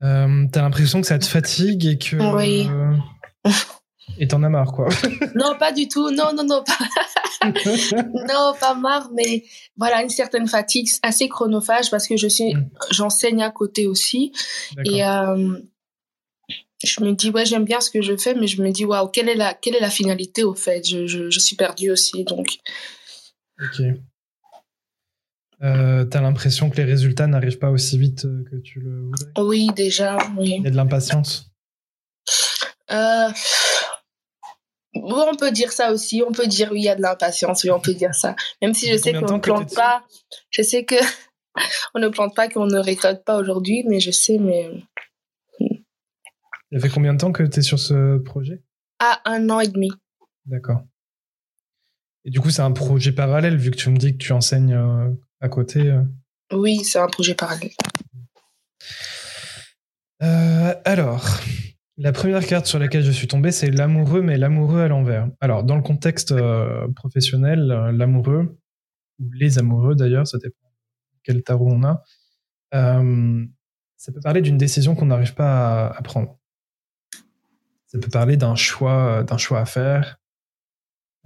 T'as 0.00 0.62
l'impression 0.62 1.00
que 1.00 1.06
ça 1.06 1.18
te 1.18 1.26
fatigue 1.26 1.84
et 1.86 1.98
que. 1.98 2.16
Oui. 2.34 2.68
Et 4.18 4.26
t'en 4.26 4.42
as 4.42 4.48
marre, 4.48 4.72
quoi. 4.72 4.88
non, 5.34 5.56
pas 5.58 5.72
du 5.72 5.88
tout. 5.88 6.10
Non, 6.10 6.32
non, 6.34 6.44
non. 6.44 6.64
Pas... 6.64 6.78
non, 8.28 8.54
pas 8.58 8.74
marre, 8.74 9.10
mais 9.14 9.44
voilà, 9.76 10.02
une 10.02 10.08
certaine 10.08 10.48
fatigue 10.48 10.88
assez 11.02 11.28
chronophage 11.28 11.90
parce 11.90 12.08
que 12.08 12.16
je 12.16 12.26
suis, 12.26 12.54
mm. 12.54 12.70
j'enseigne 12.90 13.42
à 13.42 13.50
côté 13.50 13.86
aussi. 13.86 14.32
Et 14.84 15.04
euh, 15.04 15.58
je 16.84 17.04
me 17.04 17.12
dis, 17.12 17.30
ouais, 17.30 17.44
j'aime 17.44 17.64
bien 17.64 17.80
ce 17.80 17.90
que 17.90 18.02
je 18.02 18.16
fais, 18.16 18.34
mais 18.34 18.46
je 18.46 18.62
me 18.62 18.70
dis, 18.70 18.84
waouh, 18.84 19.08
quelle 19.08 19.28
est 19.28 19.34
la, 19.36 19.54
quelle 19.54 19.76
est 19.76 19.80
la 19.80 19.90
finalité 19.90 20.42
au 20.44 20.54
fait? 20.54 20.86
Je, 20.86 21.06
je, 21.06 21.30
je 21.30 21.40
suis 21.40 21.56
perdue 21.56 21.90
aussi, 21.90 22.24
donc. 22.24 22.58
Ok. 23.60 23.82
Euh, 25.60 26.04
T'as 26.04 26.20
l'impression 26.20 26.70
que 26.70 26.76
les 26.76 26.84
résultats 26.84 27.26
n'arrivent 27.26 27.58
pas 27.58 27.70
aussi 27.70 27.98
vite 27.98 28.22
que 28.22 28.56
tu 28.56 28.80
le 28.80 29.00
voudrais? 29.00 29.32
Oui, 29.38 29.68
déjà, 29.74 30.16
oui. 30.36 30.54
Il 30.58 30.64
y 30.64 30.66
a 30.66 30.70
de 30.70 30.76
l'impatience? 30.76 31.50
Euh, 32.90 33.28
on 35.04 35.36
peut 35.36 35.50
dire 35.50 35.72
ça 35.72 35.92
aussi. 35.92 36.22
On 36.26 36.32
peut 36.32 36.46
dire 36.46 36.70
oui, 36.72 36.80
il 36.80 36.84
y 36.84 36.88
a 36.88 36.96
de 36.96 37.02
l'impatience. 37.02 37.64
Oui, 37.64 37.70
on 37.70 37.80
peut 37.80 37.94
dire 37.94 38.14
ça. 38.14 38.34
Même 38.62 38.74
si 38.74 38.90
je 38.90 38.96
sais 38.96 39.12
qu'on 39.12 39.34
ne 39.34 39.38
plante 39.38 39.74
pas. 39.74 40.04
Je 40.50 40.62
sais 40.62 40.84
que 40.84 40.96
on 41.94 42.00
ne 42.00 42.08
plante 42.08 42.34
pas, 42.34 42.48
qu'on 42.48 42.66
ne 42.66 42.78
récolte 42.78 43.24
pas 43.24 43.38
aujourd'hui, 43.38 43.84
mais 43.88 44.00
je 44.00 44.10
sais, 44.10 44.38
mais. 44.38 44.70
Ça 46.72 46.80
fait 46.80 46.90
combien 46.90 47.14
de 47.14 47.18
temps 47.18 47.32
que 47.32 47.42
tu 47.42 47.60
es 47.60 47.62
sur 47.62 47.78
ce 47.78 48.18
projet? 48.18 48.62
Ah, 48.98 49.20
un 49.24 49.48
an 49.48 49.60
et 49.60 49.68
demi. 49.68 49.90
D'accord. 50.44 50.82
Et 52.24 52.30
du 52.30 52.40
coup, 52.40 52.50
c'est 52.50 52.62
un 52.62 52.72
projet 52.72 53.12
parallèle, 53.12 53.56
vu 53.56 53.70
que 53.70 53.76
tu 53.76 53.90
me 53.90 53.96
dis 53.96 54.12
que 54.12 54.18
tu 54.18 54.32
enseignes 54.32 54.74
euh, 54.74 55.08
à 55.40 55.48
côté. 55.48 55.80
Euh. 55.80 56.02
Oui, 56.52 56.84
c'est 56.84 56.98
un 56.98 57.06
projet 57.06 57.34
parallèle. 57.34 57.70
Euh, 60.22 60.74
alors, 60.84 61.40
la 61.98 62.12
première 62.12 62.46
carte 62.46 62.66
sur 62.66 62.78
laquelle 62.78 63.02
je 63.02 63.10
suis 63.10 63.26
tombé, 63.26 63.50
c'est 63.50 63.70
l'amoureux, 63.70 64.22
mais 64.22 64.38
l'amoureux 64.38 64.80
à 64.80 64.88
l'envers. 64.88 65.28
Alors, 65.40 65.64
dans 65.64 65.76
le 65.76 65.82
contexte 65.82 66.34
professionnel, 66.94 67.66
l'amoureux, 67.92 68.58
ou 69.18 69.30
les 69.32 69.58
amoureux 69.58 69.94
d'ailleurs, 69.94 70.26
ça 70.26 70.38
dépend 70.38 70.56
quel 71.24 71.42
tarot 71.42 71.70
on 71.70 71.82
a, 71.84 72.04
ça 73.98 74.12
peut 74.12 74.20
parler 74.20 74.40
d'une 74.40 74.56
décision 74.56 74.94
qu'on 74.94 75.06
n'arrive 75.06 75.34
pas 75.34 75.88
à, 75.88 76.02
prendre. 76.02 76.38
Ça 77.88 77.98
peut 77.98 78.08
parler 78.08 78.36
d'un 78.36 78.54
choix, 78.54 79.26
à 79.28 79.64
faire, 79.66 80.18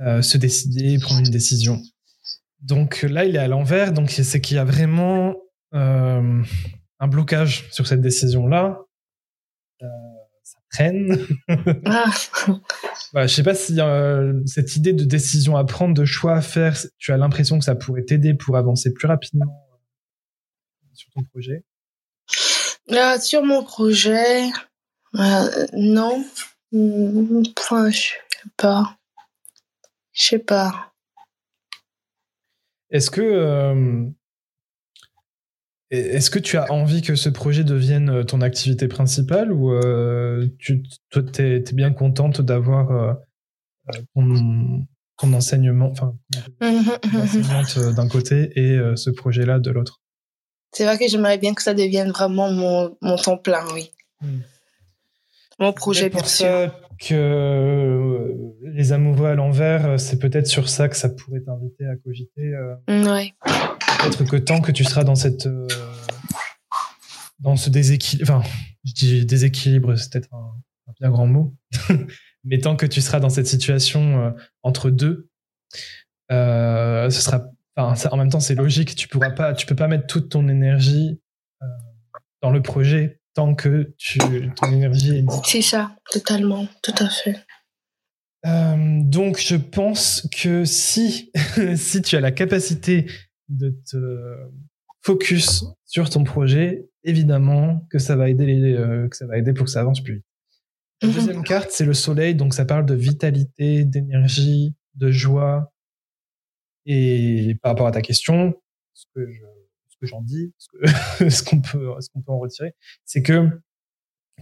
euh, 0.00 0.22
se 0.22 0.38
décider, 0.38 0.98
prendre 0.98 1.20
une 1.20 1.30
décision. 1.30 1.80
Donc 2.60 3.02
là, 3.02 3.26
il 3.26 3.36
est 3.36 3.40
à 3.40 3.48
l'envers, 3.48 3.92
donc 3.92 4.10
c'est 4.10 4.40
qu'il 4.40 4.56
y 4.56 4.58
a 4.58 4.64
vraiment 4.64 5.34
euh, 5.74 6.42
un 6.98 7.08
blocage 7.08 7.68
sur 7.70 7.86
cette 7.86 8.00
décision-là. 8.00 8.80
Euh, 10.42 10.48
ça 10.50 10.58
traîne. 10.70 11.26
ah. 11.86 12.10
voilà, 13.12 13.26
je 13.26 13.34
sais 13.34 13.42
pas 13.42 13.54
si 13.54 13.78
cette 14.46 14.76
idée 14.76 14.92
de 14.92 15.04
décision 15.04 15.56
à 15.56 15.64
prendre, 15.64 15.94
de 15.94 16.04
choix 16.04 16.34
à 16.34 16.42
faire, 16.42 16.76
tu 16.98 17.12
as 17.12 17.16
l'impression 17.16 17.58
que 17.58 17.64
ça 17.64 17.74
pourrait 17.74 18.04
t'aider 18.04 18.34
pour 18.34 18.56
avancer 18.56 18.92
plus 18.92 19.06
rapidement 19.06 19.46
sur 20.94 21.10
ton 21.12 21.22
projet? 21.24 21.64
sur 23.20 23.42
mon 23.42 23.64
projet, 23.64 24.50
non. 25.72 26.24
Enfin, 27.58 27.90
je 27.90 27.98
sais 27.98 28.50
pas. 28.56 28.96
Je 30.12 30.22
sais 30.22 30.38
pas. 30.38 30.92
Est-ce 32.90 33.10
que 33.10 33.22
euh, 33.22 34.04
est-ce 35.98 36.30
que 36.30 36.38
tu 36.38 36.56
as 36.56 36.70
envie 36.72 37.02
que 37.02 37.14
ce 37.14 37.28
projet 37.28 37.64
devienne 37.64 38.10
euh, 38.10 38.24
ton 38.24 38.40
activité 38.40 38.88
principale 38.88 39.52
ou 39.52 39.72
euh, 39.72 40.48
tu 40.58 40.82
toi 41.10 41.22
es 41.38 41.62
bien 41.72 41.92
contente 41.92 42.40
d'avoir 42.40 43.18
ton, 44.14 44.86
enseignement 45.22 45.90
enfin 45.90 46.16
mmh 46.60 47.92
d'un 47.94 48.08
côté 48.08 48.50
et 48.56 48.96
ce 48.96 49.10
projet-là 49.10 49.58
de 49.58 49.70
l'autre? 49.70 50.00
C'est 50.72 50.84
vrai 50.84 50.98
que 50.98 51.06
j'aimerais 51.06 51.38
bien 51.38 51.54
que 51.54 51.62
ça 51.62 51.74
devienne 51.74 52.10
vraiment 52.10 52.50
mon, 52.50 52.96
mon 53.02 53.16
temps 53.16 53.36
plein, 53.36 53.64
oui. 53.74 53.92
Mmh. 54.22 54.38
Mon 55.58 55.72
projet 55.72 56.10
pour 56.10 56.26
ça 56.26 56.74
que 56.98 57.14
euh, 57.14 58.34
les 58.62 58.92
amoureux 58.92 59.26
à 59.26 59.34
l'envers, 59.34 59.86
euh, 59.86 59.96
c'est 59.98 60.18
peut-être 60.18 60.46
sur 60.46 60.68
ça 60.68 60.88
que 60.88 60.96
ça 60.96 61.08
pourrait 61.08 61.40
t'inviter 61.40 61.86
à 61.86 61.96
cogiter. 61.96 62.54
Euh. 62.54 62.74
Mm, 62.88 63.06
ouais. 63.08 63.34
Peut-être 63.44 64.24
que 64.24 64.36
tant 64.36 64.60
que 64.60 64.72
tu 64.72 64.84
seras 64.84 65.04
dans 65.04 65.14
cette 65.14 65.48
dans 67.40 67.56
ce 67.56 67.70
déséquilibre, 67.70 68.30
enfin, 68.30 68.48
je 68.84 68.92
dis 68.92 69.26
déséquilibre, 69.26 69.96
c'est 69.96 70.12
peut-être 70.12 70.32
un, 70.32 70.54
bien 71.00 71.10
grand 71.10 71.26
mot, 71.26 71.54
mais 72.44 72.58
tant 72.58 72.76
que 72.76 72.86
tu 72.86 73.00
seras 73.00 73.18
dans 73.18 73.30
cette 73.30 73.46
situation 73.46 74.34
entre 74.62 74.90
deux, 74.90 75.28
ce 76.30 77.08
sera, 77.10 77.46
enfin, 77.76 78.10
en 78.10 78.16
même 78.16 78.30
temps, 78.30 78.40
c'est 78.40 78.54
logique. 78.54 78.94
Tu 78.94 79.08
pourras 79.08 79.30
pas, 79.30 79.54
tu 79.54 79.66
peux 79.66 79.74
pas 79.74 79.88
mettre 79.88 80.06
toute 80.06 80.28
ton 80.28 80.48
énergie 80.48 81.20
dans 82.42 82.50
le 82.50 82.62
projet 82.62 83.21
tant 83.34 83.54
que 83.54 83.94
tu, 83.98 84.18
ton 84.56 84.72
énergie 84.72 85.18
est 85.18 85.24
C'est 85.44 85.62
ça, 85.62 85.96
totalement, 86.10 86.66
tout 86.82 86.94
à 86.98 87.08
fait. 87.08 87.38
Euh, 88.44 89.00
donc, 89.02 89.38
je 89.40 89.56
pense 89.56 90.28
que 90.36 90.64
si, 90.64 91.30
si 91.76 92.02
tu 92.02 92.16
as 92.16 92.20
la 92.20 92.32
capacité 92.32 93.06
de 93.48 93.70
te 93.90 94.36
focus 95.02 95.64
sur 95.86 96.10
ton 96.10 96.24
projet, 96.24 96.88
évidemment 97.04 97.86
que 97.90 97.98
ça 97.98 98.16
va 98.16 98.28
aider, 98.28 98.46
les, 98.46 98.74
euh, 98.74 99.08
que 99.08 99.16
ça 99.16 99.26
va 99.26 99.38
aider 99.38 99.52
pour 99.52 99.66
que 99.66 99.70
ça 99.70 99.80
avance 99.80 100.02
plus 100.02 100.16
vite. 100.16 100.24
La 101.02 101.08
mhm. 101.08 101.14
deuxième 101.14 101.42
carte, 101.42 101.70
c'est 101.70 101.84
le 101.84 101.94
soleil, 101.94 102.34
donc 102.34 102.54
ça 102.54 102.64
parle 102.64 102.86
de 102.86 102.94
vitalité, 102.94 103.84
d'énergie, 103.84 104.74
de 104.94 105.10
joie. 105.10 105.72
Et 106.86 107.56
par 107.62 107.72
rapport 107.72 107.86
à 107.86 107.92
ta 107.92 108.02
question, 108.02 108.54
ce 108.94 109.06
que 109.14 109.30
je 109.30 109.42
que 110.02 110.08
j'en 110.08 110.20
dis, 110.20 110.52
ce 111.18 111.42
qu'on 111.42 111.60
peut, 111.60 111.94
ce 112.00 112.10
qu'on 112.10 112.20
peut 112.20 112.32
en 112.32 112.38
retirer, 112.38 112.74
c'est 113.04 113.22
que 113.22 113.48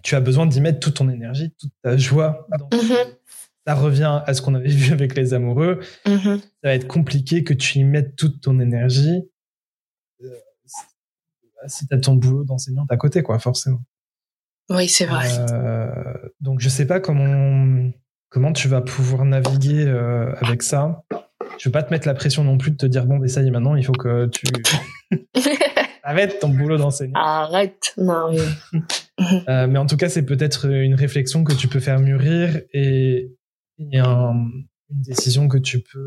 tu 0.02 0.14
as 0.14 0.20
besoin 0.20 0.46
d'y 0.46 0.60
mettre 0.60 0.80
toute 0.80 0.94
ton 0.94 1.08
énergie, 1.10 1.52
toute 1.58 1.72
ta 1.82 1.96
joie. 1.96 2.48
Mm-hmm. 2.50 3.16
Ça 3.66 3.74
revient 3.74 4.22
à 4.26 4.34
ce 4.34 4.40
qu'on 4.40 4.54
avait 4.54 4.68
vu 4.68 4.92
avec 4.92 5.14
les 5.14 5.34
amoureux. 5.34 5.80
Mm-hmm. 6.06 6.40
Ça 6.40 6.48
va 6.64 6.74
être 6.74 6.88
compliqué 6.88 7.44
que 7.44 7.52
tu 7.52 7.78
y 7.78 7.84
mettes 7.84 8.16
toute 8.16 8.40
ton 8.40 8.58
énergie 8.58 9.22
euh, 10.22 10.28
si 11.66 11.86
tu 11.86 11.94
as 11.94 11.98
ton 11.98 12.14
boulot 12.14 12.44
d'enseignante 12.44 12.90
à 12.90 12.96
côté, 12.96 13.22
quoi, 13.22 13.38
forcément. 13.38 13.82
Oui, 14.70 14.88
c'est 14.88 15.04
vrai. 15.04 15.28
Euh, 15.52 16.14
donc, 16.40 16.60
je 16.60 16.68
sais 16.68 16.86
pas 16.86 17.00
comment, 17.00 17.90
comment 18.30 18.52
tu 18.52 18.68
vas 18.68 18.80
pouvoir 18.80 19.26
naviguer 19.26 19.84
euh, 19.86 20.32
avec 20.36 20.62
ça 20.62 21.04
je 21.60 21.68
veux 21.68 21.72
pas 21.72 21.82
te 21.82 21.90
mettre 21.90 22.06
la 22.06 22.14
pression 22.14 22.42
non 22.42 22.56
plus 22.56 22.70
de 22.70 22.76
te 22.76 22.86
dire 22.86 23.04
bon, 23.04 23.18
mais 23.18 23.28
ça 23.28 23.42
y 23.42 23.46
est, 23.46 23.50
maintenant, 23.50 23.76
il 23.76 23.84
faut 23.84 23.92
que 23.92 24.28
tu 24.28 24.46
arrête 26.02 26.38
ton 26.40 26.48
boulot 26.48 26.78
d'enseignant. 26.78 27.20
Arrête, 27.20 27.92
non. 27.98 28.32
euh, 29.48 29.66
mais 29.66 29.78
en 29.78 29.84
tout 29.84 29.98
cas, 29.98 30.08
c'est 30.08 30.24
peut-être 30.24 30.70
une 30.70 30.94
réflexion 30.94 31.44
que 31.44 31.52
tu 31.52 31.68
peux 31.68 31.80
faire 31.80 32.00
mûrir 32.00 32.62
et, 32.72 33.30
une 33.78 34.64
décision 34.88 35.48
que 35.48 35.58
tu 35.58 35.80
peux 35.80 36.06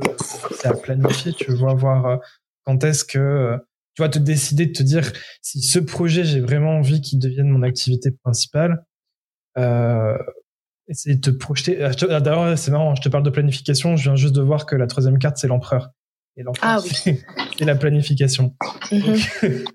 planifier. 0.81 1.33
Tu 1.33 1.53
vois, 1.53 1.75
voir 1.75 2.05
euh, 2.07 2.17
quand 2.65 2.83
est-ce 2.83 3.05
que 3.05 3.55
tu 3.95 4.01
vas 4.01 4.09
te 4.09 4.19
décider 4.19 4.65
de 4.65 4.71
te 4.71 4.81
dire 4.81 5.11
si 5.43 5.61
ce 5.61 5.77
projet, 5.77 6.23
j'ai 6.23 6.39
vraiment 6.39 6.77
envie 6.77 6.99
qu'il 6.99 7.19
devienne 7.19 7.49
mon 7.49 7.61
activité 7.61 8.09
principale. 8.09 8.83
Euh, 9.59 10.17
essayer 10.87 11.15
de 11.15 11.21
te 11.21 11.29
projeter. 11.29 11.83
Euh, 11.83 11.91
ah, 12.09 12.19
d'ailleurs, 12.19 12.57
c'est 12.57 12.71
marrant, 12.71 12.95
je 12.95 13.01
te 13.01 13.09
parle 13.09 13.23
de 13.23 13.29
planification, 13.29 13.95
je 13.95 14.03
viens 14.03 14.15
juste 14.15 14.35
de 14.35 14.41
voir 14.41 14.65
que 14.65 14.75
la 14.75 14.87
troisième 14.87 15.19
carte, 15.19 15.37
c'est 15.37 15.47
l'empereur. 15.47 15.89
Et 16.35 16.43
l'empereur, 16.43 16.79
ah, 16.79 16.81
oui. 16.83 17.19
c'est 17.57 17.65
la 17.65 17.75
planification. 17.75 18.55
Mhm. 18.91 19.15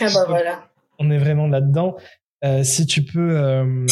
ah 0.00 0.06
bah 0.14 0.24
voilà. 0.28 0.70
On 0.98 1.10
est 1.10 1.18
vraiment 1.18 1.48
là-dedans. 1.48 1.96
Euh, 2.44 2.62
si 2.62 2.86
tu 2.86 3.02
peux, 3.04 3.36
euh, 3.36 3.86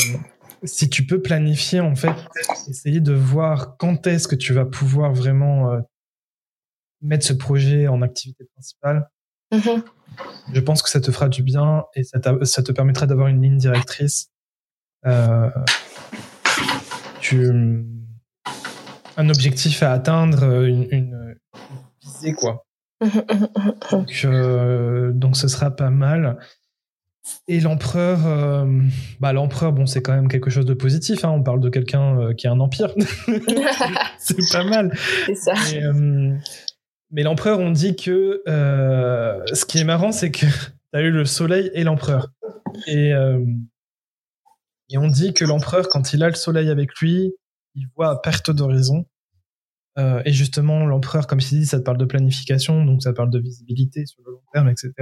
si 0.62 0.88
tu 0.88 1.06
peux 1.06 1.20
planifier, 1.20 1.80
en 1.80 1.96
fait, 1.96 2.14
essayer 2.68 3.00
de 3.00 3.12
voir 3.12 3.76
quand 3.78 4.06
est-ce 4.06 4.28
que 4.28 4.36
tu 4.36 4.52
vas 4.52 4.66
pouvoir 4.66 5.12
vraiment 5.12 5.80
mettre 7.02 7.26
ce 7.26 7.32
projet 7.32 7.88
en 7.88 8.00
activité 8.02 8.44
principale. 8.54 9.08
Mhm. 9.52 9.82
Je 10.52 10.60
pense 10.60 10.82
que 10.82 10.88
ça 10.88 11.00
te 11.00 11.10
fera 11.10 11.28
du 11.28 11.42
bien 11.42 11.84
et 11.94 12.04
ça, 12.04 12.18
ça 12.42 12.62
te 12.62 12.72
permettra 12.72 13.06
d'avoir 13.06 13.28
une 13.28 13.42
ligne 13.42 13.58
directrice. 13.58 14.30
Euh, 15.06 15.50
un 19.16 19.28
objectif 19.28 19.82
à 19.82 19.92
atteindre, 19.92 20.64
une, 20.64 20.86
une, 20.90 21.34
visée, 22.02 22.32
quoi. 22.32 22.64
donc, 23.90 24.22
euh, 24.24 25.12
donc, 25.12 25.36
ce 25.36 25.48
sera 25.48 25.70
pas 25.70 25.90
mal. 25.90 26.38
Et 27.46 27.60
l'empereur, 27.60 28.26
euh, 28.26 28.66
bah 29.20 29.32
l'empereur, 29.32 29.72
bon, 29.72 29.86
c'est 29.86 30.02
quand 30.02 30.12
même 30.12 30.28
quelque 30.28 30.50
chose 30.50 30.66
de 30.66 30.74
positif. 30.74 31.24
Hein. 31.24 31.30
On 31.30 31.42
parle 31.42 31.60
de 31.60 31.68
quelqu'un 31.68 32.18
euh, 32.18 32.34
qui 32.34 32.48
a 32.48 32.52
un 32.52 32.60
empire. 32.60 32.92
c'est 34.18 34.36
pas 34.50 34.64
mal. 34.64 34.92
C'est 35.26 35.36
ça. 35.36 35.54
mais 37.10 37.22
l'empereur, 37.22 37.60
on 37.60 37.70
dit 37.70 37.94
que 37.94 38.42
ce 38.46 39.64
qui 39.64 39.78
est 39.78 39.84
marrant, 39.84 40.12
c'est 40.12 40.30
que 40.30 40.46
tu 40.92 40.98
as 40.98 41.00
eu 41.00 41.10
le 41.10 41.24
soleil 41.24 41.70
et 41.74 41.84
l'empereur. 41.84 42.32
Et 42.88 43.12
et 44.92 44.98
on 44.98 45.08
dit 45.08 45.32
que 45.32 45.44
l'empereur, 45.44 45.88
quand 45.88 46.12
il 46.12 46.22
a 46.22 46.28
le 46.28 46.34
soleil 46.34 46.68
avec 46.68 46.94
lui, 47.00 47.32
il 47.74 47.88
voit 47.96 48.10
à 48.10 48.16
perte 48.16 48.50
d'horizon. 48.50 49.06
Euh, 49.98 50.22
et 50.24 50.32
justement, 50.32 50.84
l'empereur, 50.86 51.26
comme 51.26 51.40
je 51.40 51.48
dit, 51.48 51.66
ça 51.66 51.78
te 51.78 51.84
parle 51.84 51.98
de 51.98 52.04
planification, 52.04 52.84
donc 52.84 53.02
ça 53.02 53.12
parle 53.12 53.30
de 53.30 53.38
visibilité 53.38 54.04
sur 54.06 54.22
le 54.24 54.32
long 54.32 54.42
terme, 54.52 54.68
etc. 54.68 54.92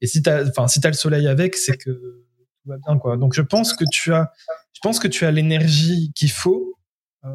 Et 0.00 0.06
si 0.06 0.22
tu 0.22 0.30
enfin, 0.30 0.66
si 0.66 0.80
as 0.82 0.88
le 0.88 0.94
soleil 0.94 1.28
avec, 1.28 1.56
c'est 1.56 1.76
que 1.76 1.90
tout 1.90 2.68
va 2.68 2.76
bien, 2.78 2.98
quoi. 2.98 3.18
Donc 3.18 3.34
je 3.34 3.42
pense 3.42 3.74
que 3.74 3.84
tu 3.90 4.12
as, 4.12 4.30
je 4.72 4.80
pense 4.82 4.98
que 4.98 5.08
tu 5.08 5.24
as 5.26 5.30
l'énergie 5.30 6.12
qu'il 6.14 6.30
faut 6.30 6.74
euh, 7.24 7.28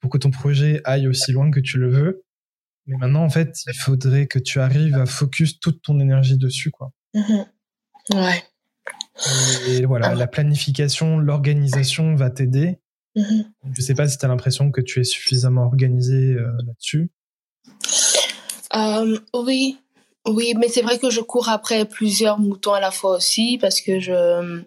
pour 0.00 0.10
que 0.10 0.18
ton 0.18 0.30
projet 0.30 0.82
aille 0.84 1.08
aussi 1.08 1.32
loin 1.32 1.50
que 1.50 1.60
tu 1.60 1.78
le 1.78 1.90
veux. 1.90 2.24
Mais 2.86 2.96
maintenant, 2.96 3.24
en 3.24 3.30
fait, 3.30 3.56
il 3.66 3.74
faudrait 3.74 4.26
que 4.26 4.38
tu 4.38 4.60
arrives 4.60 4.96
à 4.96 5.06
focus 5.06 5.60
toute 5.60 5.82
ton 5.82 6.00
énergie 6.00 6.38
dessus, 6.38 6.70
quoi. 6.70 6.92
Mm-hmm. 7.14 7.46
Ouais. 8.14 8.42
Et 9.68 9.84
voilà, 9.84 10.14
la 10.14 10.26
planification, 10.26 11.18
l'organisation 11.18 12.14
va 12.14 12.30
t'aider. 12.30 12.78
Mhm. 13.16 13.52
Je 13.72 13.82
sais 13.82 13.94
pas 13.94 14.08
si 14.08 14.18
tu 14.18 14.24
as 14.24 14.28
l'impression 14.28 14.70
que 14.70 14.80
tu 14.80 15.00
es 15.00 15.04
suffisamment 15.04 15.64
organisé 15.64 16.34
euh, 16.34 16.50
là-dessus. 16.66 17.10
Euh, 18.76 19.18
oui, 19.34 19.78
oui, 20.26 20.54
mais 20.58 20.68
c'est 20.68 20.82
vrai 20.82 20.98
que 20.98 21.10
je 21.10 21.20
cours 21.20 21.48
après 21.48 21.84
plusieurs 21.84 22.38
moutons 22.38 22.72
à 22.72 22.80
la 22.80 22.90
fois 22.90 23.16
aussi 23.16 23.58
parce 23.60 23.80
que 23.80 23.98
je, 23.98 24.62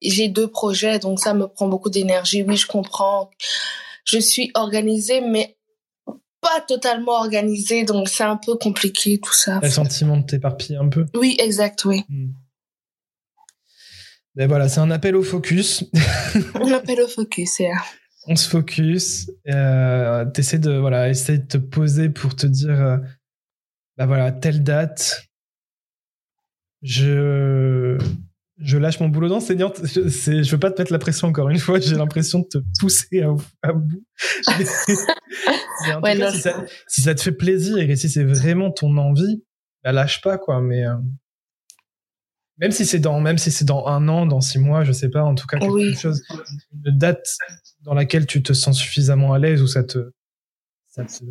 j'ai 0.00 0.28
deux 0.28 0.48
projets, 0.48 0.98
donc 0.98 1.20
ça 1.20 1.34
me 1.34 1.46
prend 1.46 1.68
beaucoup 1.68 1.90
d'énergie. 1.90 2.42
Oui, 2.42 2.56
je 2.56 2.66
comprends. 2.66 3.30
Je 4.04 4.18
suis 4.18 4.50
organisée, 4.54 5.20
mais 5.20 5.56
pas 6.40 6.60
totalement 6.66 7.12
organisée, 7.12 7.84
donc 7.84 8.08
c'est 8.08 8.24
un 8.24 8.36
peu 8.36 8.56
compliqué 8.56 9.18
tout 9.18 9.32
ça. 9.32 9.60
Le 9.62 9.70
sentiment 9.70 10.16
de 10.16 10.24
t'éparpiller 10.24 10.76
un 10.76 10.88
peu 10.88 11.06
Oui, 11.14 11.36
exact, 11.38 11.84
oui. 11.84 12.04
Hmm. 12.08 12.30
Ben 14.34 14.48
voilà, 14.48 14.68
c'est 14.68 14.80
un 14.80 14.90
appel 14.90 15.14
au 15.14 15.22
focus. 15.22 15.84
On 16.54 16.72
appelle 16.72 17.00
au 17.02 17.08
focus, 17.08 17.54
c'est 17.56 17.70
On 18.26 18.36
se 18.36 18.48
focus. 18.48 19.30
Euh, 19.48 20.24
T'essaies 20.26 20.58
de 20.58 20.72
voilà, 20.72 21.10
essayer 21.10 21.38
de 21.38 21.46
te 21.46 21.58
poser 21.58 22.08
pour 22.08 22.34
te 22.34 22.46
dire, 22.46 22.80
euh, 22.80 22.96
bah 23.98 24.06
voilà, 24.06 24.32
telle 24.32 24.62
date, 24.62 25.24
je 26.82 27.98
je 28.58 28.78
lâche 28.78 29.00
mon 29.00 29.08
boulot. 29.08 29.28
Non, 29.28 29.40
Seigneur, 29.40 29.72
je, 29.82 30.08
je 30.08 30.50
veux 30.50 30.58
pas 30.58 30.70
te 30.70 30.80
mettre 30.80 30.92
la 30.92 30.98
pression 30.98 31.28
encore 31.28 31.48
une 31.50 31.58
fois. 31.58 31.80
J'ai 31.80 31.96
l'impression 31.96 32.40
de 32.40 32.46
te 32.46 32.58
pousser 32.80 33.22
à, 33.22 33.34
à 33.68 33.72
bout. 33.72 34.04
Ouais, 36.00 36.16
cas, 36.16 36.30
si, 36.30 36.38
ça, 36.40 36.64
si 36.86 37.00
ça 37.02 37.14
te 37.14 37.20
fait 37.20 37.32
plaisir 37.32 37.78
et 37.78 37.96
si 37.96 38.08
c'est 38.08 38.22
vraiment 38.22 38.70
ton 38.70 38.96
envie, 38.98 39.42
bah 39.82 39.90
lâche 39.90 40.20
pas 40.20 40.38
quoi. 40.38 40.60
Mais 40.60 40.86
euh, 40.86 40.94
même 42.62 42.70
si 42.72 42.86
c'est 42.86 42.98
dans 43.00 43.20
même 43.20 43.36
si 43.38 43.50
c'est 43.50 43.64
dans 43.66 43.86
un 43.86 44.08
an, 44.08 44.24
dans 44.24 44.40
six 44.40 44.58
mois, 44.58 44.84
je 44.84 44.92
sais 44.92 45.10
pas. 45.10 45.22
En 45.22 45.34
tout 45.34 45.46
cas, 45.46 45.58
quelque 45.58 45.72
Oui. 45.72 45.94
chose, 45.94 46.22
une 46.72 46.96
date 46.96 47.36
dans 47.82 47.92
laquelle 47.92 48.24
tu 48.26 48.42
te 48.42 48.52
sens 48.54 48.78
suffisamment 48.78 49.34
à 49.34 49.38
l'aise 49.38 49.60
ou 49.60 49.66
ça 49.66 49.82
te 49.84 50.12
ça 50.88 51.04
te 51.04 51.24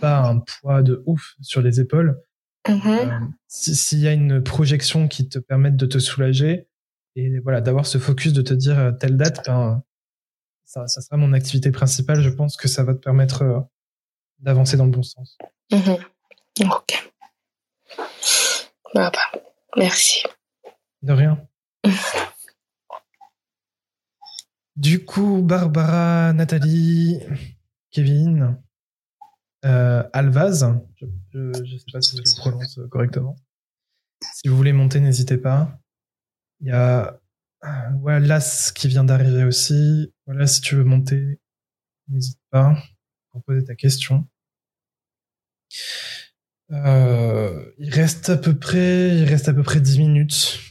pas 0.00 0.18
un 0.20 0.38
poids 0.38 0.82
de 0.82 1.02
ouf 1.06 1.34
sur 1.42 1.60
les 1.62 1.80
épaules. 1.80 2.20
Mhm. 2.68 2.80
Euh, 2.86 3.18
si- 3.48 3.74
S'il 3.74 3.98
y 4.00 4.08
a 4.08 4.12
une 4.12 4.42
projection 4.42 5.08
qui 5.08 5.28
te 5.28 5.38
permette 5.38 5.76
de 5.76 5.86
te 5.86 5.98
soulager 5.98 6.68
et 7.16 7.38
voilà 7.40 7.60
d'avoir 7.60 7.86
ce 7.86 7.98
focus 7.98 8.32
de 8.32 8.42
te 8.42 8.54
dire 8.54 8.78
euh, 8.78 8.92
telle 8.92 9.16
date, 9.16 9.44
ben, 9.46 9.82
ça, 10.64 10.86
ça 10.88 11.00
sera 11.00 11.16
mon 11.16 11.32
activité 11.32 11.70
principale. 11.70 12.20
Je 12.20 12.28
pense 12.30 12.56
que 12.56 12.68
ça 12.68 12.84
va 12.84 12.94
te 12.94 12.98
permettre 13.00 13.42
euh, 13.42 13.58
d'avancer 14.40 14.76
dans 14.76 14.84
le 14.84 14.90
bon 14.90 15.02
sens. 15.02 15.38
Mhm. 15.72 15.96
Ok. 16.70 17.10
Bah, 18.94 19.10
merci. 19.76 20.22
De 21.02 21.12
rien. 21.12 21.46
Du 24.76 25.04
coup, 25.04 25.42
Barbara, 25.42 26.32
Nathalie, 26.34 27.20
Kevin, 27.90 28.58
euh, 29.64 30.02
Alvaz, 30.12 30.66
je 31.00 31.06
ne 31.38 31.52
sais 31.64 31.84
pas 31.92 32.00
si 32.02 32.16
je 32.16 32.36
prononce 32.36 32.78
correctement. 32.90 33.36
Si 34.34 34.48
vous 34.48 34.56
voulez 34.56 34.72
monter, 34.72 35.00
n'hésitez 35.00 35.38
pas. 35.38 35.80
Il 36.60 36.68
y 36.68 36.72
a 36.72 37.20
euh, 37.64 37.90
Wallace 38.00 38.70
qui 38.72 38.88
vient 38.88 39.04
d'arriver 39.04 39.44
aussi. 39.44 40.12
Voilà, 40.26 40.46
si 40.46 40.60
tu 40.60 40.76
veux 40.76 40.84
monter, 40.84 41.40
n'hésite 42.08 42.40
pas 42.50 42.76
pour 43.32 43.42
poser 43.44 43.64
ta 43.64 43.74
question. 43.74 44.26
Euh, 46.72 47.72
il 47.78 47.90
reste 47.94 48.28
à 48.28 48.36
peu 48.36 48.58
près, 48.58 49.16
il 49.16 49.24
reste 49.24 49.48
à 49.48 49.54
peu 49.54 49.62
près 49.62 49.80
10 49.80 49.98
minutes. 49.98 50.65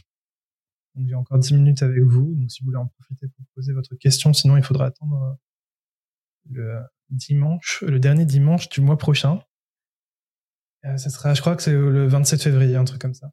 Donc 0.96 1.08
j'ai 1.08 1.16
encore 1.16 1.40
10 1.40 1.54
minutes 1.54 1.84
avec 1.84 2.02
vous. 2.04 2.34
Donc 2.36 2.50
si 2.50 2.62
vous 2.62 2.68
voulez 2.68 2.78
en 2.78 2.88
profiter 2.88 3.28
pour 3.28 3.46
poser 3.54 3.74
votre 3.74 3.96
question, 3.96 4.34
sinon 4.34 4.58
il 4.58 4.64
faudra 4.64 4.86
attendre 4.86 5.38
euh, 6.52 6.52
le 6.52 6.82
dimanche, 7.10 7.84
le 7.86 8.00
dernier 8.00 8.26
dimanche 8.26 8.70
du 8.70 8.82
mois 8.82 8.98
prochain. 8.98 9.42
Euh, 10.86 10.98
ça 10.98 11.10
sera, 11.10 11.34
je 11.34 11.42
crois 11.42 11.56
que 11.56 11.64
c'est 11.64 11.74
le 11.74 12.08
27 12.08 12.42
février, 12.42 12.76
un 12.76 12.86
truc 12.86 13.02
comme 13.02 13.14
ça. 13.14 13.32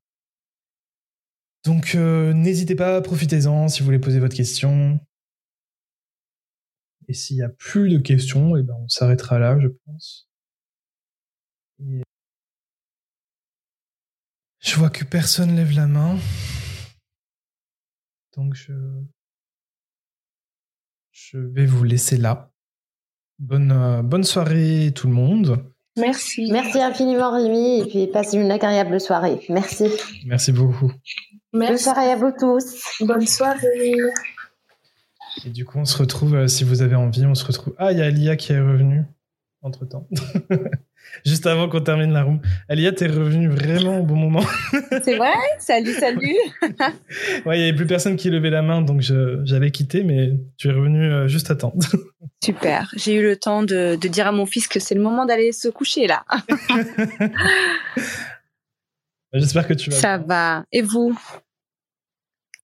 Donc 1.64 1.94
euh, 1.94 2.32
n'hésitez 2.32 2.74
pas, 2.74 3.00
profitez-en 3.00 3.68
si 3.68 3.80
vous 3.80 3.86
voulez 3.86 4.00
poser 4.00 4.18
votre 4.18 4.34
question. 4.34 4.98
Et 7.08 7.14
s'il 7.14 7.36
n'y 7.36 7.42
a 7.42 7.48
plus 7.48 7.90
de 7.90 7.98
questions, 7.98 8.56
eh 8.56 8.62
ben 8.62 8.74
on 8.74 8.88
s'arrêtera 8.88 9.38
là, 9.38 9.58
je 9.60 9.68
pense. 9.84 10.28
Je 14.60 14.76
vois 14.76 14.90
que 14.90 15.04
personne 15.04 15.56
lève 15.56 15.72
la 15.72 15.86
main. 15.86 16.16
Donc 18.37 18.55
je 18.55 18.72
je 21.11 21.39
vais 21.39 21.66
vous 21.66 21.85
laisser 21.85 22.16
là. 22.16 22.51
Bonne 23.39 23.72
euh, 23.72 24.03
bonne 24.03 24.24
soirée 24.24 24.93
tout 24.95 25.07
le 25.07 25.12
monde. 25.12 25.64
Merci. 25.97 26.51
Merci 26.51 26.80
infiniment 26.80 27.33
Rémi 27.33 27.80
et 27.80 27.87
puis 27.87 28.07
passez 28.07 28.39
une 28.39 28.51
agréable 28.51 28.99
soirée. 29.01 29.45
Merci. 29.51 29.89
Merci 30.24 30.53
beaucoup. 30.53 30.91
Bonne 31.53 31.76
soirée 31.76 32.11
à 32.11 32.16
vous 32.16 32.33
tous. 32.39 33.03
Bonne 33.03 33.26
soirée. 33.26 33.97
Et 35.45 35.51
du 35.51 35.64
coup, 35.64 35.78
on 35.78 35.85
se 35.85 35.99
retrouve 35.99 36.35
euh, 36.35 36.49
si 36.49 36.64
vous 36.64 36.83
avez 36.83 36.95
envie, 36.95 37.26
on 37.26 37.35
se 37.35 37.45
retrouve. 37.45 37.74
Ah, 37.78 37.93
il 37.93 37.99
y 37.99 38.03
a 38.03 38.07
Alia 38.07 38.37
qui 38.37 38.53
est 38.53 38.61
revenue 38.61 39.05
entre 39.62 39.86
temps. 39.86 40.08
Juste 41.24 41.46
avant 41.46 41.68
qu'on 41.68 41.80
termine 41.80 42.12
la 42.12 42.22
room. 42.24 42.40
Alia, 42.68 42.92
t'es 42.92 43.06
revenue 43.06 43.48
vraiment 43.48 44.00
au 44.00 44.02
bon 44.02 44.16
moment. 44.16 44.44
C'est 45.04 45.16
vrai? 45.16 45.32
Salut, 45.58 45.92
salut 45.94 46.36
Ouais, 47.46 47.58
il 47.58 47.60
y 47.60 47.68
avait 47.68 47.74
plus 47.76 47.86
personne 47.86 48.16
qui 48.16 48.30
levait 48.30 48.50
la 48.50 48.62
main, 48.62 48.82
donc 48.82 49.00
j'allais 49.00 49.70
quitter, 49.70 50.02
mais 50.04 50.32
tu 50.56 50.68
es 50.68 50.72
revenu 50.72 51.04
euh, 51.04 51.28
juste 51.28 51.50
à 51.50 51.56
temps. 51.56 51.74
Super. 52.44 52.90
J'ai 52.96 53.14
eu 53.14 53.22
le 53.22 53.36
temps 53.36 53.62
de, 53.62 53.96
de 53.96 54.08
dire 54.08 54.26
à 54.26 54.32
mon 54.32 54.46
fils 54.46 54.66
que 54.66 54.80
c'est 54.80 54.94
le 54.94 55.02
moment 55.02 55.26
d'aller 55.26 55.52
se 55.52 55.68
coucher 55.68 56.06
là. 56.06 56.24
J'espère 59.32 59.66
que 59.66 59.74
tu 59.74 59.90
vas. 59.90 59.96
Ça 59.96 60.18
bien. 60.18 60.26
va. 60.26 60.64
Et 60.72 60.82
vous? 60.82 61.18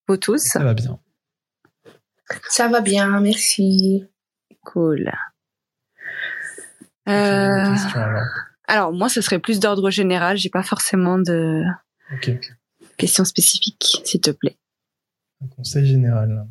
Vous 0.08 0.16
tous? 0.16 0.38
Ça 0.38 0.62
va 0.64 0.74
bien. 0.74 0.98
Ça 2.48 2.68
va 2.68 2.80
bien, 2.80 3.20
merci. 3.20 4.04
Cool. 4.64 5.12
Euh, 7.08 7.72
question, 7.72 8.00
alors. 8.00 8.24
alors 8.66 8.92
moi, 8.92 9.08
ce 9.08 9.20
serait 9.20 9.38
plus 9.38 9.60
d'ordre 9.60 9.90
général. 9.90 10.36
J'ai 10.36 10.50
pas 10.50 10.62
forcément 10.62 11.18
de 11.18 11.64
questions 12.96 13.24
spécifiques, 13.24 14.02
s'il 14.04 14.20
te 14.20 14.30
plaît. 14.30 14.58
Un 15.42 15.48
conseil 15.48 15.86
général. 15.86 16.46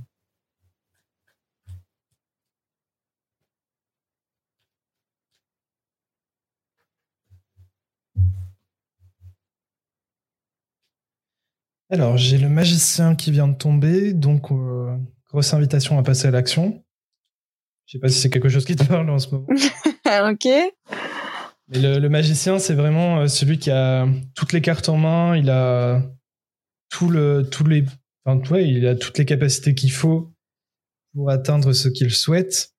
Alors, 11.89 12.17
j'ai 12.17 12.37
le 12.37 12.49
magicien 12.49 13.15
qui 13.15 13.31
vient 13.31 13.47
de 13.47 13.55
tomber, 13.55 14.11
donc 14.11 14.51
euh, 14.51 14.93
grosse 15.29 15.53
invitation 15.53 15.97
à 15.97 16.03
passer 16.03 16.27
à 16.27 16.31
l'action. 16.31 16.83
Je 17.87 17.93
sais 17.93 17.99
pas 17.99 18.09
si 18.09 18.19
c'est 18.19 18.29
quelque 18.29 18.49
chose 18.49 18.65
qui 18.65 18.75
te 18.75 18.83
parle 18.83 19.09
en 19.09 19.17
ce 19.17 19.29
moment. 19.29 19.47
ok. 20.29 20.45
Mais 21.69 21.79
le, 21.79 21.99
le 21.99 22.09
magicien, 22.09 22.59
c'est 22.59 22.73
vraiment 22.73 23.21
euh, 23.21 23.27
celui 23.27 23.59
qui 23.59 23.71
a 23.71 24.07
toutes 24.35 24.51
les 24.51 24.61
cartes 24.61 24.89
en 24.89 24.97
main, 24.97 25.37
il 25.37 25.49
a 25.49 26.01
tout 26.89 27.09
le, 27.09 27.47
tous 27.49 27.65
les, 27.65 27.85
enfin, 28.25 28.41
ouais, 28.51 28.67
il 28.67 28.85
a 28.87 28.95
toutes 28.95 29.17
les 29.17 29.25
capacités 29.25 29.73
qu'il 29.73 29.91
faut 29.91 30.33
pour 31.13 31.29
atteindre 31.29 31.71
ce 31.71 31.87
qu'il 31.87 32.11
souhaite. 32.11 32.73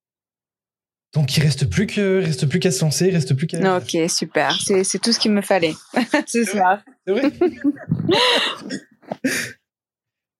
Donc 1.14 1.38
il 1.38 1.42
reste 1.42 1.70
plus 1.70 1.86
que, 1.86 2.22
reste 2.22 2.46
plus 2.46 2.60
qu'à 2.60 2.70
se 2.70 2.84
lancer, 2.84 3.08
reste 3.08 3.34
plus 3.34 3.46
qu'à. 3.46 3.78
Ok, 3.78 3.96
super. 4.10 4.60
C'est 4.60 4.84
c'est 4.84 4.98
tout 4.98 5.12
ce 5.12 5.18
qu'il 5.18 5.32
me 5.32 5.40
fallait 5.40 5.74
ce 6.26 6.44
soir. 6.44 6.82
C'est 7.06 7.14
vrai. 7.14 7.32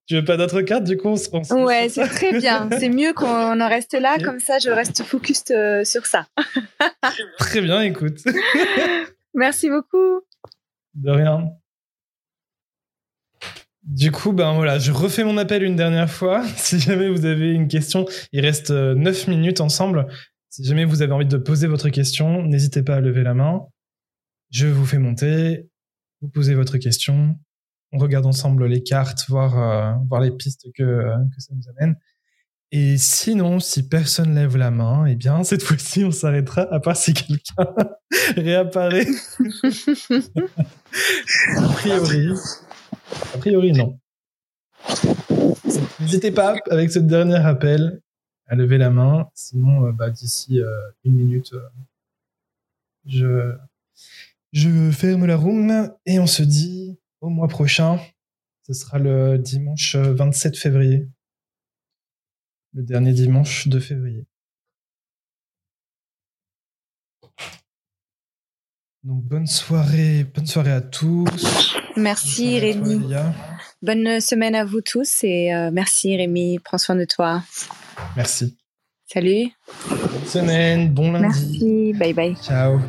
tu 0.09 0.15
veux 0.15 0.25
pas 0.25 0.37
d'autres 0.39 0.63
cartes 0.63 0.85
du 0.85 0.97
coup 0.97 1.09
on 1.09 1.17
se- 1.17 1.29
Ouais, 1.55 1.89
c'est 1.91 2.09
très 2.09 2.39
bien. 2.39 2.69
C'est 2.79 2.89
mieux 2.89 3.13
qu'on 3.13 3.61
en 3.61 3.69
reste 3.69 3.93
là, 3.93 4.17
comme 4.25 4.41
ça 4.41 4.59
je 4.59 4.71
reste 4.71 5.03
focus 5.05 5.45
euh, 5.51 5.85
sur 5.85 6.07
ça. 6.07 6.27
Très 7.39 7.61
bien, 7.61 7.83
écoute. 7.83 8.19
Merci 9.35 9.69
beaucoup. 9.69 10.23
De 10.95 11.11
rien. 11.11 11.51
Du 13.85 14.11
coup, 14.11 14.33
ben 14.33 14.53
voilà, 14.55 14.79
je 14.79 14.93
refais 14.93 15.25
mon 15.25 15.37
appel 15.39 15.63
une 15.63 15.77
dernière 15.77 16.11
fois. 16.11 16.43
Si 16.57 16.79
jamais 16.79 17.09
vous 17.09 17.25
avez 17.25 17.53
une 17.53 17.69
question, 17.69 18.07
il 18.33 18.41
reste 18.41 18.71
9 18.71 19.29
minutes 19.29 19.61
ensemble. 19.61 20.07
Si 20.51 20.65
jamais 20.65 20.85
vous 20.85 21.03
avez 21.03 21.13
envie 21.13 21.27
de 21.27 21.37
poser 21.37 21.67
votre 21.67 21.89
question, 21.91 22.43
n'hésitez 22.43 22.83
pas 22.83 22.97
à 22.97 23.01
lever 23.01 23.23
la 23.23 23.35
main. 23.35 23.63
Je 24.51 24.67
vous 24.67 24.85
fais 24.87 24.99
monter, 24.99 25.69
vous 26.21 26.29
posez 26.29 26.55
votre 26.55 26.79
question, 26.79 27.37
on 27.93 27.99
regarde 27.99 28.27
ensemble 28.27 28.67
les 28.67 28.83
cartes, 28.83 29.25
voir, 29.29 29.59
euh, 29.59 29.93
voir 30.09 30.21
les 30.21 30.31
pistes 30.31 30.67
que, 30.75 30.83
que 31.35 31.41
ça 31.41 31.55
nous 31.55 31.69
amène. 31.77 31.97
Et 32.71 32.99
sinon, 32.99 33.61
si 33.61 33.89
personne 33.89 34.35
lève 34.35 34.59
la 34.59 34.71
main, 34.71 35.07
eh 35.07 35.15
bien, 35.15 35.43
cette 35.43 35.63
fois-ci, 35.65 36.05
on 36.05 36.11
s'arrêtera, 36.11 36.63
à 36.73 36.81
part 36.81 36.97
si 36.97 37.15
quelqu'un 37.15 37.67
réapparaît. 38.37 39.07
a 41.57 41.69
priori. 41.75 42.29
A 43.35 43.39
priori, 43.39 43.73
non. 43.73 43.99
N'hésitez 46.01 46.31
pas, 46.31 46.57
avec 46.71 46.91
ce 46.91 46.99
dernier 46.99 47.37
appel, 47.37 48.03
à 48.47 48.55
lever 48.55 48.79
la 48.79 48.91
main. 48.91 49.29
Sinon, 49.35 49.87
euh, 49.87 49.93
bah, 49.93 50.11
d'ici 50.11 50.61
euh, 50.61 50.71
une 51.05 51.15
minute, 51.15 51.53
euh, 51.55 51.69
je, 53.07 53.55
je 54.53 54.91
ferme 54.91 55.27
la 55.27 55.37
room 55.37 55.91
et 56.07 56.19
on 56.19 56.27
se 56.27 56.43
dit 56.43 56.99
au 57.21 57.29
mois 57.29 57.49
prochain. 57.49 57.99
Ce 58.67 58.73
sera 58.73 58.99
le 58.99 59.39
dimanche 59.39 59.97
27 59.97 60.57
février. 60.57 61.09
Le 62.75 62.83
dernier 62.83 63.13
dimanche 63.13 63.69
de 63.69 63.81
février. 63.81 64.27
Donc 69.05 69.25
bonne 69.25 69.47
soirée, 69.47 70.25
bonne 70.25 70.47
soirée 70.47 70.73
à 70.73 70.81
tous. 70.81 71.75
Merci 71.97 72.59
toi, 72.59 72.69
Rémi. 72.69 73.01
Bonne 73.81 74.21
semaine 74.21 74.55
à 74.55 74.65
vous 74.65 74.81
tous 74.81 75.25
et 75.25 75.55
euh, 75.55 75.71
merci 75.73 76.17
Rémi. 76.17 76.59
Prends 76.59 76.79
soin 76.79 76.97
de 76.97 77.05
toi. 77.05 77.43
Merci. 78.17 78.57
Salut. 79.07 79.51
Bonne 79.89 80.27
semaine, 80.27 80.93
bon 80.93 81.13
lundi. 81.13 81.27
Merci. 81.27 81.93
Bye 81.95 82.13
bye. 82.13 82.37
Ciao. 82.37 82.81